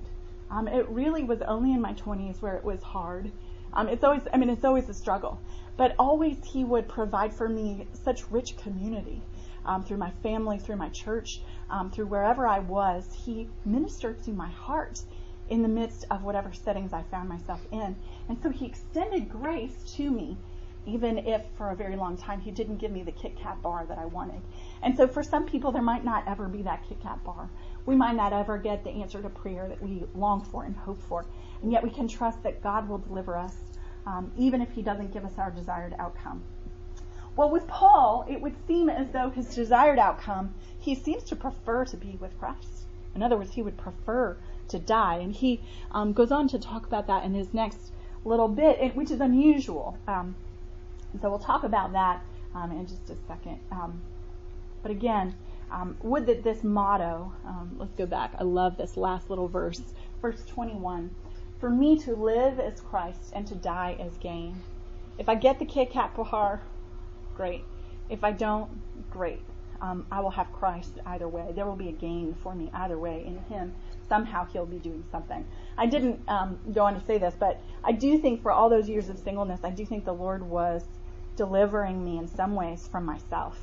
Um, 0.51 0.67
it 0.67 0.87
really 0.89 1.23
was 1.23 1.41
only 1.41 1.73
in 1.73 1.81
my 1.81 1.93
20s 1.93 2.41
where 2.41 2.55
it 2.55 2.63
was 2.63 2.81
hard. 2.81 3.31
Um, 3.73 3.87
it's 3.87 4.03
always, 4.03 4.23
I 4.33 4.37
mean, 4.37 4.49
it's 4.49 4.65
always 4.65 4.89
a 4.89 4.93
struggle. 4.93 5.39
But 5.77 5.95
always 5.97 6.37
he 6.43 6.63
would 6.63 6.87
provide 6.87 7.33
for 7.33 7.47
me 7.47 7.87
such 8.03 8.29
rich 8.31 8.57
community 8.57 9.21
um, 9.65 9.83
through 9.83 9.97
my 9.97 10.11
family, 10.23 10.57
through 10.57 10.77
my 10.77 10.89
church, 10.89 11.41
um, 11.69 11.91
through 11.91 12.07
wherever 12.07 12.47
I 12.47 12.59
was. 12.59 13.07
He 13.25 13.47
ministered 13.65 14.21
to 14.23 14.31
my 14.31 14.49
heart 14.49 15.01
in 15.49 15.61
the 15.61 15.67
midst 15.67 16.05
of 16.11 16.23
whatever 16.23 16.53
settings 16.53 16.93
I 16.93 17.03
found 17.03 17.29
myself 17.29 17.61
in. 17.71 17.95
And 18.27 18.37
so 18.41 18.49
he 18.49 18.65
extended 18.65 19.29
grace 19.29 19.93
to 19.95 20.09
me, 20.09 20.37
even 20.85 21.17
if 21.19 21.41
for 21.57 21.71
a 21.71 21.75
very 21.75 21.95
long 21.95 22.17
time 22.17 22.39
he 22.39 22.51
didn't 22.51 22.77
give 22.77 22.91
me 22.91 23.03
the 23.03 23.11
Kit 23.11 23.37
Kat 23.37 23.61
bar 23.61 23.85
that 23.87 23.97
I 23.97 24.05
wanted. 24.05 24.41
And 24.81 24.95
so 24.95 25.07
for 25.07 25.23
some 25.23 25.45
people, 25.45 25.71
there 25.71 25.81
might 25.81 26.03
not 26.03 26.27
ever 26.27 26.47
be 26.47 26.61
that 26.63 26.87
Kit 26.87 27.01
Kat 27.01 27.23
bar. 27.23 27.49
We 27.89 27.95
might 27.95 28.15
not 28.15 28.33
ever 28.33 28.59
get 28.59 28.83
the 28.83 28.91
answer 28.91 29.19
to 29.19 29.29
prayer 29.29 29.67
that 29.67 29.81
we 29.81 30.03
long 30.13 30.43
for 30.43 30.63
and 30.63 30.75
hope 30.75 31.01
for. 31.01 31.25
And 31.63 31.71
yet 31.71 31.83
we 31.83 31.89
can 31.89 32.07
trust 32.07 32.43
that 32.43 32.61
God 32.61 32.87
will 32.87 32.99
deliver 32.99 33.35
us, 33.35 33.55
um, 34.05 34.31
even 34.37 34.61
if 34.61 34.69
he 34.69 34.83
doesn't 34.83 35.11
give 35.11 35.25
us 35.25 35.39
our 35.39 35.49
desired 35.49 35.95
outcome. 35.97 36.43
Well, 37.35 37.49
with 37.49 37.65
Paul, 37.67 38.27
it 38.29 38.41
would 38.41 38.53
seem 38.67 38.89
as 38.89 39.09
though 39.09 39.31
his 39.31 39.55
desired 39.55 39.97
outcome, 39.97 40.53
he 40.79 40.93
seems 40.93 41.23
to 41.23 41.35
prefer 41.35 41.83
to 41.85 41.97
be 41.97 42.15
with 42.21 42.37
Christ. 42.37 42.85
In 43.15 43.23
other 43.23 43.35
words, 43.35 43.53
he 43.53 43.63
would 43.63 43.75
prefer 43.75 44.37
to 44.67 44.77
die. 44.77 45.15
And 45.15 45.33
he 45.33 45.59
um, 45.89 46.13
goes 46.13 46.31
on 46.31 46.47
to 46.49 46.59
talk 46.59 46.85
about 46.85 47.07
that 47.07 47.23
in 47.23 47.33
his 47.33 47.55
next 47.55 47.91
little 48.23 48.49
bit, 48.49 48.95
which 48.95 49.09
is 49.09 49.19
unusual. 49.19 49.97
Um, 50.07 50.35
so 51.19 51.27
we'll 51.31 51.39
talk 51.39 51.63
about 51.63 51.93
that 51.93 52.21
um, 52.53 52.69
in 52.69 52.85
just 52.85 53.09
a 53.09 53.15
second. 53.27 53.59
Um, 53.71 53.99
but 54.83 54.91
again, 54.91 55.33
um, 55.71 55.97
would 56.01 56.25
that 56.27 56.43
this 56.43 56.63
motto, 56.63 57.31
um, 57.45 57.75
let's 57.77 57.93
go 57.93 58.05
back. 58.05 58.33
I 58.39 58.43
love 58.43 58.77
this 58.77 58.97
last 58.97 59.29
little 59.29 59.47
verse, 59.47 59.81
verse 60.21 60.43
21. 60.47 61.09
For 61.59 61.69
me 61.69 61.97
to 61.99 62.15
live 62.15 62.59
is 62.59 62.81
Christ 62.81 63.31
and 63.33 63.45
to 63.47 63.55
die 63.55 63.97
is 63.99 64.13
gain. 64.17 64.55
If 65.17 65.27
I 65.27 65.35
get 65.35 65.59
the 65.59 65.65
Kit 65.65 65.91
Kat 65.91 66.15
bar, 66.15 66.61
great. 67.35 67.63
If 68.09 68.23
I 68.23 68.31
don't, 68.31 68.69
great. 69.11 69.41
Um, 69.81 70.05
I 70.11 70.19
will 70.21 70.31
have 70.31 70.51
Christ 70.51 70.93
either 71.05 71.27
way. 71.27 71.51
There 71.53 71.65
will 71.65 71.75
be 71.75 71.89
a 71.89 71.93
gain 71.93 72.35
for 72.41 72.55
me 72.55 72.69
either 72.73 72.97
way 72.97 73.23
in 73.25 73.37
Him 73.53 73.73
somehow 74.09 74.45
he'll 74.45 74.65
be 74.65 74.79
doing 74.79 75.05
something. 75.11 75.45
I 75.77 75.85
didn't 75.85 76.19
um, 76.27 76.59
go 76.73 76.83
on 76.83 76.99
to 76.99 77.05
say 77.05 77.19
this, 77.19 77.35
but 77.39 77.61
I 77.83 77.93
do 77.93 78.17
think 78.17 78.41
for 78.41 78.51
all 78.51 78.67
those 78.69 78.89
years 78.89 79.07
of 79.07 79.19
singleness, 79.19 79.61
I 79.63 79.69
do 79.69 79.85
think 79.85 80.03
the 80.03 80.13
Lord 80.13 80.43
was 80.43 80.83
delivering 81.37 82.03
me 82.03 82.17
in 82.17 82.27
some 82.27 82.55
ways 82.55 82.89
from 82.91 83.05
myself, 83.05 83.57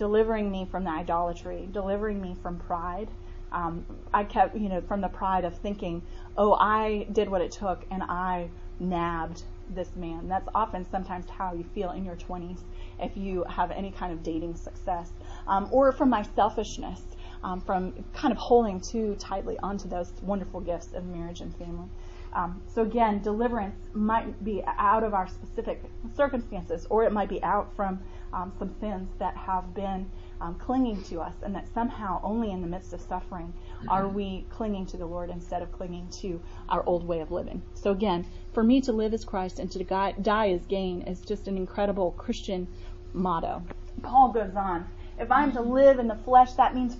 delivering 0.00 0.50
me 0.50 0.66
from 0.70 0.82
the 0.82 0.90
idolatry, 0.90 1.68
delivering 1.72 2.22
me 2.22 2.34
from 2.42 2.58
pride. 2.58 3.06
Um, 3.52 3.84
I 4.14 4.24
kept, 4.24 4.56
you 4.56 4.70
know, 4.70 4.80
from 4.80 5.02
the 5.02 5.08
pride 5.08 5.44
of 5.44 5.58
thinking, 5.58 6.00
oh, 6.38 6.54
I 6.54 7.06
did 7.12 7.28
what 7.28 7.42
it 7.42 7.52
took 7.52 7.84
and 7.90 8.02
I 8.04 8.48
nabbed 8.78 9.42
this 9.68 9.94
man. 9.96 10.26
That's 10.26 10.48
often 10.54 10.86
sometimes 10.90 11.28
how 11.28 11.52
you 11.52 11.64
feel 11.74 11.90
in 11.90 12.06
your 12.06 12.16
20s 12.16 12.60
if 12.98 13.14
you 13.14 13.44
have 13.44 13.70
any 13.72 13.90
kind 13.90 14.10
of 14.10 14.22
dating 14.22 14.56
success. 14.56 15.12
Um, 15.46 15.68
or 15.70 15.92
from 15.92 16.08
my 16.08 16.22
selfishness 16.34 17.02
um, 17.44 17.60
from 17.60 17.92
kind 18.14 18.32
of 18.32 18.38
holding 18.38 18.80
too 18.80 19.16
tightly 19.18 19.58
onto 19.62 19.86
those 19.86 20.14
wonderful 20.22 20.60
gifts 20.60 20.94
of 20.94 21.04
marriage 21.04 21.42
and 21.42 21.54
family. 21.56 21.88
Um, 22.32 22.62
so 22.72 22.82
again, 22.82 23.20
deliverance 23.22 23.76
might 23.92 24.42
be 24.44 24.62
out 24.64 25.02
of 25.02 25.14
our 25.14 25.28
specific 25.28 25.82
circumstances, 26.16 26.86
or 26.88 27.04
it 27.04 27.12
might 27.12 27.28
be 27.28 27.42
out 27.42 27.74
from 27.74 28.00
um, 28.32 28.52
some 28.58 28.74
sins 28.80 29.08
that 29.18 29.36
have 29.36 29.74
been 29.74 30.10
um, 30.40 30.54
clinging 30.54 31.02
to 31.04 31.20
us, 31.20 31.34
and 31.42 31.54
that 31.54 31.68
somehow 31.74 32.20
only 32.22 32.50
in 32.50 32.60
the 32.60 32.66
midst 32.66 32.92
of 32.92 33.00
suffering 33.00 33.52
are 33.88 34.08
we 34.08 34.46
clinging 34.50 34.86
to 34.86 34.96
the 34.96 35.06
Lord 35.06 35.30
instead 35.30 35.62
of 35.62 35.72
clinging 35.72 36.08
to 36.20 36.40
our 36.68 36.82
old 36.86 37.06
way 37.06 37.20
of 37.20 37.30
living. 37.30 37.62
So 37.74 37.90
again, 37.90 38.26
for 38.52 38.62
me 38.62 38.80
to 38.82 38.92
live 38.92 39.14
as 39.14 39.24
Christ 39.24 39.58
and 39.58 39.70
to 39.72 39.84
die 39.84 40.50
as 40.50 40.66
gain 40.66 41.02
is 41.02 41.20
just 41.20 41.48
an 41.48 41.56
incredible 41.56 42.12
Christian 42.12 42.66
motto. 43.12 43.62
Paul 44.02 44.32
goes 44.32 44.54
on. 44.56 44.86
If 45.18 45.30
I'm 45.30 45.52
to 45.52 45.60
live 45.60 45.98
in 45.98 46.08
the 46.08 46.16
flesh, 46.16 46.52
that 46.54 46.74
means 46.74 46.96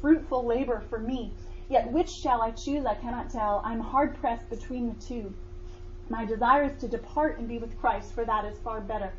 fruitful 0.00 0.44
labor 0.44 0.82
for 0.90 0.98
me. 0.98 1.32
Yet 1.70 1.90
which 1.90 2.10
shall 2.10 2.42
I 2.42 2.50
choose? 2.50 2.84
I 2.84 2.94
cannot 2.94 3.30
tell. 3.30 3.62
I'm 3.64 3.80
hard 3.80 4.18
pressed 4.20 4.50
between 4.50 4.88
the 4.88 5.00
two. 5.02 5.32
My 6.10 6.26
desire 6.26 6.64
is 6.64 6.78
to 6.80 6.88
depart 6.88 7.38
and 7.38 7.48
be 7.48 7.58
with 7.58 7.80
Christ, 7.80 8.12
for 8.12 8.24
that 8.26 8.44
is 8.44 8.58
far 8.58 8.82
better. 8.82 9.12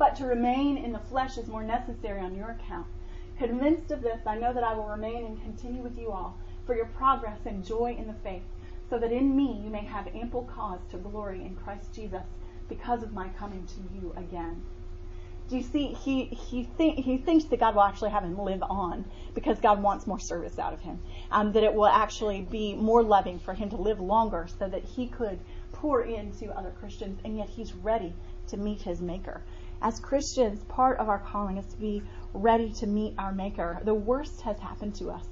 But 0.00 0.16
to 0.16 0.24
remain 0.24 0.78
in 0.78 0.92
the 0.92 0.98
flesh 0.98 1.36
is 1.36 1.46
more 1.46 1.62
necessary 1.62 2.22
on 2.22 2.34
your 2.34 2.52
account. 2.52 2.86
Convinced 3.36 3.90
of 3.90 4.00
this, 4.00 4.26
I 4.26 4.38
know 4.38 4.50
that 4.54 4.64
I 4.64 4.72
will 4.72 4.88
remain 4.88 5.26
and 5.26 5.42
continue 5.42 5.82
with 5.82 5.98
you 5.98 6.10
all 6.10 6.38
for 6.64 6.74
your 6.74 6.86
progress 6.86 7.40
and 7.44 7.62
joy 7.62 7.94
in 7.98 8.06
the 8.06 8.14
faith, 8.14 8.44
so 8.88 8.98
that 8.98 9.12
in 9.12 9.36
me 9.36 9.60
you 9.62 9.68
may 9.68 9.84
have 9.84 10.08
ample 10.14 10.44
cause 10.44 10.80
to 10.90 10.96
glory 10.96 11.44
in 11.44 11.54
Christ 11.54 11.92
Jesus 11.92 12.24
because 12.66 13.02
of 13.02 13.12
my 13.12 13.28
coming 13.28 13.66
to 13.66 13.94
you 13.94 14.14
again 14.16 14.62
do 15.50 15.56
you 15.56 15.64
see 15.64 15.88
he 15.88 16.26
he 16.26 16.62
think 16.62 17.04
he 17.04 17.18
thinks 17.18 17.44
that 17.46 17.58
God 17.58 17.74
will 17.74 17.82
actually 17.82 18.10
have 18.10 18.22
him 18.22 18.38
live 18.38 18.62
on 18.62 19.04
because 19.34 19.58
God 19.58 19.82
wants 19.82 20.06
more 20.06 20.20
service 20.20 20.60
out 20.60 20.72
of 20.72 20.80
him. 20.80 21.00
Um, 21.32 21.50
that 21.52 21.64
it 21.64 21.74
will 21.74 21.88
actually 21.88 22.42
be 22.42 22.74
more 22.74 23.02
loving 23.02 23.40
for 23.40 23.52
him 23.52 23.68
to 23.70 23.76
live 23.76 23.98
longer 24.00 24.46
so 24.60 24.68
that 24.68 24.84
he 24.84 25.08
could 25.08 25.40
pour 25.72 26.02
into 26.02 26.56
other 26.56 26.70
Christians 26.78 27.18
and 27.24 27.36
yet 27.36 27.48
he's 27.48 27.74
ready 27.74 28.14
to 28.46 28.56
meet 28.56 28.82
his 28.82 29.00
maker. 29.00 29.42
As 29.82 29.98
Christians, 29.98 30.62
part 30.64 30.98
of 30.98 31.08
our 31.08 31.18
calling 31.18 31.56
is 31.56 31.66
to 31.66 31.76
be 31.76 32.02
ready 32.34 32.70
to 32.74 32.86
meet 32.86 33.14
our 33.18 33.32
maker. 33.32 33.80
The 33.84 33.94
worst 33.94 34.42
has 34.42 34.58
happened 34.58 34.94
to 34.96 35.10
us 35.10 35.26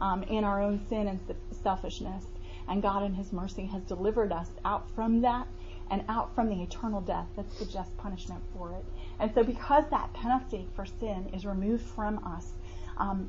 um, 0.00 0.22
in 0.24 0.44
our 0.44 0.60
own 0.62 0.84
sin 0.88 1.08
and 1.08 1.20
selfishness. 1.62 2.26
And 2.68 2.82
God 2.82 3.02
in 3.02 3.14
his 3.14 3.32
mercy 3.32 3.66
has 3.66 3.82
delivered 3.82 4.32
us 4.32 4.50
out 4.64 4.88
from 4.94 5.20
that 5.22 5.46
and 5.90 6.04
out 6.08 6.34
from 6.34 6.48
the 6.48 6.62
eternal 6.62 7.00
death 7.00 7.26
that's 7.36 7.58
the 7.58 7.66
just 7.66 7.96
punishment 7.98 8.42
for 8.56 8.72
it. 8.72 8.84
And 9.20 9.32
so, 9.34 9.42
because 9.42 9.84
that 9.90 10.12
penalty 10.12 10.66
for 10.74 10.86
sin 10.86 11.30
is 11.32 11.44
removed 11.44 11.84
from 11.84 12.24
us, 12.24 12.52
um, 12.96 13.28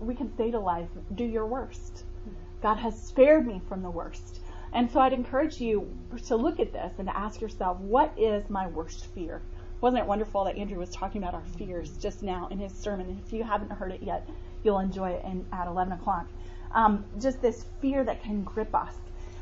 we 0.00 0.14
can 0.14 0.36
say 0.36 0.50
to 0.50 0.58
life, 0.58 0.88
Do 1.14 1.24
your 1.24 1.46
worst. 1.46 2.04
God 2.62 2.76
has 2.76 3.00
spared 3.00 3.46
me 3.46 3.60
from 3.68 3.82
the 3.82 3.90
worst. 3.90 4.40
And 4.72 4.90
so 4.90 5.00
I'd 5.00 5.12
encourage 5.12 5.60
you 5.60 5.90
to 6.26 6.36
look 6.36 6.60
at 6.60 6.72
this 6.72 6.92
and 6.98 7.06
to 7.08 7.16
ask 7.16 7.40
yourself, 7.40 7.78
what 7.78 8.12
is 8.18 8.48
my 8.50 8.66
worst 8.66 9.06
fear? 9.14 9.40
Wasn't 9.80 10.00
it 10.00 10.06
wonderful 10.06 10.44
that 10.44 10.56
Andrew 10.56 10.78
was 10.78 10.90
talking 10.90 11.22
about 11.22 11.34
our 11.34 11.44
fears 11.58 11.96
just 11.98 12.22
now 12.22 12.48
in 12.50 12.58
his 12.58 12.72
sermon? 12.72 13.20
If 13.24 13.32
you 13.32 13.44
haven't 13.44 13.70
heard 13.70 13.92
it 13.92 14.02
yet, 14.02 14.28
you'll 14.64 14.78
enjoy 14.78 15.10
it 15.10 15.24
in, 15.24 15.44
at 15.52 15.66
11 15.66 15.92
o'clock. 15.92 16.26
Um, 16.72 17.04
just 17.20 17.42
this 17.42 17.66
fear 17.80 18.02
that 18.04 18.22
can 18.22 18.42
grip 18.42 18.74
us. 18.74 18.94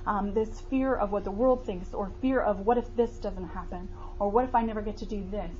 Um, 0.07 0.35
this 0.35 0.61
fear 0.61 0.95
of 0.97 1.13
what 1.13 1.25
the 1.25 1.31
world 1.31 1.65
thinks, 1.65 1.95
or 1.95 2.11
fear 2.21 2.41
of 2.41 2.61
what 2.61 2.77
if 2.77 2.95
this 2.95 3.13
doesn't 3.13 3.49
happen, 3.49 3.89
or 4.19 4.29
what 4.29 4.45
if 4.45 4.55
I 4.55 4.63
never 4.63 4.83
get 4.83 4.97
to 4.99 5.07
do 5.07 5.25
this. 5.31 5.51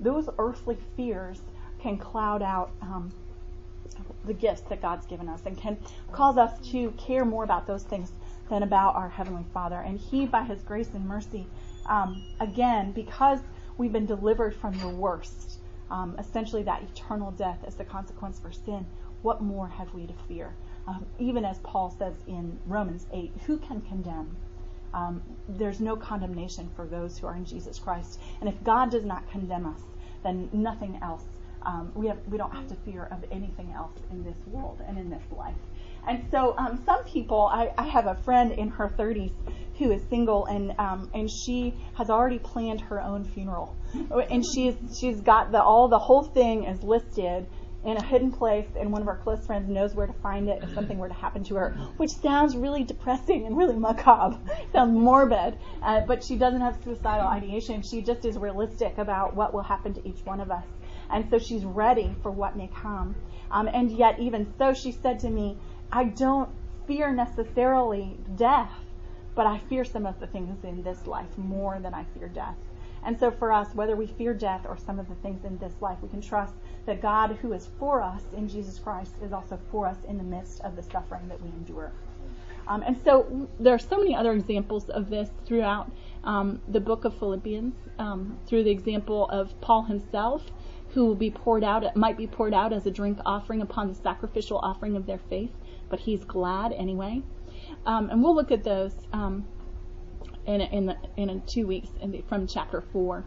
Those 0.00 0.28
earthly 0.38 0.76
fears 0.96 1.40
can 1.78 1.96
cloud 1.96 2.42
out 2.42 2.70
um, 2.82 3.12
the 4.26 4.34
gifts 4.34 4.62
that 4.62 4.82
God's 4.82 5.06
given 5.06 5.28
us 5.28 5.42
and 5.46 5.56
can 5.56 5.78
cause 6.12 6.36
us 6.36 6.58
to 6.70 6.90
care 6.92 7.24
more 7.24 7.44
about 7.44 7.66
those 7.66 7.84
things 7.84 8.12
than 8.50 8.62
about 8.62 8.94
our 8.94 9.08
Heavenly 9.08 9.44
Father. 9.54 9.76
And 9.76 9.98
He, 9.98 10.26
by 10.26 10.42
His 10.42 10.62
grace 10.62 10.90
and 10.94 11.06
mercy, 11.06 11.46
um, 11.86 12.22
again, 12.40 12.92
because 12.92 13.40
we've 13.78 13.92
been 13.92 14.06
delivered 14.06 14.54
from 14.54 14.78
the 14.78 14.88
worst, 14.88 15.58
um, 15.90 16.16
essentially 16.18 16.62
that 16.64 16.82
eternal 16.82 17.30
death 17.32 17.58
as 17.66 17.74
the 17.74 17.84
consequence 17.84 18.38
for 18.38 18.52
sin, 18.52 18.86
what 19.22 19.42
more 19.42 19.68
have 19.68 19.92
we 19.94 20.06
to 20.06 20.14
fear? 20.28 20.54
Um, 20.86 21.06
even 21.18 21.44
as 21.44 21.58
Paul 21.58 21.94
says 21.98 22.14
in 22.26 22.58
Romans 22.66 23.06
8, 23.12 23.32
who 23.46 23.56
can 23.58 23.80
condemn? 23.82 24.36
Um, 24.92 25.22
there's 25.48 25.80
no 25.80 25.96
condemnation 25.96 26.70
for 26.76 26.86
those 26.86 27.18
who 27.18 27.26
are 27.26 27.34
in 27.34 27.44
Jesus 27.44 27.78
Christ. 27.78 28.20
And 28.40 28.48
if 28.48 28.62
God 28.62 28.90
does 28.90 29.04
not 29.04 29.28
condemn 29.30 29.66
us, 29.66 29.80
then 30.22 30.48
nothing 30.52 30.98
else. 31.02 31.24
Um, 31.62 31.90
we 31.94 32.06
have 32.08 32.18
we 32.28 32.36
don't 32.36 32.52
have 32.52 32.68
to 32.68 32.74
fear 32.74 33.08
of 33.10 33.24
anything 33.32 33.72
else 33.74 33.98
in 34.10 34.22
this 34.22 34.36
world 34.46 34.82
and 34.86 34.98
in 34.98 35.08
this 35.08 35.22
life. 35.32 35.54
And 36.06 36.24
so 36.30 36.54
um, 36.58 36.82
some 36.84 37.04
people, 37.04 37.48
I, 37.52 37.72
I, 37.78 37.86
have 37.88 38.06
a 38.06 38.14
friend 38.14 38.52
in 38.52 38.68
her 38.68 38.94
30s 38.98 39.32
who 39.78 39.90
is 39.90 40.02
single, 40.08 40.44
and 40.46 40.72
um, 40.78 41.10
and 41.14 41.28
she 41.30 41.74
has 41.94 42.10
already 42.10 42.38
planned 42.38 42.80
her 42.82 43.00
own 43.00 43.24
funeral, 43.24 43.74
and 44.30 44.44
she's 44.44 44.74
she's 44.98 45.20
got 45.20 45.50
the 45.50 45.62
all 45.62 45.88
the 45.88 45.98
whole 45.98 46.22
thing 46.22 46.64
is 46.64 46.82
listed 46.82 47.46
in 47.84 47.96
a 47.96 48.04
hidden 48.04 48.32
place, 48.32 48.66
and 48.78 48.90
one 48.92 49.02
of 49.02 49.08
our 49.08 49.16
close 49.18 49.44
friends 49.46 49.68
knows 49.68 49.94
where 49.94 50.06
to 50.06 50.12
find 50.14 50.48
it 50.48 50.62
if 50.62 50.72
something 50.74 50.98
were 50.98 51.08
to 51.08 51.14
happen 51.14 51.44
to 51.44 51.54
her, 51.56 51.70
which 51.96 52.10
sounds 52.10 52.56
really 52.56 52.82
depressing 52.82 53.46
and 53.46 53.56
really 53.56 53.76
macabre, 53.76 54.38
sounds 54.72 54.96
morbid, 54.96 55.58
uh, 55.82 56.00
but 56.06 56.24
she 56.24 56.36
doesn't 56.36 56.60
have 56.60 56.78
suicidal 56.82 57.26
ideation. 57.26 57.82
She 57.82 58.00
just 58.00 58.24
is 58.24 58.38
realistic 58.38 58.96
about 58.98 59.34
what 59.34 59.52
will 59.52 59.62
happen 59.62 59.92
to 59.94 60.08
each 60.08 60.24
one 60.24 60.40
of 60.40 60.50
us, 60.50 60.64
and 61.10 61.28
so 61.30 61.38
she's 61.38 61.64
ready 61.64 62.14
for 62.22 62.30
what 62.30 62.56
may 62.56 62.68
come. 62.68 63.14
Um, 63.50 63.68
and 63.68 63.90
yet, 63.90 64.18
even 64.18 64.52
so, 64.58 64.72
she 64.72 64.90
said 64.90 65.20
to 65.20 65.30
me, 65.30 65.58
I 65.96 66.02
don't 66.02 66.50
fear 66.88 67.12
necessarily 67.12 68.18
death, 68.34 68.80
but 69.36 69.46
I 69.46 69.58
fear 69.68 69.84
some 69.84 70.06
of 70.06 70.18
the 70.18 70.26
things 70.26 70.64
in 70.64 70.82
this 70.82 71.06
life 71.06 71.38
more 71.38 71.78
than 71.78 71.94
I 71.94 72.02
fear 72.18 72.26
death. 72.26 72.56
And 73.04 73.16
so 73.16 73.30
for 73.30 73.52
us, 73.52 73.72
whether 73.76 73.94
we 73.94 74.08
fear 74.08 74.34
death 74.34 74.66
or 74.68 74.76
some 74.76 74.98
of 74.98 75.08
the 75.08 75.14
things 75.16 75.44
in 75.44 75.56
this 75.58 75.74
life, 75.80 75.98
we 76.02 76.08
can 76.08 76.20
trust 76.20 76.54
that 76.86 77.00
God 77.00 77.38
who 77.40 77.52
is 77.52 77.68
for 77.78 78.02
us 78.02 78.22
in 78.36 78.48
Jesus 78.48 78.80
Christ 78.80 79.14
is 79.22 79.32
also 79.32 79.56
for 79.70 79.86
us 79.86 79.98
in 80.08 80.18
the 80.18 80.24
midst 80.24 80.62
of 80.62 80.74
the 80.74 80.82
suffering 80.82 81.28
that 81.28 81.40
we 81.40 81.50
endure. 81.50 81.92
Um, 82.66 82.82
and 82.82 82.98
so 83.04 83.48
there 83.60 83.74
are 83.74 83.78
so 83.78 83.96
many 83.96 84.16
other 84.16 84.32
examples 84.32 84.88
of 84.88 85.10
this 85.10 85.30
throughout 85.46 85.92
um, 86.24 86.60
the 86.66 86.80
book 86.80 87.04
of 87.04 87.16
Philippians, 87.16 87.72
um, 88.00 88.36
through 88.46 88.64
the 88.64 88.70
example 88.70 89.28
of 89.28 89.60
Paul 89.60 89.84
himself, 89.84 90.42
who 90.88 91.06
will 91.06 91.14
be 91.14 91.30
poured 91.30 91.62
out, 91.62 91.94
might 91.94 92.16
be 92.16 92.26
poured 92.26 92.54
out 92.54 92.72
as 92.72 92.84
a 92.86 92.90
drink 92.90 93.18
offering 93.24 93.62
upon 93.62 93.88
the 93.88 93.94
sacrificial 93.94 94.58
offering 94.58 94.96
of 94.96 95.06
their 95.06 95.18
faith 95.30 95.50
but 95.94 96.00
he's 96.00 96.24
glad 96.24 96.72
anyway. 96.72 97.22
Um, 97.86 98.10
and 98.10 98.20
we'll 98.20 98.34
look 98.34 98.50
at 98.50 98.64
those 98.64 98.94
um, 99.12 99.46
in 100.44 100.60
in, 100.60 100.86
the, 100.86 100.96
in 101.16 101.40
two 101.46 101.68
weeks 101.68 101.88
the, 102.04 102.20
from 102.28 102.48
chapter 102.48 102.80
four. 102.92 103.24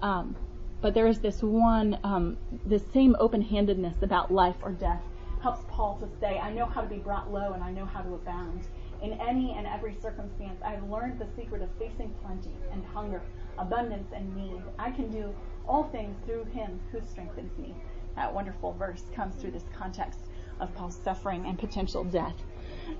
Um, 0.00 0.36
but 0.80 0.94
there 0.94 1.08
is 1.08 1.18
this 1.18 1.42
one, 1.42 1.98
um, 2.04 2.36
this 2.64 2.84
same 2.92 3.16
open-handedness 3.18 3.96
about 4.02 4.32
life 4.32 4.54
or 4.62 4.70
death 4.70 5.02
helps 5.42 5.64
Paul 5.68 5.98
to 6.02 6.08
say, 6.20 6.38
"I 6.38 6.52
know 6.52 6.66
how 6.66 6.82
to 6.82 6.86
be 6.86 6.98
brought 6.98 7.32
low, 7.32 7.52
and 7.52 7.64
I 7.64 7.72
know 7.72 7.84
how 7.84 8.02
to 8.02 8.14
abound." 8.14 8.60
In 9.02 9.14
any 9.14 9.52
and 9.58 9.66
every 9.66 9.96
circumstance, 10.00 10.62
I 10.64 10.70
have 10.70 10.88
learned 10.88 11.18
the 11.18 11.26
secret 11.34 11.62
of 11.62 11.68
facing 11.80 12.14
plenty 12.24 12.54
and 12.70 12.84
hunger, 12.94 13.22
abundance 13.58 14.12
and 14.14 14.36
need. 14.36 14.62
I 14.78 14.92
can 14.92 15.10
do 15.10 15.34
all 15.66 15.82
things 15.90 16.14
through 16.26 16.44
Him 16.44 16.78
who 16.92 17.00
strengthens 17.00 17.58
me. 17.58 17.74
That 18.14 18.32
wonderful 18.32 18.72
verse 18.74 19.02
comes 19.12 19.34
through 19.34 19.50
this 19.50 19.68
context 19.76 20.20
of 20.60 20.74
Paul's 20.74 20.98
suffering 21.02 21.46
and 21.46 21.58
potential 21.58 22.04
death. 22.04 22.36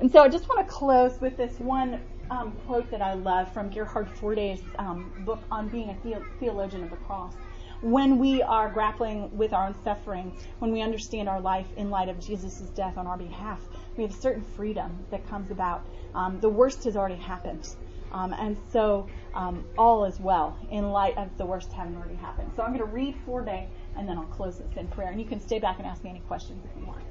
And 0.00 0.10
so 0.10 0.22
I 0.22 0.28
just 0.28 0.48
want 0.48 0.66
to 0.66 0.72
close 0.72 1.20
with 1.20 1.36
this 1.36 1.58
one 1.58 2.00
um, 2.30 2.52
quote 2.66 2.90
that 2.90 3.02
I 3.02 3.14
love 3.14 3.52
from 3.52 3.70
Gerhard 3.70 4.08
Forde's 4.08 4.62
um, 4.78 5.12
book 5.18 5.42
on 5.50 5.68
being 5.68 5.90
a 5.90 6.20
theologian 6.40 6.82
of 6.82 6.90
the 6.90 6.96
cross. 6.96 7.34
When 7.80 8.18
we 8.18 8.42
are 8.42 8.70
grappling 8.70 9.36
with 9.36 9.52
our 9.52 9.66
own 9.66 9.74
suffering, 9.84 10.32
when 10.58 10.72
we 10.72 10.80
understand 10.80 11.28
our 11.28 11.40
life 11.40 11.66
in 11.76 11.90
light 11.90 12.08
of 12.08 12.18
Jesus' 12.18 12.60
death 12.74 12.96
on 12.96 13.06
our 13.06 13.18
behalf, 13.18 13.60
we 13.96 14.04
have 14.04 14.12
a 14.12 14.16
certain 14.16 14.42
freedom 14.42 15.04
that 15.10 15.28
comes 15.28 15.50
about. 15.50 15.84
Um, 16.14 16.40
the 16.40 16.48
worst 16.48 16.84
has 16.84 16.96
already 16.96 17.16
happened. 17.16 17.68
Um, 18.10 18.32
and 18.32 18.56
so 18.72 19.08
um, 19.34 19.64
all 19.76 20.04
is 20.04 20.18
well 20.20 20.56
in 20.70 20.90
light 20.90 21.18
of 21.18 21.36
the 21.36 21.44
worst 21.44 21.72
having 21.72 21.96
already 21.96 22.14
happened. 22.14 22.52
So 22.56 22.62
I'm 22.62 22.68
going 22.68 22.78
to 22.78 22.92
read 22.92 23.16
Forde 23.26 23.68
and 23.96 24.08
then 24.08 24.16
I'll 24.16 24.24
close 24.24 24.58
this 24.58 24.76
in 24.76 24.86
prayer. 24.88 25.10
And 25.10 25.20
you 25.20 25.26
can 25.26 25.40
stay 25.40 25.58
back 25.58 25.78
and 25.78 25.86
ask 25.86 26.02
me 26.04 26.10
any 26.10 26.20
questions 26.20 26.64
if 26.64 26.80
you 26.80 26.86
want. 26.86 27.02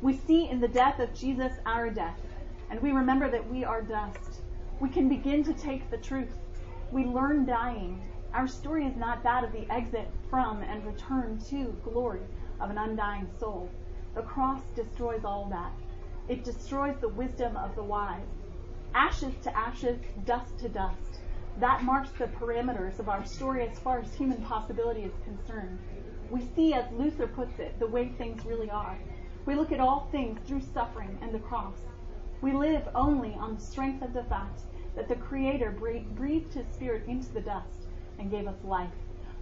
We 0.00 0.16
see 0.16 0.48
in 0.48 0.60
the 0.60 0.68
death 0.68 1.00
of 1.00 1.12
Jesus 1.12 1.52
our 1.66 1.90
death, 1.90 2.20
and 2.70 2.80
we 2.80 2.92
remember 2.92 3.28
that 3.30 3.50
we 3.50 3.64
are 3.64 3.82
dust. 3.82 4.42
We 4.78 4.88
can 4.90 5.08
begin 5.08 5.42
to 5.42 5.52
take 5.52 5.90
the 5.90 5.98
truth. 5.98 6.38
We 6.92 7.04
learn 7.04 7.46
dying. 7.46 8.00
Our 8.32 8.46
story 8.46 8.86
is 8.86 8.96
not 8.96 9.24
that 9.24 9.42
of 9.42 9.50
the 9.50 9.68
exit 9.72 10.08
from 10.30 10.62
and 10.62 10.86
return 10.86 11.40
to 11.50 11.76
glory 11.82 12.20
of 12.60 12.70
an 12.70 12.78
undying 12.78 13.26
soul. 13.40 13.68
The 14.14 14.22
cross 14.22 14.62
destroys 14.76 15.24
all 15.24 15.46
that. 15.46 15.72
It 16.28 16.44
destroys 16.44 16.94
the 17.00 17.08
wisdom 17.08 17.56
of 17.56 17.74
the 17.74 17.82
wise. 17.82 18.22
Ashes 18.94 19.34
to 19.42 19.56
ashes, 19.56 19.98
dust 20.24 20.56
to 20.60 20.68
dust. 20.68 21.18
That 21.58 21.82
marks 21.82 22.10
the 22.12 22.26
parameters 22.26 23.00
of 23.00 23.08
our 23.08 23.24
story 23.24 23.68
as 23.68 23.78
far 23.80 23.98
as 23.98 24.14
human 24.14 24.42
possibility 24.42 25.02
is 25.02 25.12
concerned. 25.24 25.80
We 26.30 26.42
see, 26.54 26.72
as 26.72 26.84
Luther 26.92 27.26
puts 27.26 27.58
it, 27.58 27.80
the 27.80 27.86
way 27.88 28.10
things 28.10 28.44
really 28.44 28.70
are. 28.70 28.96
We 29.48 29.54
look 29.54 29.72
at 29.72 29.80
all 29.80 30.06
things 30.12 30.38
through 30.46 30.60
suffering 30.74 31.18
and 31.22 31.32
the 31.32 31.38
cross. 31.38 31.78
We 32.42 32.52
live 32.52 32.86
only 32.94 33.32
on 33.32 33.54
the 33.54 33.60
strength 33.62 34.02
of 34.02 34.12
the 34.12 34.24
fact 34.24 34.60
that 34.94 35.08
the 35.08 35.16
Creator 35.16 35.70
breathed 35.70 36.52
His 36.52 36.66
Spirit 36.66 37.06
into 37.08 37.32
the 37.32 37.40
dust 37.40 37.86
and 38.18 38.30
gave 38.30 38.46
us 38.46 38.62
life. 38.62 38.92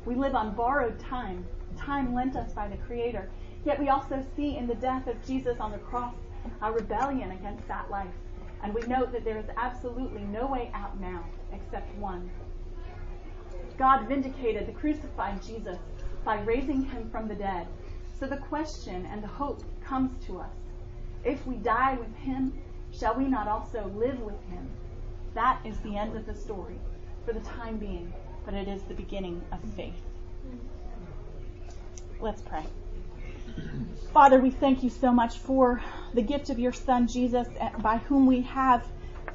We 0.04 0.14
live 0.14 0.36
on 0.36 0.54
borrowed 0.54 0.96
time, 1.00 1.44
time 1.76 2.14
lent 2.14 2.36
us 2.36 2.52
by 2.52 2.68
the 2.68 2.76
Creator. 2.76 3.28
Yet 3.64 3.80
we 3.80 3.88
also 3.88 4.24
see 4.36 4.56
in 4.56 4.68
the 4.68 4.76
death 4.76 5.08
of 5.08 5.26
Jesus 5.26 5.58
on 5.58 5.72
the 5.72 5.78
cross 5.78 6.14
a 6.62 6.70
rebellion 6.70 7.32
against 7.32 7.66
that 7.66 7.90
life. 7.90 8.14
And 8.62 8.72
we 8.72 8.82
note 8.82 9.10
that 9.10 9.24
there 9.24 9.38
is 9.38 9.50
absolutely 9.56 10.22
no 10.22 10.46
way 10.46 10.70
out 10.72 11.00
now 11.00 11.24
except 11.52 11.92
one. 11.96 12.30
God 13.76 14.06
vindicated 14.06 14.68
the 14.68 14.72
crucified 14.72 15.42
Jesus 15.42 15.78
by 16.24 16.42
raising 16.42 16.84
him 16.84 17.10
from 17.10 17.26
the 17.26 17.34
dead 17.34 17.66
so 18.20 18.26
the 18.26 18.36
question 18.36 19.04
and 19.06 19.20
the 19.20 19.26
hope 19.26 19.62
comes 19.88 20.10
to 20.26 20.40
us. 20.40 20.50
If 21.24 21.46
we 21.46 21.56
die 21.56 21.94
with 21.94 22.14
him, 22.16 22.52
shall 22.92 23.14
we 23.14 23.24
not 23.24 23.48
also 23.48 23.90
live 23.96 24.20
with 24.20 24.40
him? 24.50 24.68
That 25.34 25.60
is 25.64 25.78
the 25.78 25.96
end 25.96 26.16
of 26.16 26.26
the 26.26 26.34
story 26.34 26.78
for 27.24 27.32
the 27.32 27.40
time 27.40 27.76
being, 27.76 28.12
but 28.44 28.54
it 28.54 28.68
is 28.68 28.82
the 28.82 28.94
beginning 28.94 29.42
of 29.52 29.58
faith. 29.74 29.94
Let's 32.20 32.40
pray. 32.40 32.64
Father, 34.12 34.40
we 34.40 34.50
thank 34.50 34.82
you 34.82 34.90
so 34.90 35.12
much 35.12 35.38
for 35.38 35.82
the 36.14 36.22
gift 36.22 36.48
of 36.48 36.58
your 36.58 36.72
Son, 36.72 37.06
Jesus, 37.06 37.48
by 37.82 37.98
whom 37.98 38.26
we 38.26 38.40
have 38.42 38.86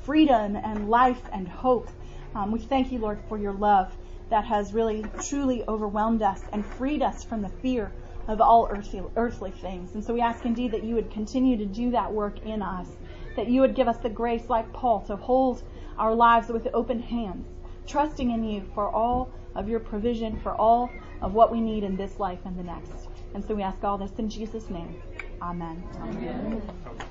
freedom 0.02 0.56
and 0.56 0.89
life 0.89 1.22
and 1.32 1.47
hope. 1.47 1.89
Um, 2.34 2.52
we 2.52 2.60
thank 2.60 2.91
you, 2.91 2.99
Lord, 2.99 3.20
for 3.30 3.38
your 3.38 3.54
love 3.54 3.93
that 4.30 4.45
has 4.45 4.74
really, 4.74 5.06
truly 5.22 5.64
overwhelmed 5.68 6.22
us 6.22 6.41
and 6.52 6.66
freed 6.66 7.02
us 7.02 7.24
from 7.24 7.41
the 7.41 7.49
fear 7.49 7.91
of 8.32 8.41
all 8.41 8.67
earthly, 8.71 9.01
earthly 9.15 9.51
things. 9.51 9.93
And 9.93 10.03
so 10.03 10.13
we 10.13 10.21
ask 10.21 10.45
indeed 10.45 10.71
that 10.71 10.84
you 10.84 10.95
would 10.95 11.11
continue 11.11 11.57
to 11.57 11.65
do 11.65 11.91
that 11.91 12.11
work 12.11 12.45
in 12.45 12.61
us, 12.61 12.88
that 13.36 13.47
you 13.47 13.61
would 13.61 13.75
give 13.75 13.88
us 13.88 13.97
the 13.97 14.09
grace, 14.09 14.49
like 14.49 14.71
Paul, 14.73 15.01
to 15.01 15.15
hold 15.15 15.63
our 15.97 16.15
lives 16.15 16.49
with 16.49 16.67
open 16.73 16.99
hands, 16.99 17.45
trusting 17.88 18.32
in 18.32 18.43
you 18.43 18.63
for 18.73 18.89
all 18.89 19.32
of 19.55 19.67
your 19.67 19.79
provision, 19.79 20.39
for 20.41 20.53
all 20.55 20.89
of 21.21 21.34
what 21.34 21.51
we 21.51 21.61
need 21.61 21.84
in 21.84 21.95
this 21.95 22.19
life 22.19 22.39
and 22.45 22.57
the 22.57 22.63
next. 22.63 23.09
And 23.34 23.43
so 23.43 23.53
we 23.53 23.61
ask 23.61 23.84
all 23.84 23.97
this 23.97 24.11
in 24.17 24.29
Jesus' 24.29 24.69
name. 24.69 25.01
Amen. 25.41 25.84
Amen. 26.01 27.11